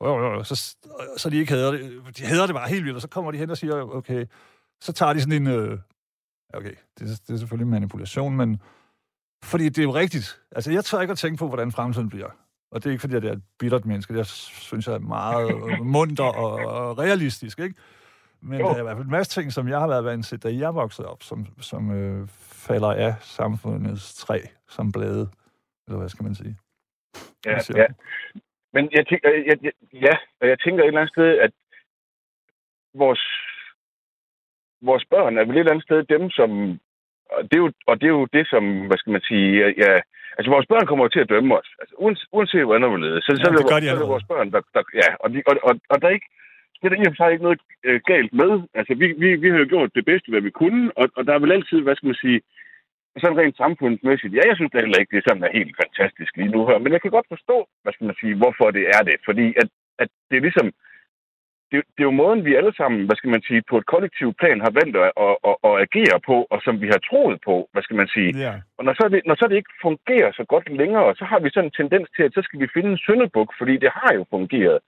Jo, 0.05 0.19
jo, 0.19 0.33
jo, 0.33 0.45
Så, 0.45 0.77
så 1.17 1.31
de 1.31 1.37
ikke 1.37 1.53
hader 1.53 1.71
det. 1.71 2.03
De 2.17 2.23
hader 2.25 2.47
det 2.47 2.55
bare 2.55 2.69
helt 2.69 2.85
vildt, 2.85 2.95
og 2.97 3.03
så 3.03 3.09
kommer 3.09 3.33
de 3.33 3.39
hen 3.39 3.51
og 3.51 3.57
siger, 3.57 3.75
okay, 3.83 4.27
så 4.81 4.93
tager 4.93 5.13
de 5.13 5.21
sådan 5.21 5.43
en... 5.43 5.47
Øh, 5.47 5.79
okay, 6.55 6.75
det, 6.99 7.11
er- 7.11 7.21
det 7.27 7.35
er 7.35 7.37
selvfølgelig 7.37 7.67
manipulation, 7.69 8.37
men 8.37 8.61
fordi 9.45 9.65
det 9.69 9.79
er 9.79 9.83
jo 9.83 9.95
rigtigt. 9.95 10.41
Altså, 10.53 10.73
jeg 10.73 10.85
tør 10.85 11.01
ikke 11.01 11.13
at 11.13 11.19
tænke 11.19 11.39
på, 11.39 11.49
hvordan 11.49 11.73
fremtiden 11.73 12.09
bliver. 12.09 12.29
Og 12.71 12.83
det 12.83 12.87
er 12.87 12.91
ikke, 12.93 13.01
fordi 13.01 13.15
jeg 13.15 13.25
er 13.25 13.33
et 13.33 13.43
bittert 13.59 13.85
menneske. 13.87 14.15
Det 14.15 14.27
synes 14.27 14.87
jeg 14.87 14.95
er 14.95 14.99
meget 14.99 15.55
munter 15.95 16.25
og, 16.25 16.53
og 16.55 16.99
realistisk, 16.99 17.59
ikke? 17.59 17.75
Men 18.49 18.61
Jo. 18.61 18.67
der 18.67 18.75
er 18.75 18.81
i 18.81 18.83
hvert 18.83 18.97
fald 18.97 19.05
en 19.13 19.19
masse 19.19 19.41
ting, 19.41 19.53
som 19.53 19.69
jeg 19.69 19.79
har 19.81 19.89
været 19.89 20.05
vant 20.05 20.27
til, 20.27 20.43
da 20.43 20.49
jeg 20.65 20.75
voksede 20.75 21.09
op, 21.09 21.23
som, 21.23 21.47
som 21.61 21.83
øh, 21.99 22.29
falder 22.67 22.93
af 23.07 23.13
samfundets 23.21 24.15
træ 24.15 24.39
som 24.69 24.93
blade. 24.93 25.25
Eller 25.87 25.99
hvad 25.99 26.09
skal 26.09 26.25
man 26.25 26.35
sige? 26.35 26.57
Ja, 27.47 27.59
ja. 27.81 27.87
Men 28.73 28.89
jeg 28.93 29.07
tænker, 29.07 29.29
jeg, 29.51 29.57
jeg, 29.63 29.73
ja, 29.93 30.15
og 30.41 30.49
jeg 30.49 30.59
tænker 30.59 30.83
et 30.83 30.87
eller 30.87 31.01
andet 31.01 31.15
sted, 31.17 31.39
at 31.47 31.53
vores, 33.03 33.23
vores 34.89 35.05
børn 35.11 35.39
er 35.39 35.45
vel 35.45 35.55
et 35.55 35.59
eller 35.59 35.73
andet 35.73 35.89
sted 35.89 36.01
dem, 36.15 36.31
som... 36.31 36.51
Og 37.31 37.43
det, 37.43 37.55
er 37.59 37.63
jo, 37.65 37.73
og 37.87 37.95
det 38.01 38.07
er 38.07 38.15
jo 38.19 38.27
det, 38.37 38.45
som, 38.53 38.63
hvad 38.89 38.99
skal 38.99 39.13
man 39.13 39.25
sige, 39.31 39.49
ja, 39.83 39.93
altså 40.37 40.51
vores 40.55 40.67
børn 40.67 40.87
kommer 40.87 41.05
jo 41.05 41.09
til 41.09 41.25
at 41.25 41.29
dømme 41.35 41.59
os. 41.59 41.71
Altså, 41.81 41.95
uanset, 41.99 42.29
uanset 42.33 42.65
hvordan 42.65 42.83
der 42.83 42.91
vil 42.95 43.23
så, 43.23 43.33
Ja, 43.33 43.45
så, 43.45 43.51
det 43.51 43.59
det, 43.59 43.69
gør 43.73 43.81
de 43.81 43.87
så 43.87 43.95
er 43.95 43.99
det 43.99 44.15
vores 44.17 44.29
børn, 44.33 44.53
der, 44.53 44.61
der 44.75 44.83
ja, 45.03 45.11
og, 45.23 45.29
de, 45.33 45.43
og, 45.47 45.55
og, 45.69 45.73
og 45.91 45.97
der 46.01 46.09
er 46.09 46.15
ikke, 46.19 46.31
det 46.79 46.87
er 46.87 46.93
der 46.93 47.03
i 47.03 47.07
og 47.07 47.13
for 47.13 47.21
sig 47.21 47.33
ikke 47.33 47.47
noget 47.49 47.61
øh, 47.89 48.01
galt 48.11 48.33
med. 48.41 48.53
Altså, 48.79 48.93
vi, 49.01 49.07
vi, 49.23 49.29
vi 49.43 49.49
har 49.51 49.59
jo 49.59 49.73
gjort 49.75 49.95
det 49.95 50.05
bedste, 50.11 50.31
hvad 50.31 50.41
vi 50.41 50.51
kunne, 50.51 50.83
og, 51.01 51.07
og 51.17 51.23
der 51.27 51.33
er 51.35 51.43
vel 51.45 51.57
altid, 51.57 51.79
hvad 51.83 51.97
skal 51.97 52.07
man 52.13 52.23
sige, 52.25 52.41
sådan 53.21 53.39
rent 53.39 53.57
samfundsmæssigt, 53.57 54.35
ja, 54.35 54.43
jeg 54.49 54.57
synes 54.57 54.73
da 54.73 54.79
heller 54.81 55.01
ikke, 55.01 55.13
det 55.13 55.19
er 55.21 55.29
sådan 55.29 55.47
er 55.49 55.59
helt 55.59 55.77
fantastisk 55.83 56.37
lige 56.37 56.55
nu 56.55 56.61
her, 56.69 56.79
men 56.79 56.93
jeg 56.93 57.03
kan 57.03 57.11
godt 57.17 57.29
forstå, 57.35 57.57
hvad 57.83 57.93
skal 57.93 58.07
man 58.07 58.17
sige, 58.21 58.35
hvorfor 58.41 58.67
det 58.77 58.85
er 58.97 59.03
det, 59.09 59.17
fordi 59.29 59.47
at, 59.63 59.69
at 60.03 60.09
det 60.31 60.37
er 60.37 60.47
ligesom, 60.47 60.67
det, 61.71 61.79
det 61.95 62.01
er 62.03 62.11
jo 62.11 62.21
måden, 62.23 62.45
vi 62.45 62.55
alle 62.55 62.75
sammen, 62.81 63.01
hvad 63.07 63.17
skal 63.17 63.31
man 63.35 63.43
sige, 63.49 63.63
på 63.71 63.77
et 63.79 63.87
kollektivt 63.87 64.37
plan 64.41 64.61
har 64.67 64.73
valgt 64.81 64.97
at, 64.97 65.13
at, 65.27 65.35
at, 65.49 65.57
at 65.69 65.75
agere 65.87 66.19
på, 66.29 66.37
og 66.53 66.59
som 66.65 66.75
vi 66.83 66.87
har 66.95 67.01
troet 67.09 67.39
på, 67.49 67.55
hvad 67.73 67.83
skal 67.83 67.97
man 67.97 68.09
sige. 68.17 68.31
Ja. 68.45 68.55
Og 68.79 68.85
når 68.85 68.95
så, 69.01 69.09
det, 69.13 69.21
når 69.29 69.35
så 69.35 69.47
det 69.51 69.57
ikke 69.57 69.75
fungerer 69.87 70.31
så 70.33 70.45
godt 70.53 70.69
længere, 70.81 71.15
så 71.21 71.25
har 71.25 71.41
vi 71.41 71.51
sådan 71.51 71.69
en 71.69 71.79
tendens 71.81 72.09
til, 72.17 72.23
at 72.23 72.35
så 72.35 72.43
skal 72.45 72.61
vi 72.61 72.69
finde 72.75 72.91
en 72.91 73.05
syndebuk, 73.07 73.51
fordi 73.59 73.75
det 73.77 73.91
har 74.01 74.13
jo 74.15 74.25
fungeret. 74.31 74.79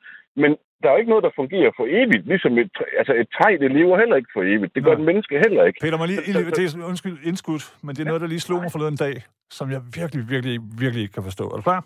Men 0.42 0.50
der 0.80 0.86
er 0.88 0.92
jo 0.94 1.00
ikke 1.02 1.12
noget, 1.14 1.24
der 1.28 1.38
fungerer 1.40 1.70
for 1.78 1.86
evigt. 1.98 2.24
Ligesom 2.32 2.52
et, 2.58 2.70
altså 3.00 3.12
et 3.22 3.28
træ, 3.36 3.50
det 3.60 3.70
lever 3.78 3.98
heller 4.02 4.16
ikke 4.16 4.32
for 4.36 4.42
evigt. 4.42 4.74
Det 4.74 4.84
gør 4.84 4.92
et 4.92 5.04
menneske 5.10 5.34
heller 5.44 5.62
ikke. 5.64 5.78
Peter, 5.84 5.98
mig 5.98 6.08
lige, 6.08 6.20
det 6.20 6.74
er 6.74 6.88
undskyld, 6.92 7.16
indskudt, 7.28 7.64
men 7.84 7.90
det 7.94 8.02
er 8.02 8.08
noget, 8.12 8.20
der 8.20 8.26
lige 8.34 8.40
slog 8.40 8.60
mig 8.62 8.72
forleden 8.72 8.96
dag, 8.96 9.14
som 9.50 9.70
jeg 9.74 9.80
virkelig, 9.98 10.22
virkelig, 10.34 10.54
virkelig 10.82 11.02
ikke 11.02 11.14
kan 11.18 11.22
forstå. 11.22 11.44
Er 11.52 11.56
du 11.60 11.64
klar? 11.70 11.80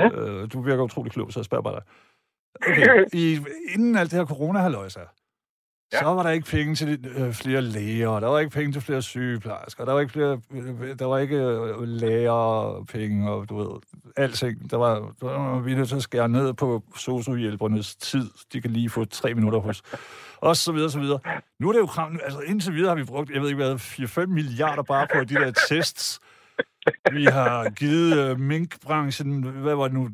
Ja. 0.00 0.08
Øh, 0.18 0.52
du 0.52 0.60
virker 0.68 0.82
utrolig 0.82 1.12
klog, 1.12 1.32
så 1.32 1.40
jeg 1.40 1.44
spørger 1.44 1.62
bare 1.62 1.76
dig. 1.78 1.84
Okay, 2.68 3.04
i, 3.22 3.24
inden 3.74 3.96
alt 3.96 4.10
det 4.10 4.18
her 4.18 4.26
corona-halløjsa, 4.26 5.00
Ja. 5.92 5.98
så 5.98 6.04
var 6.04 6.22
der 6.22 6.30
ikke 6.30 6.46
penge 6.46 6.74
til 6.74 7.06
øh, 7.16 7.32
flere 7.32 7.62
læger, 7.62 8.20
der 8.20 8.28
var 8.28 8.38
ikke 8.38 8.50
penge 8.50 8.72
til 8.72 8.82
flere 8.82 9.02
sygeplejersker, 9.02 9.84
der 9.84 9.92
var 9.92 10.00
ikke 10.00 10.12
flere, 10.12 10.40
øh, 10.52 10.98
der 10.98 11.04
var 11.04 11.18
ikke 11.18 11.36
øh, 11.36 11.82
lærerpenge, 11.82 13.30
og 13.30 13.48
du 13.48 13.56
ved, 13.56 13.80
alting. 14.16 14.70
Der 14.70 14.76
var, 14.76 14.94
der 15.20 15.26
var 15.26 15.60
vi 15.60 15.74
nødt 15.74 15.88
til 15.88 15.96
at 15.96 16.02
skære 16.02 16.28
ned 16.28 16.54
på 16.54 16.82
sociohjælpernes 16.96 17.96
tid. 17.96 18.30
De 18.52 18.60
kan 18.60 18.70
lige 18.70 18.90
få 18.90 19.04
tre 19.04 19.34
minutter 19.34 19.58
hos 19.58 19.82
og 20.40 20.56
så 20.56 20.72
videre, 20.72 20.90
så 20.90 20.98
videre. 20.98 21.18
Nu 21.58 21.68
er 21.68 21.72
det 21.72 21.80
jo 21.80 21.86
kram, 21.86 22.20
altså 22.24 22.40
indtil 22.40 22.74
videre 22.74 22.88
har 22.88 22.96
vi 22.96 23.04
brugt, 23.04 23.30
jeg 23.30 23.40
ved 23.40 23.48
ikke 23.48 23.64
hvad, 23.64 23.74
4-5 23.74 24.26
milliarder 24.26 24.82
bare 24.82 25.06
på 25.14 25.24
de 25.24 25.34
der 25.34 25.52
tests. 25.68 26.20
Vi 27.12 27.24
har 27.24 27.70
givet 27.70 28.18
øh, 28.18 28.40
minkbranchen, 28.40 29.42
hvad 29.42 29.74
var 29.74 29.88
det 29.88 29.92
nu, 29.94 30.08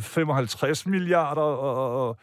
55 0.00 0.86
milliarder, 0.86 1.42
og, 1.42 1.78
og, 1.78 2.08
og 2.08 2.18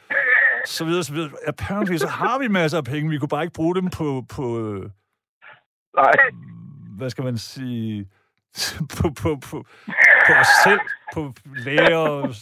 så 0.66 0.86
videre, 0.86 1.04
så 1.04 1.14
videre. 1.14 1.32
Apparently, 1.48 1.98
så 1.98 2.08
har 2.08 2.40
vi 2.40 2.48
masser 2.48 2.78
af 2.78 2.84
penge. 2.84 3.10
Vi 3.10 3.18
kunne 3.18 3.30
bare 3.30 3.44
ikke 3.44 3.54
bruge 3.54 3.76
dem 3.76 3.90
på, 3.90 4.26
på 4.36 4.60
øh, 4.60 4.90
Nej, 5.96 6.12
hvad 6.98 7.10
skal 7.10 7.24
man 7.24 7.38
sige, 7.38 8.10
på, 8.98 9.10
på, 9.22 9.30
på, 9.50 9.66
på 10.28 10.34
os 10.42 10.48
selv, 10.64 10.80
på 11.14 11.34
læger 11.66 11.98
og 11.98 12.34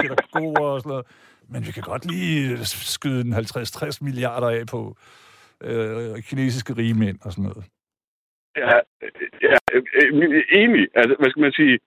pædagoger 0.00 0.68
og 0.68 0.80
sådan 0.80 0.90
noget. 0.90 1.06
Men 1.48 1.66
vi 1.66 1.72
kan 1.72 1.82
godt 1.82 2.04
lige 2.04 2.64
skyde 2.64 3.20
en 3.20 3.34
50-60 3.34 3.98
milliarder 4.00 4.48
af 4.48 4.66
på 4.66 4.96
øh, 5.60 6.22
kinesiske 6.22 6.72
rigemænd 6.72 7.18
og 7.24 7.32
sådan 7.32 7.44
noget. 7.44 7.64
ja, 8.56 8.76
ja, 9.42 9.56
øh, 9.72 10.42
enig. 10.52 10.88
Altså, 10.94 11.16
hvad 11.18 11.30
skal 11.30 11.40
man 11.42 11.52
sige? 11.52 11.78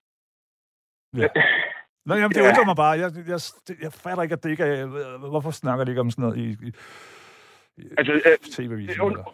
Ja. 1.18 1.28
Nå, 2.10 2.14
jamen, 2.16 2.34
det 2.36 2.42
Ja. 2.44 2.50
undrer 2.50 2.66
mig 2.72 2.78
bare. 2.84 2.94
Jeg, 3.04 3.10
jeg, 3.34 3.40
jeg 3.86 3.92
fatter 4.04 4.24
ikke, 4.26 4.34
at 4.38 4.44
det 4.44 4.50
ikke 4.56 4.64
er... 4.64 5.28
Hvorfor 5.34 5.52
snakker 5.52 5.84
de 5.86 5.92
ikke 5.92 6.02
om 6.06 6.12
sådan 6.12 6.24
noget 6.26 6.38
i, 6.46 6.48
i, 6.68 6.70
Altså, 8.00 8.14
øh, 8.14 8.38
tv-avisen? 8.56 9.02
und- 9.02 9.12
eller? 9.12 9.34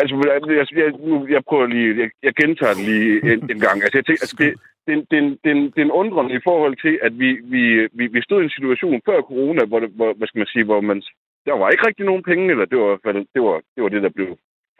Altså, 0.00 0.14
jeg, 0.58 0.66
jeg, 0.82 0.88
nu, 1.08 1.26
jeg 1.34 1.42
prøver 1.48 1.66
lige, 1.66 1.88
jeg, 2.02 2.08
jeg 2.26 2.34
gentager 2.40 2.74
det 2.78 2.84
lige 2.90 3.32
en, 3.32 3.40
en 3.52 3.60
gang. 3.66 3.76
Altså, 3.84 3.96
jeg 3.98 4.06
tænker, 4.06 4.22
altså, 4.26 4.36
det, 4.42 4.50
den, 4.88 4.98
den, 5.14 5.24
den, 5.46 5.58
den 5.80 5.88
undrende 6.00 6.32
i 6.38 6.40
forhold 6.48 6.74
til, 6.84 6.94
at 7.06 7.12
vi, 7.22 7.28
vi, 7.54 7.62
vi, 7.98 8.04
vi 8.14 8.20
stod 8.22 8.40
i 8.40 8.44
en 8.44 8.56
situation 8.58 9.00
før 9.08 9.18
corona, 9.30 9.62
hvor, 9.70 9.80
det, 9.80 9.90
hvor, 9.98 10.10
hvad 10.18 10.28
skal 10.28 10.38
man 10.42 10.52
sige, 10.54 10.64
hvor 10.64 10.80
man, 10.80 10.98
der 11.46 11.54
var 11.60 11.68
ikke 11.70 11.86
rigtig 11.86 12.04
nogen 12.10 12.22
penge, 12.30 12.50
eller 12.52 12.64
det 12.72 12.78
var, 12.78 12.92
det 13.34 13.42
var, 13.48 13.56
det 13.74 13.80
var 13.84 13.88
det, 13.94 14.02
der 14.02 14.12
blev 14.18 14.28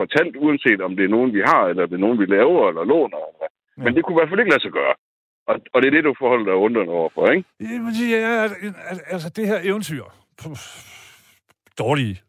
fortalt, 0.01 0.37
uanset 0.45 0.81
om 0.87 0.97
det 0.97 1.05
er 1.05 1.15
nogen, 1.17 1.31
vi 1.37 1.43
har, 1.51 1.63
eller 1.71 1.87
det 1.87 1.95
er 1.97 2.05
nogen, 2.07 2.19
vi 2.23 2.27
laver, 2.37 2.69
eller 2.71 2.85
låner. 2.93 3.21
Eller. 3.31 3.49
Men 3.77 3.87
Ja. 3.89 3.95
det 3.95 4.03
kunne 4.05 4.15
i 4.17 4.19
hvert 4.21 4.29
fald 4.31 4.41
ikke 4.41 4.55
lade 4.55 4.63
sig 4.67 4.73
gøre. 4.81 4.95
Og, 5.47 5.55
og 5.75 5.83
det 5.83 5.89
er 5.89 5.91
det, 5.91 6.05
du 6.05 6.15
forholder 6.19 6.45
dig 6.45 6.55
undrende 6.55 6.93
overfor, 6.93 7.31
ikke? 7.31 7.49
Jamen, 7.61 7.95
ja, 8.11 8.49
al- 8.91 9.01
altså 9.07 9.29
det 9.29 9.47
her 9.47 9.59
eventyr, 9.63 10.05
dårlige, 11.79 12.21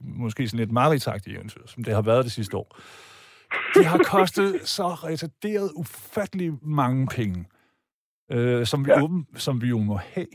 måske 0.00 0.48
sådan 0.48 0.58
lidt 0.58 0.72
maritagtige 0.72 1.34
eventyr, 1.36 1.66
som 1.66 1.84
det 1.84 1.94
har 1.94 2.02
været 2.02 2.24
det 2.24 2.32
sidste 2.32 2.56
år, 2.56 2.76
de 3.74 3.84
har 3.84 3.98
kostet 3.98 4.60
så 4.76 4.86
retarderet 4.88 5.70
ufattelig 5.76 6.52
mange 6.62 7.06
penge, 7.06 7.44
øh, 8.32 8.66
som, 8.66 8.86
vi 8.86 8.90
Ja. 8.90 9.02
åben, 9.02 9.26
som 9.36 9.62
vi 9.62 9.68
jo 9.68 9.78
må 9.78 9.96
have. 9.96 10.26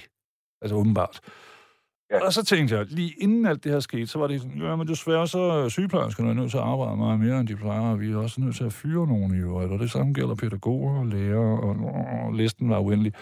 Altså 0.62 0.76
åbenbart. 0.76 1.20
Ja. 2.12 2.26
Og 2.26 2.34
så 2.34 2.46
tænkte 2.46 2.76
jeg, 2.76 2.86
lige 2.86 3.14
inden 3.18 3.46
alt 3.46 3.64
det 3.64 3.72
her 3.72 3.80
skete, 3.80 4.08
så 4.08 4.20
var 4.20 4.28
det 4.28 4.42
sådan, 4.42 4.62
ja, 4.62 4.76
men 4.76 4.88
desværre 4.88 5.28
så 5.28 5.40
er 5.40 5.70
sygeplejerskerne 5.70 6.36
nødt 6.36 6.52
til 6.52 6.58
at 6.58 6.64
arbejde 6.64 6.98
meget 6.98 7.20
mere, 7.20 7.40
end 7.40 7.48
de 7.48 7.56
plejer, 7.56 7.82
og 7.92 8.00
vi 8.00 8.12
er 8.12 8.18
også 8.18 8.42
nødt 8.42 8.56
til 8.56 8.64
at 8.64 8.74
fyre 8.74 9.08
nogen 9.08 9.36
i 9.36 9.40
øvrigt, 9.40 9.72
og 9.72 9.80
det 9.80 9.92
samme 9.92 10.14
gælder 10.14 10.36
pædagoger 10.36 11.00
og 11.00 11.06
lærere, 11.06 11.60
og, 11.62 11.76
og 12.26 12.34
listen 12.34 12.70
var 12.70 12.80
uendelig, 12.80 13.14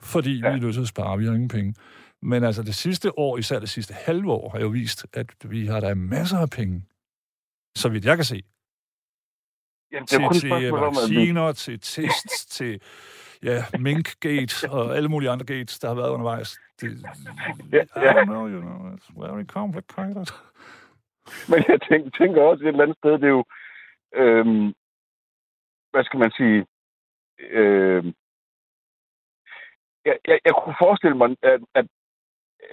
fordi 0.00 0.38
ja. 0.38 0.50
vi 0.50 0.56
er 0.56 0.60
nødt 0.60 0.74
til 0.74 0.80
at 0.80 0.88
spare, 0.88 1.18
vi 1.18 1.26
har 1.26 1.32
ingen 1.32 1.48
penge. 1.48 1.74
Men 2.22 2.44
altså 2.44 2.62
det 2.62 2.74
sidste 2.74 3.18
år, 3.18 3.38
især 3.38 3.58
det 3.58 3.68
sidste 3.68 3.94
halve 3.94 4.32
år, 4.32 4.50
har 4.50 4.60
jo 4.60 4.68
vist, 4.68 5.06
at 5.12 5.26
vi 5.44 5.66
har 5.66 5.80
der 5.80 5.94
masser 5.94 6.38
af 6.38 6.50
penge, 6.50 6.84
så 7.76 7.88
vidt 7.88 8.04
jeg 8.04 8.16
kan 8.16 8.24
se, 8.24 8.42
Jamen, 9.92 10.02
det 10.02 10.08
til, 10.08 10.20
er 10.20 10.26
kun 10.26 10.32
til 10.34 10.40
spørgsmål 10.40 10.80
vi... 10.80 11.16
vacciner, 11.16 11.52
til 11.52 11.80
tests, 11.80 12.46
til 12.46 12.80
ja, 13.42 13.64
minkgate 13.78 14.70
og 14.70 14.96
alle 14.96 15.08
mulige 15.08 15.30
andre 15.30 15.46
gates, 15.46 15.78
der 15.78 15.88
har 15.88 15.94
været 15.94 16.10
undervejs. 16.10 16.60
Det, 16.80 16.88
Ja, 17.72 17.82
I 17.82 18.04
ja. 18.04 18.12
don't 18.12 18.24
know, 18.24 18.48
you 18.48 18.60
know, 18.60 18.94
it's 18.94 19.10
very 19.24 19.44
complicated. 19.44 20.26
Men 21.50 21.64
jeg 21.68 21.78
tænker, 21.88 22.10
tænker 22.18 22.42
også 22.42 22.64
et 22.64 22.68
eller 22.68 22.82
andet 22.82 22.96
sted, 22.98 23.12
det 23.12 23.24
er 23.24 23.36
jo... 23.38 23.44
Øhm, 24.14 24.74
hvad 25.90 26.04
skal 26.04 26.18
man 26.18 26.30
sige? 26.30 26.66
Øhm, 27.40 28.12
jeg, 30.04 30.16
jeg, 30.28 30.38
jeg 30.44 30.54
kunne 30.54 30.76
forestille 30.78 31.16
mig, 31.16 31.36
at, 31.42 31.60
at 31.74 31.86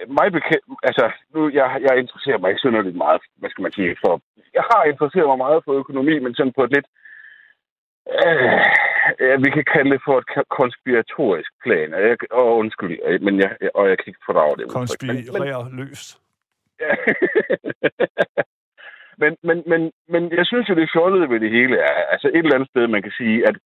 mig 0.08 0.32
bekendt, 0.32 0.64
altså, 0.82 1.12
nu, 1.34 1.40
jeg, 1.58 1.66
jeg 1.86 1.98
interesserer 1.98 2.38
mig 2.38 2.48
ikke 2.50 2.60
synderligt 2.64 2.96
meget, 2.96 3.20
hvad 3.36 3.50
skal 3.50 3.62
man 3.62 3.72
sige, 3.72 3.96
for, 4.04 4.22
jeg 4.54 4.64
har 4.70 4.84
interesseret 4.84 5.28
mig 5.28 5.38
meget 5.38 5.64
for 5.64 5.72
økonomi, 5.72 6.18
men 6.18 6.34
sådan 6.34 6.52
på 6.56 6.64
et 6.64 6.72
lidt, 6.76 6.88
øh, 8.26 8.64
ja, 9.20 9.36
vi 9.44 9.50
kan 9.56 9.64
kalde 9.74 9.90
det 9.90 10.00
for 10.06 10.14
et 10.18 10.48
konspiratorisk 10.60 11.50
plan, 11.64 11.94
og, 11.94 12.00
jeg, 12.08 12.16
og 12.30 12.56
undskyld, 12.56 12.98
øh, 13.04 13.22
men 13.22 13.34
jeg, 13.42 13.50
og 13.74 13.88
jeg 13.88 13.96
kan 13.98 14.08
ikke 14.10 14.26
fordrage 14.26 14.56
det. 14.56 14.64
udtryk. 14.64 15.68
Men- 15.68 15.78
løst. 15.80 16.08
Ja. 16.80 16.92
men, 19.22 19.32
men, 19.42 19.58
men, 19.70 19.92
men 20.08 20.22
jeg 20.38 20.46
synes 20.46 20.68
jo, 20.68 20.74
det 20.74 20.90
fjollede 20.92 21.30
ved 21.30 21.40
det 21.40 21.50
hele 21.50 21.76
er, 21.78 21.94
altså 22.12 22.28
et 22.28 22.38
eller 22.38 22.54
andet 22.54 22.68
sted, 22.68 22.86
man 22.86 23.02
kan 23.02 23.12
sige, 23.20 23.48
at 23.48 23.56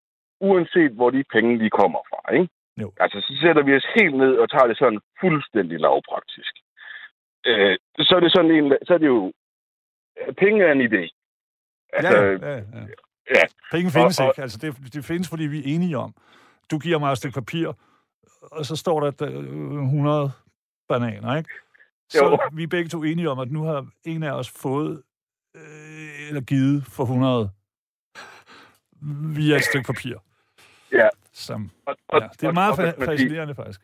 uanset 0.41 0.93
hvor 0.93 1.11
de 1.11 1.25
penge, 1.33 1.65
de 1.65 1.71
kommer 1.71 2.01
fra, 2.11 2.33
ikke? 2.35 2.49
Jo. 2.83 2.93
Altså, 3.01 3.21
så 3.21 3.33
sætter 3.43 3.63
vi 3.63 3.77
os 3.77 3.87
helt 3.97 4.17
ned 4.17 4.33
og 4.37 4.51
tager 4.51 4.67
det 4.67 4.79
sådan 4.79 5.01
fuldstændig 5.21 5.81
lavpraktisk. 5.81 6.55
Øh, 7.47 7.77
så 7.99 8.13
er 8.17 8.21
det 8.21 8.33
sådan 8.33 8.51
en, 8.51 8.77
så 8.87 8.95
er 8.95 8.99
det 8.99 9.07
jo, 9.07 9.33
penge 10.39 10.65
er 10.65 10.73
en 10.73 10.87
idé. 10.89 11.05
Altså, 11.93 12.17
ja, 12.17 12.33
ja, 12.33 12.57
ja. 12.57 12.95
Ja. 13.31 13.43
Penge 13.73 13.91
findes 13.91 14.21
Og- 14.21 14.27
og- 14.27 14.31
ikke. 14.33 14.43
Altså, 14.43 14.59
det, 14.59 14.95
det 14.95 15.05
findes, 15.05 15.29
fordi 15.29 15.45
vi 15.47 15.59
er 15.59 15.75
enige 15.75 15.99
om. 15.99 16.15
Du 16.71 16.79
giver 16.79 16.99
mig 16.99 17.13
et 17.13 17.19
stykke 17.19 17.35
papir, 17.35 17.73
og 18.43 18.67
så 18.67 18.77
står 18.77 19.01
der 19.01 19.07
at, 19.09 19.23
øh, 19.33 19.83
100 19.83 20.33
bananer, 20.89 21.37
ikke? 21.37 21.51
Så 22.09 22.25
Jo. 22.25 22.39
vi 22.53 22.63
er 22.63 22.67
begge 22.67 22.89
to 22.89 23.03
enige 23.03 23.31
om, 23.31 23.39
at 23.39 23.51
nu 23.53 23.63
har 23.63 23.87
en 24.05 24.23
af 24.23 24.33
os 24.33 24.51
fået 24.51 25.03
øh, 25.57 26.29
eller 26.29 26.41
givet 26.41 26.85
for 26.87 27.03
100 27.03 27.51
via 29.37 29.57
et 29.57 29.65
stykke 29.65 29.87
papir. 29.87 30.17
Ja. 30.93 31.09
Som, 31.33 31.71
Og, 31.87 31.97
og, 32.09 32.21
ja, 32.21 32.29
det 32.33 32.43
er 32.43 32.49
og- 32.49 32.55
meget 32.55 32.71
og, 32.71 32.77
sige, 32.77 33.07
fascinerende, 33.07 33.55
faktisk. 33.55 33.81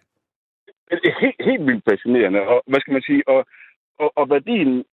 Det 0.90 1.00
er 1.04 1.20
helt, 1.20 1.36
helt 1.50 1.66
vildt 1.66 1.84
fascinerende. 1.90 2.40
Og 2.40 2.62
hvad 2.66 2.80
skal 2.80 2.92
man 2.92 3.02
sige? 3.02 3.22
Og, 3.28 3.46
og, 3.98 4.12
og 4.16 4.30
værdien 4.30 4.84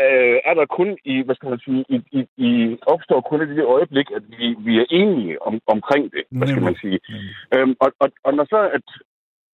øh, 0.00 0.36
er 0.48 0.54
der 0.58 0.66
kun 0.78 0.88
i, 1.12 1.14
hvad 1.24 1.34
skal 1.36 1.48
man 1.50 1.60
sige, 1.66 1.84
i, 1.94 1.96
i, 2.18 2.20
i 2.48 2.50
opstår 2.94 3.20
kun 3.20 3.42
i 3.42 3.54
det 3.56 3.64
øjeblik, 3.76 4.08
at 4.16 4.22
vi, 4.38 4.46
vi 4.66 4.74
er 4.82 4.86
enige 4.90 5.42
om, 5.48 5.54
omkring 5.74 6.04
det, 6.14 6.22
hvad 6.30 6.48
skal 6.48 6.62
man 6.68 6.76
sige. 6.82 6.98
Nemlig. 7.08 7.34
Øhm, 7.54 7.74
og, 7.84 7.88
og, 8.02 8.08
og 8.26 8.32
når 8.34 8.44
så, 8.54 8.60
at 8.78 8.86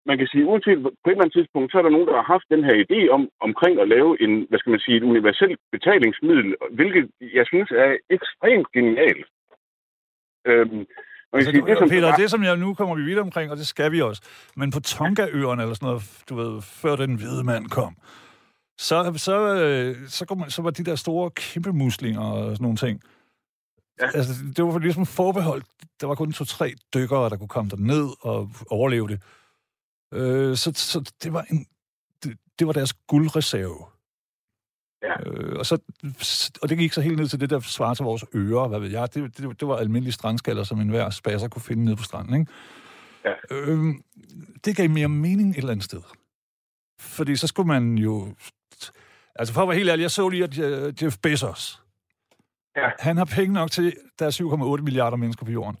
man 0.09 0.17
kan 0.17 0.27
sige, 0.27 0.45
uanset 0.45 0.77
på 0.83 0.89
et 0.89 1.11
eller 1.11 1.23
andet 1.23 1.33
tidspunkt, 1.37 1.71
så 1.71 1.77
er 1.77 1.81
der 1.85 1.89
nogen, 1.95 2.07
der 2.07 2.15
har 2.21 2.27
haft 2.35 2.47
den 2.53 2.63
her 2.67 2.75
idé 2.85 2.99
om, 3.15 3.21
omkring 3.47 3.79
at 3.79 3.87
lave 3.95 4.11
en, 4.23 4.31
hvad 4.49 4.59
skal 4.59 4.69
man 4.75 4.79
sige, 4.85 4.97
et 4.97 5.03
universelt 5.13 5.59
betalingsmiddel, 5.71 6.55
hvilket 6.71 7.03
jeg 7.37 7.45
synes 7.51 7.69
er 7.71 7.91
ekstremt 8.17 8.67
genialt. 8.77 9.27
Øhm, 10.47 10.85
og 11.31 11.37
Altså, 11.37 11.51
sige, 11.51 11.65
det, 11.65 11.77
som- 11.77 11.89
Peter, 11.89 12.15
det 12.15 12.29
som 12.31 12.43
jeg 12.43 12.57
nu 12.57 12.73
kommer 12.73 12.95
vi 12.95 13.01
vidt 13.01 13.19
omkring, 13.19 13.51
og 13.51 13.57
det 13.57 13.67
skal 13.67 13.91
vi 13.91 14.01
også. 14.01 14.21
Men 14.55 14.71
på 14.71 14.79
Tonga-øerne 14.79 15.61
eller 15.61 15.75
sådan 15.75 15.87
noget, 15.87 16.23
du 16.29 16.35
ved, 16.41 16.61
før 16.61 16.95
den 16.95 17.15
hvide 17.15 17.43
mand 17.43 17.65
kom, 17.79 17.93
så, 18.79 19.13
så, 19.17 19.55
øh, 19.55 20.07
så, 20.07 20.25
kom 20.25 20.37
man, 20.37 20.51
så 20.51 20.61
var 20.61 20.69
de 20.69 20.83
der 20.83 20.95
store 20.95 21.31
kæmpe 21.31 21.73
muslinger 21.73 22.21
og 22.21 22.43
sådan 22.55 22.63
nogle 22.63 22.77
ting. 22.77 23.01
Ja. 24.01 24.05
Altså, 24.13 24.33
det 24.55 24.65
var 24.65 24.79
ligesom 24.79 25.05
forbeholdt. 25.05 25.65
Der 26.01 26.07
var 26.07 26.15
kun 26.15 26.33
to-tre 26.33 26.73
dykkere, 26.93 27.29
der 27.29 27.37
kunne 27.37 27.47
komme 27.47 27.69
der 27.69 27.77
ned 27.77 28.09
og 28.21 28.51
overleve 28.69 29.07
det. 29.07 29.21
Øh, 30.13 30.57
så, 30.57 30.71
så 30.75 31.11
det 31.23 31.33
var 31.33 31.41
en, 31.41 31.65
det, 32.23 32.37
det 32.59 32.67
var 32.67 32.73
deres 32.73 32.93
guldreserve. 32.93 33.85
Ja. 35.03 35.29
Øh, 35.29 35.59
og, 35.59 35.65
så, 35.65 35.77
og 36.61 36.69
det 36.69 36.77
gik 36.77 36.93
så 36.93 37.01
helt 37.01 37.17
ned 37.19 37.27
til 37.27 37.39
det, 37.39 37.49
der 37.49 37.59
svarer 37.59 37.93
til 37.93 38.03
vores 38.03 38.25
ører, 38.35 38.67
hvad 38.67 38.79
ved 38.79 38.89
jeg. 38.89 39.13
Det, 39.13 39.37
det, 39.37 39.59
det 39.59 39.67
var 39.67 39.77
almindelige 39.77 40.13
strandskaller, 40.13 40.63
som 40.63 40.79
enhver 40.79 41.09
spasser 41.09 41.47
kunne 41.47 41.61
finde 41.61 41.85
nede 41.85 41.95
på 41.95 42.03
stranden, 42.03 42.39
ikke? 42.39 42.51
Ja. 43.25 43.33
Øh, 43.51 43.93
det 44.65 44.75
gav 44.75 44.89
mere 44.89 45.09
mening 45.09 45.51
et 45.51 45.57
eller 45.57 45.71
andet 45.71 45.85
sted. 45.85 46.01
Fordi 46.99 47.35
så 47.35 47.47
skulle 47.47 47.67
man 47.67 47.97
jo... 47.97 48.35
Altså 49.35 49.53
for 49.53 49.61
at 49.61 49.67
være 49.67 49.77
helt 49.77 49.89
ærlig, 49.89 50.01
jeg 50.03 50.11
så 50.11 50.29
lige, 50.29 50.43
at 50.43 50.57
øh, 50.59 50.93
Jeff 51.03 51.17
Bezos, 51.23 51.81
Ja. 52.77 52.89
han 52.99 53.17
har 53.17 53.25
penge 53.25 53.53
nok 53.53 53.71
til, 53.71 53.95
der 54.19 54.25
er 54.25 54.75
7,8 54.77 54.83
milliarder 54.83 55.17
mennesker 55.17 55.45
på 55.45 55.51
jorden. 55.51 55.77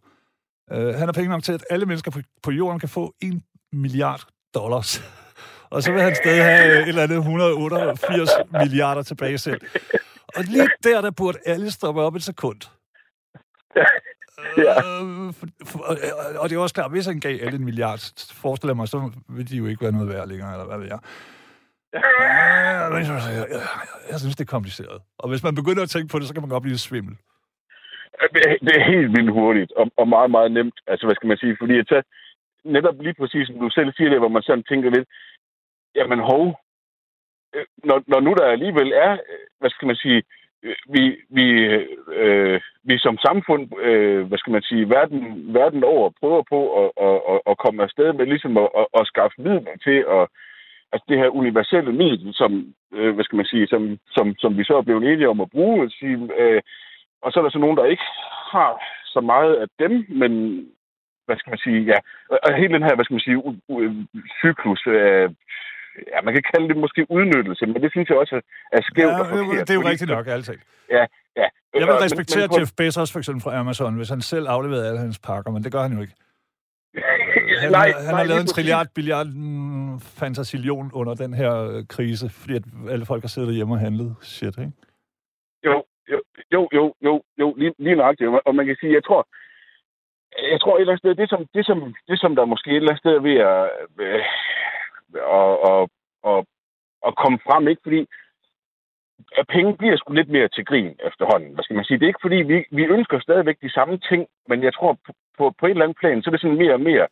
Uh, 0.71 0.77
han 0.77 0.99
har 1.07 1.11
penge 1.11 1.29
nok 1.29 1.43
til, 1.43 1.51
at 1.53 1.65
alle 1.69 1.85
mennesker 1.85 2.11
på, 2.11 2.19
på 2.43 2.51
jorden 2.51 2.79
kan 2.79 2.89
få 2.89 3.13
1 3.21 3.41
milliard 3.73 4.27
dollars. 4.53 5.01
Og 5.71 5.83
så 5.83 5.91
vil 5.91 6.01
han 6.01 6.15
stadig 6.15 6.43
have 6.43 6.81
et 6.81 6.87
eller 6.87 7.03
andet 7.03 7.17
188 7.17 8.29
milliarder 8.51 9.01
tilbage 9.03 9.37
selv. 9.37 9.61
Og 10.35 10.43
lige 10.43 10.69
der, 10.83 11.01
der 11.01 11.11
burde 11.11 11.37
alle 11.45 11.71
stoppe 11.71 12.01
op 12.01 12.15
et 12.15 12.23
sekund. 12.23 12.59
Ja. 14.57 14.77
Øh, 14.79 15.33
for, 15.33 15.47
for, 15.65 15.79
og, 15.79 15.97
og 16.37 16.49
det 16.49 16.55
er 16.55 16.59
også 16.59 16.75
klart, 16.75 16.91
hvis 16.91 17.05
han 17.05 17.19
gav 17.19 17.39
alle 17.41 17.55
en 17.55 17.65
milliard, 17.65 18.33
forestiller 18.33 18.73
mig, 18.73 18.87
så 18.87 19.11
vil 19.29 19.49
de 19.49 19.57
jo 19.57 19.65
ikke 19.65 19.81
være 19.81 19.91
noget 19.91 20.07
værd 20.09 20.27
længere, 20.27 20.51
eller 20.51 20.65
hvad 20.65 20.77
ved 20.77 20.87
jeg. 20.87 20.99
Ja, 21.93 21.99
jeg, 23.39 23.45
jeg, 23.55 23.61
jeg, 24.11 24.19
synes, 24.19 24.35
det 24.35 24.45
er 24.45 24.53
kompliceret. 24.55 25.01
Og 25.17 25.29
hvis 25.29 25.43
man 25.43 25.55
begynder 25.55 25.83
at 25.83 25.89
tænke 25.89 26.11
på 26.11 26.19
det, 26.19 26.27
så 26.27 26.33
kan 26.33 26.43
man 26.43 26.49
godt 26.49 26.63
blive 26.63 26.77
svimmel. 26.77 27.15
Det 28.33 28.41
er- 28.49 28.57
Det 28.65 28.73
er 28.79 28.83
helt 28.93 29.09
vildt 29.17 29.31
hurtigt, 29.31 29.71
og, 29.71 29.91
og 29.97 30.07
meget, 30.07 30.31
meget 30.31 30.51
nemt. 30.51 30.77
Altså, 30.87 31.05
hvad 31.05 31.15
skal 31.15 31.27
man 31.27 31.37
sige? 31.37 31.57
Fordi 31.59 31.79
at 31.79 31.87
tage, 31.87 32.03
netop 32.63 32.95
lige 33.01 33.13
præcis, 33.21 33.47
som 33.47 33.59
du 33.59 33.69
selv 33.69 33.93
siger 33.93 34.09
det, 34.09 34.19
hvor 34.19 34.27
man 34.35 34.41
sådan 34.41 34.63
tænker 34.63 34.89
lidt, 34.89 35.07
jamen 35.95 36.19
hov, 36.19 36.59
øh, 37.55 37.65
når, 37.83 38.03
når 38.07 38.19
nu 38.19 38.33
der 38.33 38.45
alligevel 38.47 38.91
er, 39.07 39.11
øh, 39.13 39.45
hvad 39.59 39.69
skal 39.69 39.85
man 39.87 39.95
sige, 39.95 40.23
øh, 40.63 40.75
vi, 40.95 41.03
vi, 41.37 41.45
øh, 42.21 42.61
vi 42.83 42.95
som 42.99 43.17
samfund, 43.17 43.63
øh, 43.87 44.27
hvad 44.27 44.37
skal 44.37 44.51
man 44.53 44.61
sige, 44.61 44.89
verden, 44.89 45.19
verden 45.53 45.83
over 45.83 46.09
prøver 46.19 46.43
på 46.53 46.59
at, 46.81 46.89
at, 47.07 47.17
at, 47.31 47.39
at 47.51 47.57
komme 47.63 47.83
afsted 47.83 48.13
med 48.13 48.25
ligesom 48.25 48.57
at, 48.57 48.69
at, 48.79 48.85
at 48.99 49.07
skaffe 49.07 49.41
midler 49.41 49.75
til 49.87 49.99
at, 50.17 50.23
altså 50.91 51.05
det 51.09 51.17
her 51.17 51.29
universelle 51.41 51.91
middel, 52.01 52.33
som, 52.33 52.51
øh, 52.97 53.13
hvad 53.15 53.23
skal 53.25 53.37
man 53.37 53.45
sige, 53.45 53.67
som, 53.67 53.81
som, 54.15 54.35
som 54.43 54.57
vi 54.57 54.63
så 54.63 54.73
er 54.77 54.81
blevet 54.87 55.03
enige 55.13 55.29
om 55.29 55.41
at 55.41 55.49
bruge, 55.49 55.89
sige, 55.89 56.17
øh, 56.39 56.61
og 57.23 57.31
så 57.31 57.39
er 57.39 57.43
der 57.43 57.49
så 57.49 57.59
nogen, 57.59 57.77
der 57.77 57.85
ikke 57.85 58.03
har 58.53 58.71
så 59.05 59.19
meget 59.21 59.53
af 59.63 59.67
dem, 59.79 60.05
men 60.21 60.31
hvad 61.25 61.37
skal 61.37 61.51
man 61.51 61.59
sige, 61.65 61.79
ja, 61.91 61.97
og 62.45 62.55
hele 62.61 62.73
den 62.73 62.83
her, 62.83 62.95
hvad 62.95 63.05
skal 63.05 63.13
man 63.17 63.27
sige, 63.27 63.37
u- 63.47 63.61
u- 63.73 64.07
cyklus, 64.41 64.81
øh, 64.87 65.25
ja, 66.13 66.17
man 66.23 66.33
kan 66.33 66.43
kalde 66.53 66.67
det 66.71 66.77
måske 66.77 67.01
udnyttelse, 67.09 67.65
men 67.65 67.81
det 67.83 67.91
synes 67.91 68.09
jeg 68.09 68.17
også 68.17 68.41
er, 68.71 68.81
skævt 68.81 69.11
og 69.21 69.25
Ja, 69.27 69.31
forkert. 69.35 69.67
det 69.67 69.73
er 69.73 69.79
jo 69.79 69.81
fordi- 69.81 69.91
rigtigt 69.91 70.11
nok, 70.17 70.27
altid. 70.27 70.57
Ja, 70.91 71.05
ja. 71.41 71.47
Jeg 71.79 71.87
vil 71.87 71.95
Øh, 71.99 72.05
respektere 72.07 72.47
men, 72.47 72.49
men, 72.53 72.59
Jeff 72.59 72.71
Bezos 72.77 73.11
for 73.11 73.19
eksempel 73.19 73.41
fra 73.43 73.55
Amazon, 73.59 73.95
hvis 73.99 74.09
han 74.09 74.21
selv 74.21 74.45
afleverede 74.55 74.87
alle 74.87 74.99
hans 74.99 75.19
pakker, 75.19 75.51
men 75.51 75.63
det 75.63 75.71
gør 75.71 75.81
han 75.81 75.93
jo 75.97 76.01
ikke. 76.01 76.13
Han, 77.61 77.71
nej, 77.71 77.91
har, 77.91 77.99
han 77.99 78.13
nej, 78.13 78.21
har 78.21 78.27
lavet 78.31 78.41
en 78.41 78.47
trilliard, 78.47 78.87
billiard, 78.95 79.27
mm, 79.27 79.99
fantasillion 79.99 80.91
under 80.93 81.13
den 81.13 81.33
her 81.33 81.53
øh, 81.71 81.83
krise, 81.95 82.29
fordi 82.29 82.55
at 82.55 82.63
alle 82.93 83.05
folk 83.05 83.21
har 83.23 83.27
siddet 83.35 83.55
hjemme 83.55 83.73
og 83.73 83.79
handlet 83.79 84.15
shit, 84.21 84.57
ikke? 84.57 84.71
Jo, 85.65 85.75
jo, 86.11 86.19
jo, 86.53 86.61
jo, 86.73 86.93
jo, 87.07 87.13
jo 87.39 87.53
lige, 87.57 87.73
lige 87.79 87.95
nøjagtigt. 87.95 88.29
Og- 88.29 88.41
Og 88.45 88.55
man 88.55 88.65
kan 88.65 88.77
sige, 88.79 88.93
jeg 88.93 89.03
tror, 89.03 89.21
jeg 90.51 90.59
tror 90.61 90.75
et 90.75 90.79
eller 90.81 90.91
andet 90.93 91.03
sted, 91.03 91.15
det 91.15 91.29
som, 91.29 91.41
det 91.53 91.65
som, 91.65 91.95
det 92.09 92.19
som 92.19 92.35
der 92.35 92.45
måske 92.45 92.69
et 92.71 92.75
eller 92.75 92.89
andet 92.91 93.03
sted 93.03 93.13
er 93.15 93.25
ved 93.29 93.37
at, 93.51 93.61
øh, 94.05 94.23
at, 95.39 95.53
at, 95.71 95.81
at, 96.31 96.39
at 97.07 97.13
komme 97.21 97.39
frem, 97.47 97.67
ikke? 97.67 97.81
Fordi 97.87 98.01
at 99.37 99.45
penge 99.55 99.77
bliver 99.77 99.97
sgu 99.97 100.13
lidt 100.13 100.29
mere 100.29 100.47
til 100.47 100.65
grin 100.65 100.95
efterhånden. 101.09 101.53
Hvad 101.53 101.63
skal 101.63 101.75
man 101.75 101.85
sige? 101.85 101.97
Det 101.99 102.05
er 102.05 102.13
ikke 102.13 102.25
fordi, 102.27 102.35
vi, 102.51 102.57
vi 102.71 102.83
ønsker 102.95 103.19
stadigvæk 103.19 103.57
de 103.61 103.69
samme 103.77 103.97
ting, 104.09 104.27
men 104.49 104.63
jeg 104.63 104.73
tror 104.73 104.93
på, 105.05 105.11
på, 105.37 105.43
på 105.59 105.65
et 105.65 105.69
eller 105.69 105.83
andet 105.83 105.97
plan, 106.01 106.21
så 106.21 106.29
er 106.29 106.31
det 106.31 106.41
sådan 106.41 106.57
mere 106.63 106.73
og 106.73 106.81
mere 106.91 107.07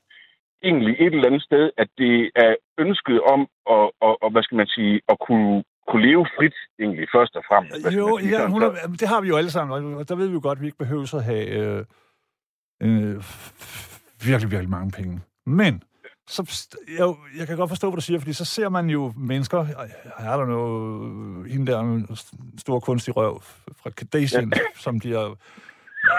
egentlig 0.64 0.93
et 0.99 1.14
eller 1.14 1.28
andet 1.28 1.43
sted, 1.43 1.70
at 1.78 1.88
det 1.97 2.32
er 2.36 2.55
ønsket 2.80 3.22
om 3.34 3.41
at, 3.76 3.86
at, 4.08 4.16
at 4.24 4.32
hvad 4.32 4.43
skal 4.43 4.55
man 4.62 4.68
sige, 4.68 5.01
at 5.10 5.18
kunne, 5.28 5.64
kunne 5.88 6.05
leve 6.10 6.26
frit, 6.38 6.55
egentlig, 6.80 7.08
først 7.16 7.36
og 7.36 7.43
fremmest. 7.49 7.82
Hvad 7.82 7.91
Jo, 7.91 8.18
sige, 8.20 8.30
ja, 8.38 8.43
100, 8.45 8.76
så- 8.76 8.89
det 9.01 9.08
har 9.08 9.22
vi 9.22 9.28
jo 9.28 9.36
alle 9.38 9.51
sammen, 9.51 9.95
og 9.95 10.10
der 10.10 10.16
ved 10.16 10.28
vi 10.28 10.34
jo 10.34 10.39
godt, 10.43 10.58
at 10.58 10.62
vi 10.62 10.68
ikke 10.68 10.78
behøver 10.78 11.16
at 11.16 11.24
have 11.24 11.45
øh, 11.47 11.86
øh, 12.84 13.24
virkelig, 14.28 14.51
virkelig 14.51 14.70
mange 14.70 14.91
penge. 14.91 15.22
Men, 15.45 15.84
så, 16.28 16.68
jeg, 16.99 17.14
jeg 17.39 17.47
kan 17.47 17.58
godt 17.58 17.70
forstå, 17.70 17.89
hvad 17.89 17.95
du 17.97 18.01
siger, 18.01 18.20
fordi 18.20 18.34
så 18.34 18.45
ser 18.45 18.70
man 18.70 18.89
jo 18.89 19.14
mennesker, 19.18 19.60
er 20.18 20.38
der 20.38 20.45
noget, 20.45 21.51
hende 21.51 21.72
der 21.72 21.84
med 21.84 22.03
st- 22.10 22.60
store 22.60 22.82
kunstig 22.82 23.18
røv 23.18 23.41
fra 23.82 23.89
Kardashian, 23.89 24.51
ja. 24.55 24.62
som 24.76 24.99
de 24.99 25.14
er, 25.14 25.36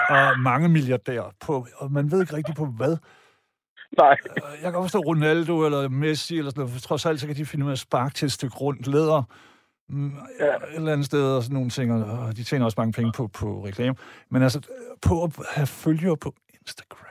og 0.09 0.39
mange 0.39 0.69
milliardærer 0.69 1.31
på, 1.45 1.67
og 1.77 1.91
man 1.91 2.11
ved 2.11 2.21
ikke 2.21 2.35
rigtig 2.35 2.55
på 2.55 2.65
hvad. 2.65 2.97
Nej, 3.97 4.17
Jeg 4.63 4.71
kan 4.71 4.81
forstå 4.81 4.99
Ronaldo 4.99 5.65
eller 5.65 5.89
Messi 5.89 6.37
eller 6.37 6.51
sådan 6.51 6.61
noget, 6.61 6.73
for 6.73 6.79
trods 6.79 7.05
alt, 7.05 7.19
så 7.19 7.27
kan 7.27 7.35
de 7.35 7.45
finde 7.45 7.65
ud 7.65 7.69
af 7.69 7.73
at 7.75 7.79
sparke 7.79 8.13
til 8.13 8.25
et 8.25 8.31
stykke 8.31 8.55
rundt 8.55 8.87
læder 8.87 9.23
mm, 9.89 10.11
Ja. 10.39 10.45
et 10.55 10.75
eller 10.75 10.91
andet 10.91 11.05
sted 11.05 11.35
og 11.35 11.43
sådan 11.43 11.53
nogle 11.53 11.69
ting, 11.69 11.87
og 12.03 12.37
de 12.37 12.43
tjener 12.43 12.65
også 12.65 12.81
mange 12.81 12.93
penge 12.93 13.11
på, 13.17 13.27
på 13.39 13.47
reklame. 13.65 13.95
Men 14.31 14.43
altså, 14.43 14.59
på 15.07 15.23
at 15.23 15.31
have 15.55 15.67
følgere 15.67 16.17
på 16.17 16.33
Instagram. 16.61 17.09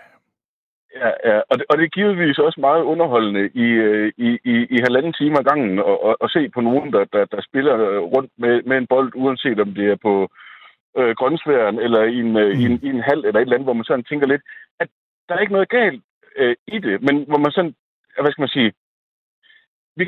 Ja, 1.03 1.11
ja. 1.31 1.39
Og, 1.51 1.55
det, 1.59 1.64
og 1.70 1.74
det 1.79 1.85
er 1.85 1.97
givetvis 1.99 2.39
også 2.39 2.61
meget 2.61 2.83
underholdende 2.83 3.45
i, 3.64 3.66
øh, 3.89 4.12
i, 4.26 4.29
i, 4.53 4.55
i 4.74 4.76
halvanden 4.87 5.12
time 5.12 5.39
ad 5.39 5.45
gangen 5.45 5.79
at, 5.79 5.99
at, 6.09 6.14
at 6.24 6.31
se 6.31 6.43
på 6.55 6.61
nogen, 6.61 6.93
der, 6.93 7.05
der, 7.14 7.24
der 7.24 7.41
spiller 7.49 7.74
øh, 7.87 8.01
rundt 8.14 8.33
med, 8.39 8.62
med 8.68 8.76
en 8.79 8.87
bold, 8.87 9.12
uanset 9.22 9.61
om 9.61 9.74
det 9.74 9.87
er 9.91 9.97
på 10.07 10.14
øh, 10.99 11.12
grønnsværen 11.18 11.79
eller 11.79 12.03
i 12.03 12.18
en, 12.24 12.37
øh, 12.37 12.51
mm. 12.55 12.61
i, 12.61 12.64
en, 12.70 12.76
i 12.87 12.89
en 12.97 13.03
hal 13.09 13.18
eller 13.24 13.39
et 13.41 13.47
eller 13.47 13.57
andet, 13.57 13.66
hvor 13.70 13.79
man 13.81 13.85
sådan 13.91 14.05
tænker 14.11 14.26
lidt, 14.26 14.43
at 14.81 14.89
der 15.29 15.35
er 15.35 15.41
ikke 15.45 15.57
noget 15.59 15.68
galt 15.81 16.03
øh, 16.39 16.57
i 16.74 16.78
det, 16.86 17.03
men 17.07 17.14
hvor 17.28 17.39
man 17.45 17.53
sådan, 17.53 17.74
hvad 18.22 18.32
skal 18.32 18.43
man 18.43 18.49
sige, 18.57 18.70
vi, 19.97 20.05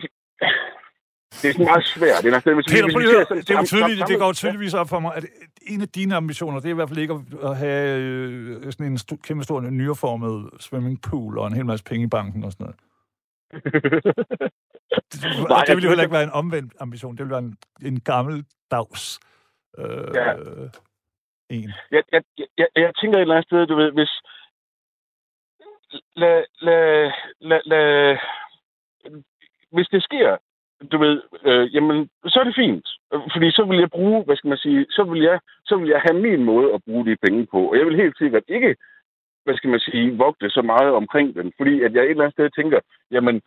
det 1.40 1.48
er 1.48 1.52
sådan 1.52 1.66
meget 1.72 1.86
svært. 1.96 2.20
Det 2.24 2.28
er, 2.34 2.54
hvis, 2.54 2.66
Peter, 2.72 2.84
hvis 2.84 2.94
prøv 2.94 3.02
vi 3.02 3.08
høre. 3.14 3.24
sådan 3.28 3.42
det, 3.48 3.50
er 3.50 3.64
tydeligt, 3.64 4.08
det 4.08 4.18
går 4.18 4.32
tydeligvis 4.32 4.74
op 4.74 4.88
for 4.88 5.00
mig, 5.00 5.12
at 5.16 5.24
en 5.72 5.80
af 5.82 5.88
dine 5.88 6.14
ambitioner, 6.16 6.60
det 6.60 6.66
er 6.68 6.70
i 6.70 6.74
hvert 6.80 6.88
fald 6.88 6.98
ikke 6.98 7.14
at- 7.42 7.56
have 7.56 8.00
øh, 8.00 8.72
sådan 8.72 8.86
en 8.86 8.96
st- 9.04 9.20
kæmpe 9.26 9.44
stor 9.44 9.60
nyreformet 9.60 10.50
swimmingpool 10.60 11.38
og 11.38 11.46
en 11.46 11.52
hel 11.54 11.66
masse 11.66 11.84
penge 11.84 12.04
i 12.06 12.08
banken 12.08 12.44
og 12.44 12.52
sådan 12.52 12.64
noget. 12.64 12.78
Det, 15.12 15.48
Nej, 15.48 15.64
det 15.66 15.74
ville 15.76 15.84
jo 15.86 15.90
heller 15.90 16.04
ikke 16.04 16.12
være 16.18 16.22
en 16.30 16.30
omvendt 16.42 16.72
ambition. 16.80 17.16
Det 17.16 17.20
ville 17.24 17.30
være 17.36 17.44
en, 17.48 17.56
en 17.82 18.00
gammel 18.00 18.44
dags 18.70 19.20
øh, 19.78 19.84
Ja. 20.14 20.32
en. 21.50 21.72
jeg, 21.90 22.02
jeg, 22.12 22.22
jeg, 22.58 22.66
jeg 22.76 22.92
tænker 23.00 23.16
et 23.18 23.20
eller 23.22 23.34
andet 23.34 23.48
sted, 23.48 23.66
du 23.66 23.76
ved, 23.76 23.92
hvis... 23.92 24.12
Lad, 26.16 26.44
lad, 26.60 27.12
lad, 27.40 27.60
lad, 27.64 28.16
hvis 29.72 29.88
det 29.88 30.02
sker, 30.02 30.36
du 30.92 30.98
ved, 30.98 31.22
øh, 31.44 31.74
jamen, 31.74 32.10
så 32.26 32.40
er 32.40 32.44
det 32.44 32.54
fint. 32.54 32.88
Fordi 33.32 33.50
så 33.50 33.64
vil 33.64 33.78
jeg 33.78 33.90
bruge, 33.90 34.24
hvad 34.24 34.36
skal 34.36 34.48
man 34.48 34.58
sige, 34.58 34.86
så 34.90 35.04
vil 35.04 35.22
jeg, 35.22 35.40
så 35.64 35.76
vil 35.76 35.88
jeg 35.88 36.00
have 36.00 36.20
min 36.20 36.44
måde 36.44 36.74
at 36.74 36.84
bruge 36.84 37.06
de 37.06 37.16
penge 37.16 37.46
på. 37.46 37.70
Og 37.70 37.78
jeg 37.78 37.86
vil 37.86 37.96
helt 37.96 38.18
sikkert 38.18 38.42
ikke, 38.48 38.76
hvad 39.44 39.54
skal 39.56 39.70
man 39.70 39.80
sige, 39.80 40.16
vogte 40.16 40.50
så 40.50 40.62
meget 40.62 40.92
omkring 40.92 41.34
den. 41.34 41.52
Fordi 41.56 41.82
at 41.82 41.94
jeg 41.94 42.02
et 42.02 42.10
eller 42.10 42.24
andet 42.24 42.34
sted 42.34 42.50
tænker, 42.50 42.80
jamen, 43.10 43.42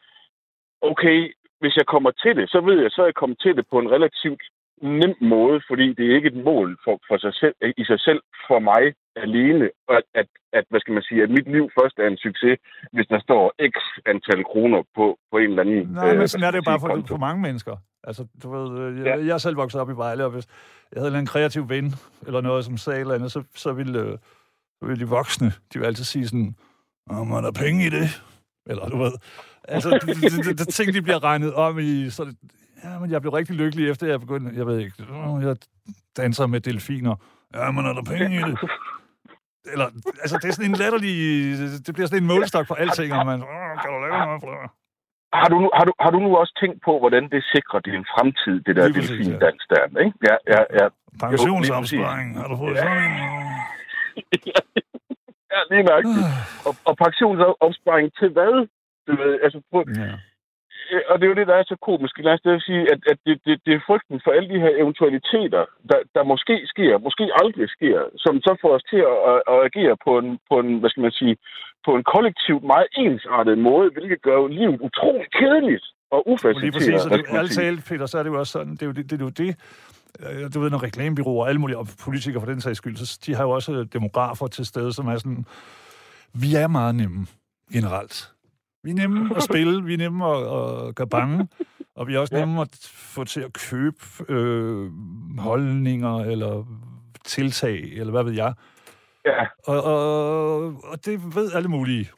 okay, 0.81 1.33
hvis 1.59 1.77
jeg 1.77 1.85
kommer 1.85 2.11
til 2.11 2.35
det, 2.35 2.49
så 2.49 2.61
ved 2.61 2.81
jeg, 2.81 2.91
så 2.91 3.01
er 3.01 3.05
jeg 3.05 3.13
kommet 3.21 3.39
til 3.39 3.55
det 3.55 3.65
på 3.71 3.79
en 3.79 3.91
relativt 3.91 4.43
nem 4.81 5.15
måde, 5.21 5.61
fordi 5.69 5.93
det 5.93 6.05
er 6.05 6.15
ikke 6.15 6.27
et 6.27 6.43
mål 6.49 6.77
for, 6.83 6.95
for 7.07 7.17
sig 7.17 7.33
selv, 7.41 7.55
i 7.77 7.83
sig 7.83 7.99
selv 7.99 8.21
for 8.47 8.59
mig 8.59 8.83
alene, 9.15 9.69
at, 9.89 10.03
at, 10.13 10.27
at, 10.53 10.63
hvad 10.69 10.79
skal 10.79 10.93
man 10.93 11.03
sige, 11.03 11.23
at 11.23 11.29
mit 11.29 11.47
liv 11.55 11.69
først 11.79 11.95
er 11.99 12.07
en 12.07 12.17
succes, 12.17 12.57
hvis 12.93 13.07
der 13.07 13.19
står 13.19 13.53
x 13.71 13.75
antal 14.05 14.43
kroner 14.43 14.83
på, 14.95 15.17
på 15.31 15.37
en 15.37 15.49
eller 15.49 15.61
anden... 15.61 15.87
Nej, 15.87 16.07
men 16.07 16.17
hvad 16.17 16.27
sådan 16.27 16.47
er 16.47 16.51
det 16.51 16.57
jo 16.57 16.63
man 16.71 16.79
bare 16.79 16.79
for, 16.79 17.07
for 17.07 17.17
mange 17.17 17.41
mennesker. 17.41 17.75
Altså, 18.03 18.27
du 18.43 18.47
ved, 18.55 18.79
øh, 18.79 18.97
jeg, 18.97 19.05
Ja. 19.05 19.25
jeg 19.25 19.33
er 19.33 19.37
selv 19.37 19.57
vokset 19.57 19.81
op 19.81 19.89
i 19.89 19.93
Vejle, 19.93 20.25
og 20.25 20.31
hvis 20.31 20.47
jeg 20.93 21.01
havde 21.01 21.19
en 21.19 21.25
kreativ 21.25 21.69
ven, 21.69 21.93
eller 22.27 22.41
noget, 22.41 22.65
som 22.65 22.77
sagde 22.77 22.99
eller 22.99 23.13
andet, 23.15 23.31
så, 23.31 23.43
så, 23.55 23.73
ville, 23.73 23.99
øh, 23.99 24.17
så 24.79 24.85
ville 24.87 25.05
de 25.05 25.09
voksne, 25.09 25.47
de 25.73 25.79
vil 25.79 25.85
altid 25.85 26.03
sige 26.03 26.27
sådan, 26.27 26.55
om 27.09 27.31
er 27.31 27.41
der 27.41 27.51
penge 27.51 27.85
i 27.85 27.89
det? 27.89 28.07
Eller 28.69 28.89
du 28.89 28.97
ved, 28.97 29.11
altså, 29.67 29.89
det, 30.05 30.15
det, 30.15 30.45
det, 30.45 30.59
det 30.59 30.67
ting, 30.67 30.93
de 30.93 31.01
bliver 31.01 31.23
regnet 31.23 31.53
om 31.53 31.79
i, 31.79 32.09
så 32.09 32.23
det, 32.25 32.37
ja, 32.83 32.99
men 32.99 33.11
jeg 33.11 33.21
blev 33.21 33.33
rigtig 33.33 33.55
lykkelig 33.55 33.89
efter, 33.89 34.07
jeg 34.07 34.19
begyndte, 34.19 34.51
jeg 34.55 34.65
ved 34.67 34.77
ikke, 34.79 34.95
jeg 35.47 35.55
danser 36.17 36.47
med 36.47 36.59
delfiner. 36.59 37.15
Ja, 37.53 37.71
men 37.71 37.85
er 37.85 37.93
der 37.93 38.03
penge 38.03 38.35
i 38.39 38.43
det? 38.49 38.57
Eller, 39.73 39.87
altså, 40.23 40.35
det 40.41 40.47
er 40.49 40.53
sådan 40.53 40.69
en 40.71 40.77
latterlig, 40.83 41.13
det 41.85 41.91
bliver 41.95 42.07
sådan 42.07 42.23
en 42.23 42.27
målestok 42.33 42.67
for 42.67 42.75
alting, 42.75 43.13
og 43.13 43.25
man, 43.25 43.39
kan 43.81 43.87
du 43.93 43.97
lave 44.05 44.17
noget 44.25 44.41
for 44.43 44.49
det? 44.49 44.69
Har 45.41 45.47
du, 45.53 45.57
nu, 45.63 45.69
har, 45.77 45.85
du, 45.89 45.93
har 46.03 46.11
du 46.15 46.19
nu 46.19 46.29
også 46.41 46.53
tænkt 46.61 46.79
på, 46.87 46.93
hvordan 46.99 47.23
det 47.33 47.41
sikrer 47.53 47.79
din 47.89 48.03
fremtid, 48.13 48.55
det 48.65 48.75
der 48.75 48.83
præcis, 48.83 49.09
ja. 49.09 49.15
delfindans 49.15 49.63
der, 49.73 49.83
ikke? 50.05 50.17
Ja, 50.29 50.35
ja, 50.53 50.61
ja. 50.79 50.87
Pensionsopsparing, 51.23 52.27
har 52.39 52.47
du 52.51 52.55
fået 52.63 52.77
sådan 52.77 53.03
en? 53.07 53.13
ja, 55.53 55.59
lige 55.71 55.83
nok. 55.91 56.03
Og, 56.67 56.73
og 56.89 56.93
pensionsopsparing 57.03 58.07
til 58.19 58.29
hvad? 58.35 58.53
Du 59.07 59.11
ved, 59.21 59.33
altså, 59.45 59.57
prøv, 59.71 59.83
Ja. 59.97 60.15
Øh, 60.91 61.01
og 61.09 61.15
det 61.17 61.25
er 61.25 61.31
jo 61.33 61.39
det, 61.39 61.47
der 61.51 61.57
er 61.57 61.65
så 61.71 61.77
komisk. 61.89 62.13
Lad 62.17 62.33
os 62.33 62.41
det 62.45 62.63
sige, 62.69 62.83
at, 62.93 62.99
at 63.11 63.17
det, 63.25 63.35
det, 63.45 63.55
det 63.65 63.73
er 63.73 63.85
frygten 63.89 64.17
for 64.23 64.31
alle 64.31 64.49
de 64.53 64.59
her 64.63 64.73
eventualiteter, 64.83 65.63
der, 65.89 65.99
der 66.15 66.23
måske 66.31 66.55
sker, 66.73 66.93
måske 67.07 67.25
aldrig 67.41 67.69
sker, 67.77 67.99
som 68.23 68.33
så 68.45 68.51
får 68.61 68.71
os 68.77 68.85
til 68.91 69.01
at, 69.11 69.17
at, 69.31 69.39
at 69.51 69.57
agere 69.67 69.95
på 70.05 70.11
en, 70.21 70.29
på 70.49 70.55
en, 70.63 70.69
hvad 70.79 70.89
skal 70.89 71.05
man 71.07 71.17
sige, 71.21 71.35
på 71.85 71.91
en 71.97 72.03
kollektivt 72.13 72.63
meget 72.73 72.89
ensartet 73.03 73.57
måde, 73.57 73.87
hvilket 73.95 74.21
gør 74.27 74.37
jo 74.41 74.47
livet 74.47 74.77
utroligt 74.87 75.33
kedeligt 75.39 75.85
og 76.11 76.17
Og 76.17 76.23
lige 76.25 76.33
ufaciliteret. 76.33 76.73
præcis, 76.73 77.05
og 77.05 77.11
det, 77.17 77.51
sige. 77.51 77.63
talt, 77.63 77.85
Peter, 77.89 78.05
så 78.05 78.15
er 78.19 78.23
det 78.23 78.29
jo 78.29 78.39
også 78.39 78.51
sådan, 78.51 78.73
det 78.77 78.81
er 78.81 78.85
jo 78.85 78.95
det, 78.97 79.03
det, 79.09 79.21
er 79.21 79.25
jo 79.25 79.35
det 79.43 79.51
øh, 80.19 80.53
du 80.53 80.59
ved, 80.59 80.69
når 80.69 80.83
reklamebyråer 80.83 81.43
og 81.43 81.49
alle 81.49 81.61
mulige 81.61 81.77
og 81.77 81.87
politikere 82.05 82.41
for 82.41 82.51
den 82.51 82.61
sags 82.61 82.77
skyld, 82.77 82.95
så 82.95 83.19
de 83.25 83.35
har 83.35 83.43
jo 83.43 83.49
også 83.49 83.87
demografer 83.93 84.47
til 84.47 84.65
stede, 84.65 84.93
som 84.93 85.07
er 85.07 85.17
sådan, 85.17 85.45
vi 86.33 86.55
er 86.55 86.67
meget 86.67 86.95
nemme, 86.95 87.27
generelt. 87.73 88.29
Vi 88.83 88.89
er 88.91 88.95
nemme 88.95 89.35
at 89.35 89.43
spille, 89.43 89.83
vi 89.83 89.93
er 89.93 89.97
nemme 89.97 90.25
at, 90.25 90.37
at 90.87 90.95
gøre 90.95 91.07
bange, 91.07 91.47
og 91.97 92.07
vi 92.07 92.15
er 92.15 92.19
også 92.19 92.35
Ja. 92.35 92.45
nemme 92.45 92.61
at 92.61 92.79
få 92.93 93.23
til 93.23 93.41
at 93.41 93.53
købe 93.53 93.97
øh, 94.29 94.91
holdninger 95.39 96.19
eller 96.19 96.63
tiltag, 97.25 97.79
eller 97.93 98.11
hvad 98.11 98.23
ved 98.23 98.33
jeg. 98.33 98.53
Ja, 99.25 99.45
Og, 99.67 99.83
og, 99.83 100.65
og 100.83 101.05
det 101.05 101.35
ved 101.35 101.51
alle 101.53 101.69
mulige. 101.69 102.09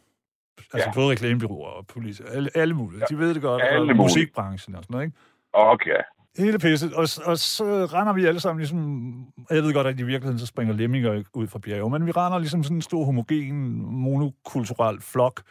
Altså 0.73 0.89
Ja. 0.89 0.93
både 0.93 1.11
reklamebyråer 1.11 1.69
og 1.69 1.87
politikere. 1.87 2.29
Alle, 2.33 2.49
alle 2.55 2.73
mulige. 2.73 3.01
De 3.09 3.17
ved 3.17 3.33
det 3.33 3.41
godt. 3.41 3.61
Alle 3.63 3.79
og 3.79 3.85
mulige. 3.85 3.97
musikbranchen 3.97 4.75
og 4.75 4.83
sådan 4.83 4.93
noget, 4.93 5.05
ikke? 5.05 5.17
okay. 5.53 6.01
Hele 6.37 6.59
pisset. 6.59 6.93
Og, 6.93 7.07
og 7.25 7.37
så 7.37 7.63
render 7.85 8.13
vi 8.13 8.25
alle 8.25 8.39
sammen 8.39 8.59
ligesom... 8.59 9.25
Jeg 9.49 9.63
ved 9.63 9.73
godt, 9.73 9.87
at 9.87 9.99
i 9.99 10.03
virkeligheden 10.03 10.39
så 10.39 10.45
springer 10.45 10.73
lemminger 10.73 11.23
ud 11.33 11.47
fra 11.47 11.59
bjerge, 11.59 11.89
men 11.89 12.05
vi 12.05 12.11
render 12.11 12.39
ligesom 12.39 12.63
sådan 12.63 12.77
en 12.77 12.81
stor 12.81 13.05
homogen, 13.05 13.85
monokulturel 13.85 15.01
flok 15.01 15.41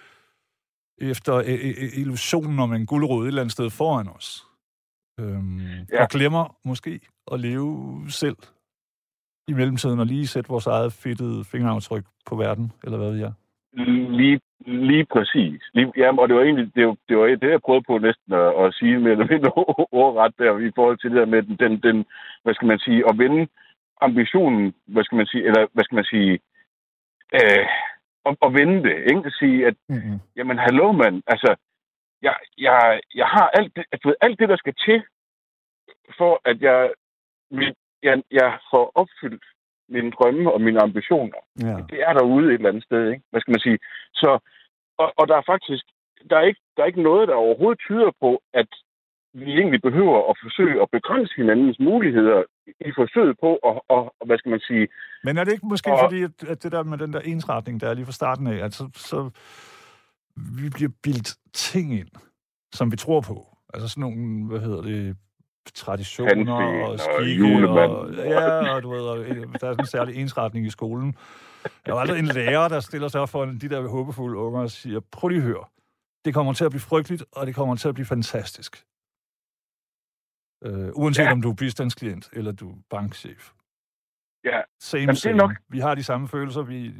efter 0.98 1.34
øh, 1.36 1.44
øh, 1.82 1.98
illusionen 2.02 2.58
om 2.58 2.72
en 2.72 2.86
guldrød 2.86 3.22
et 3.22 3.28
eller 3.28 3.40
andet 3.42 3.52
sted 3.52 3.70
foran 3.70 4.08
os. 4.08 4.46
Øhm, 5.20 5.58
Ja. 5.92 6.02
Og 6.02 6.08
glemmer 6.08 6.56
måske 6.64 7.00
at 7.32 7.40
leve 7.40 8.00
selv 8.08 8.36
i 9.48 9.52
mellemtiden 9.52 10.00
og 10.00 10.06
lige 10.06 10.26
sætte 10.26 10.50
vores 10.50 10.66
eget 10.66 10.92
fedtede 10.92 11.44
fingeraftryk 11.44 12.04
på 12.26 12.36
verden, 12.36 12.72
eller 12.84 12.98
hvad 12.98 13.10
ved 13.10 13.18
jeg. 13.18 13.32
Lige, 14.20 14.40
lige 14.66 15.06
præcis. 15.12 15.62
Lige, 15.74 15.92
jamen, 15.96 16.18
og 16.18 16.28
det 16.28 16.36
var 16.36 16.42
egentlig 16.42 16.74
det, 16.74 16.86
var, 16.86 16.96
det, 17.08 17.16
var 17.18 17.26
det, 17.26 17.50
jeg 17.50 17.60
prøvede 17.62 17.84
på 17.86 17.98
næsten 17.98 18.32
at, 18.32 18.64
at 18.64 18.74
sige 18.74 18.98
med 18.98 19.10
eller 19.12 19.26
mindre 19.32 19.52
ordret 20.04 20.34
der 20.38 20.58
i 20.58 20.72
forhold 20.74 20.98
til 20.98 21.10
det 21.10 21.18
der 21.18 21.26
med 21.26 21.42
den, 21.42 21.56
den, 21.56 21.72
den, 21.82 22.04
hvad 22.42 22.54
skal 22.54 22.68
man 22.68 22.78
sige, 22.78 23.08
at 23.08 23.18
vende 23.18 23.48
ambitionen, 24.00 24.74
hvad 24.86 25.04
skal 25.04 25.16
man 25.16 25.26
sige, 25.26 25.44
eller 25.46 25.66
hvad 25.72 25.84
skal 25.84 25.96
man 25.96 26.04
sige, 26.04 26.32
øh, 27.34 27.66
at, 28.26 28.36
at 28.42 28.54
vende 28.54 28.82
det, 28.88 28.96
ikke? 29.10 29.22
At 29.26 29.32
sige, 29.38 29.66
at 29.66 29.74
Mm-hmm. 29.88 30.18
jamen, 30.36 30.58
hallo 30.58 30.92
mand, 30.92 31.22
altså, 31.26 31.56
jeg, 32.22 32.36
jeg, 32.58 33.00
jeg 33.14 33.26
har 33.26 33.50
alt 33.58 33.76
det, 33.76 33.84
altså, 33.92 34.14
alt 34.20 34.38
det, 34.40 34.48
der 34.48 34.56
skal 34.56 34.74
til, 34.86 35.02
for 36.18 36.40
at 36.44 36.62
jeg, 36.62 36.92
mit, 37.50 37.74
jeg, 38.02 38.22
jeg 38.30 38.58
får 38.70 38.92
opfyldt 38.94 39.44
mine 39.88 40.10
drømme 40.10 40.52
og 40.52 40.60
mine 40.60 40.80
ambitioner 40.82 41.38
Ja. 41.62 41.76
det 41.90 41.98
er 42.08 42.12
derude 42.12 42.46
et 42.48 42.54
eller 42.54 42.68
andet 42.68 42.84
sted, 42.84 43.10
ikke? 43.10 43.22
Hvad 43.30 43.40
skal 43.40 43.52
man 43.52 43.60
sige? 43.60 43.78
Så, 44.14 44.38
og, 44.98 45.12
og 45.18 45.28
der 45.28 45.36
er 45.36 45.42
faktisk, 45.46 45.84
der 46.30 46.36
er, 46.36 46.42
ikke, 46.42 46.60
der 46.76 46.82
er 46.82 46.86
ikke 46.86 47.02
noget, 47.02 47.28
der 47.28 47.34
overhovedet 47.34 47.78
tyder 47.80 48.10
på, 48.20 48.42
at 48.52 48.68
vi 49.34 49.52
egentlig 49.60 49.82
behøver 49.82 50.30
at 50.30 50.36
forsøge 50.42 50.82
at 50.82 50.88
begrænse 50.92 51.32
hinandens 51.36 51.78
muligheder 51.80 52.42
i 52.88 52.90
forsøget 53.00 53.36
på 53.40 53.50
at, 53.68 53.80
og, 53.94 54.14
og 54.20 54.26
hvad 54.26 54.38
skal 54.38 54.50
man 54.50 54.60
sige, 54.60 54.88
Men 55.24 55.36
er 55.38 55.44
det 55.44 55.52
ikke 55.52 55.66
måske 55.66 55.92
Og- 55.92 55.98
fordi, 56.04 56.22
at, 56.22 56.44
at 56.48 56.62
det 56.62 56.72
der 56.72 56.82
med 56.82 56.98
den 56.98 57.12
der 57.12 57.20
ensretning, 57.20 57.80
der 57.80 57.88
er 57.90 57.94
lige 57.94 58.04
fra 58.04 58.12
starten 58.12 58.46
af, 58.46 58.64
at 58.64 58.74
så, 58.74 58.84
så 58.94 59.30
vi 60.62 60.68
bliver 60.76 60.92
bildt 61.02 61.34
ting 61.54 61.92
ind, 62.00 62.08
som 62.74 62.92
vi 62.92 62.96
tror 62.96 63.20
på. 63.20 63.46
Altså 63.74 63.88
sådan 63.88 64.00
nogle, 64.00 64.46
hvad 64.46 64.60
hedder 64.60 64.82
det, 64.82 65.16
traditioner 65.74 66.54
og 66.54 66.90
og 66.92 66.98
skikke. 67.00 67.38
julemanden. 67.38 67.96
Og, 67.96 68.14
ja, 68.14 68.74
og 68.74 68.82
du 68.82 68.90
ved, 68.90 69.00
og, 69.02 69.18
øh, 69.18 69.36
der 69.36 69.42
er 69.52 69.58
sådan 69.58 69.80
en 69.80 69.86
særlig 69.86 70.16
ensretning 70.16 70.66
i 70.66 70.70
skolen. 70.70 71.14
Der 71.86 71.92
var 71.92 72.00
aldrig 72.00 72.18
en 72.18 72.26
lærer, 72.26 72.68
der 72.68 72.80
stiller 72.80 73.08
sig 73.08 73.20
op 73.20 73.28
for 73.28 73.44
de 73.44 73.68
der 73.68 73.88
håbefulde 73.88 74.36
unger 74.38 74.60
og 74.60 74.70
siger, 74.70 75.00
prøv 75.12 75.28
lige 75.28 75.38
at 75.38 75.44
høre, 75.44 75.64
det 76.24 76.34
kommer 76.34 76.52
til 76.52 76.64
at 76.64 76.70
blive 76.70 76.80
frygteligt, 76.80 77.24
og 77.32 77.46
det 77.46 77.54
kommer 77.54 77.76
til 77.76 77.88
at 77.88 77.94
blive 77.94 78.06
fantastisk. 78.06 78.84
Øh, 80.64 80.88
uanset 80.94 81.24
Ja. 81.24 81.32
om 81.32 81.42
du 81.42 81.50
er 81.50 81.54
bistandsklient 81.54 82.28
eller 82.32 82.52
du 82.52 82.70
er 82.70 82.76
bankchef. 82.90 83.50
Ja, 84.44 84.60
Same, 84.80 85.00
Jamen, 85.00 85.08
det 85.08 85.16
er 85.16 85.20
same. 85.20 85.36
nok- 85.36 85.56
Vi 85.68 85.78
har 85.78 85.94
de 85.94 86.02
samme 86.02 86.28
følelser. 86.28 86.62
Vi, 86.62 86.92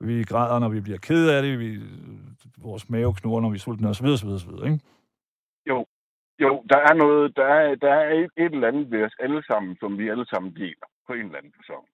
vi 0.00 0.24
græder, 0.24 0.58
når 0.58 0.68
vi 0.68 0.80
bliver 0.80 0.98
ked 0.98 1.28
af 1.28 1.42
det. 1.42 1.58
Vi, 1.58 1.80
vores 2.58 2.90
mave 2.90 3.14
knurrer, 3.14 3.40
når 3.40 3.50
vi 3.50 3.54
er 3.56 3.60
sultne, 3.60 3.88
osv. 3.88 4.06
osv., 4.06 4.28
osv. 4.28 4.50
Ikke? 4.66 4.80
jo, 6.40 6.64
der 6.70 6.76
er 6.78 6.94
noget, 6.94 7.36
der 7.36 7.44
er, 7.44 7.74
der 7.74 7.92
er 7.94 8.08
et, 8.14 8.30
et 8.44 8.52
eller 8.54 8.68
andet 8.68 8.90
ved 8.90 9.04
os 9.04 9.14
alle 9.20 9.42
sammen, 9.46 9.76
som 9.80 9.98
vi 9.98 10.08
alle 10.08 10.26
sammen 10.26 10.54
deler 10.56 10.86
på 11.06 11.12
en 11.12 11.20
eller 11.26 11.38
anden 11.38 11.52
person. 11.58 11.84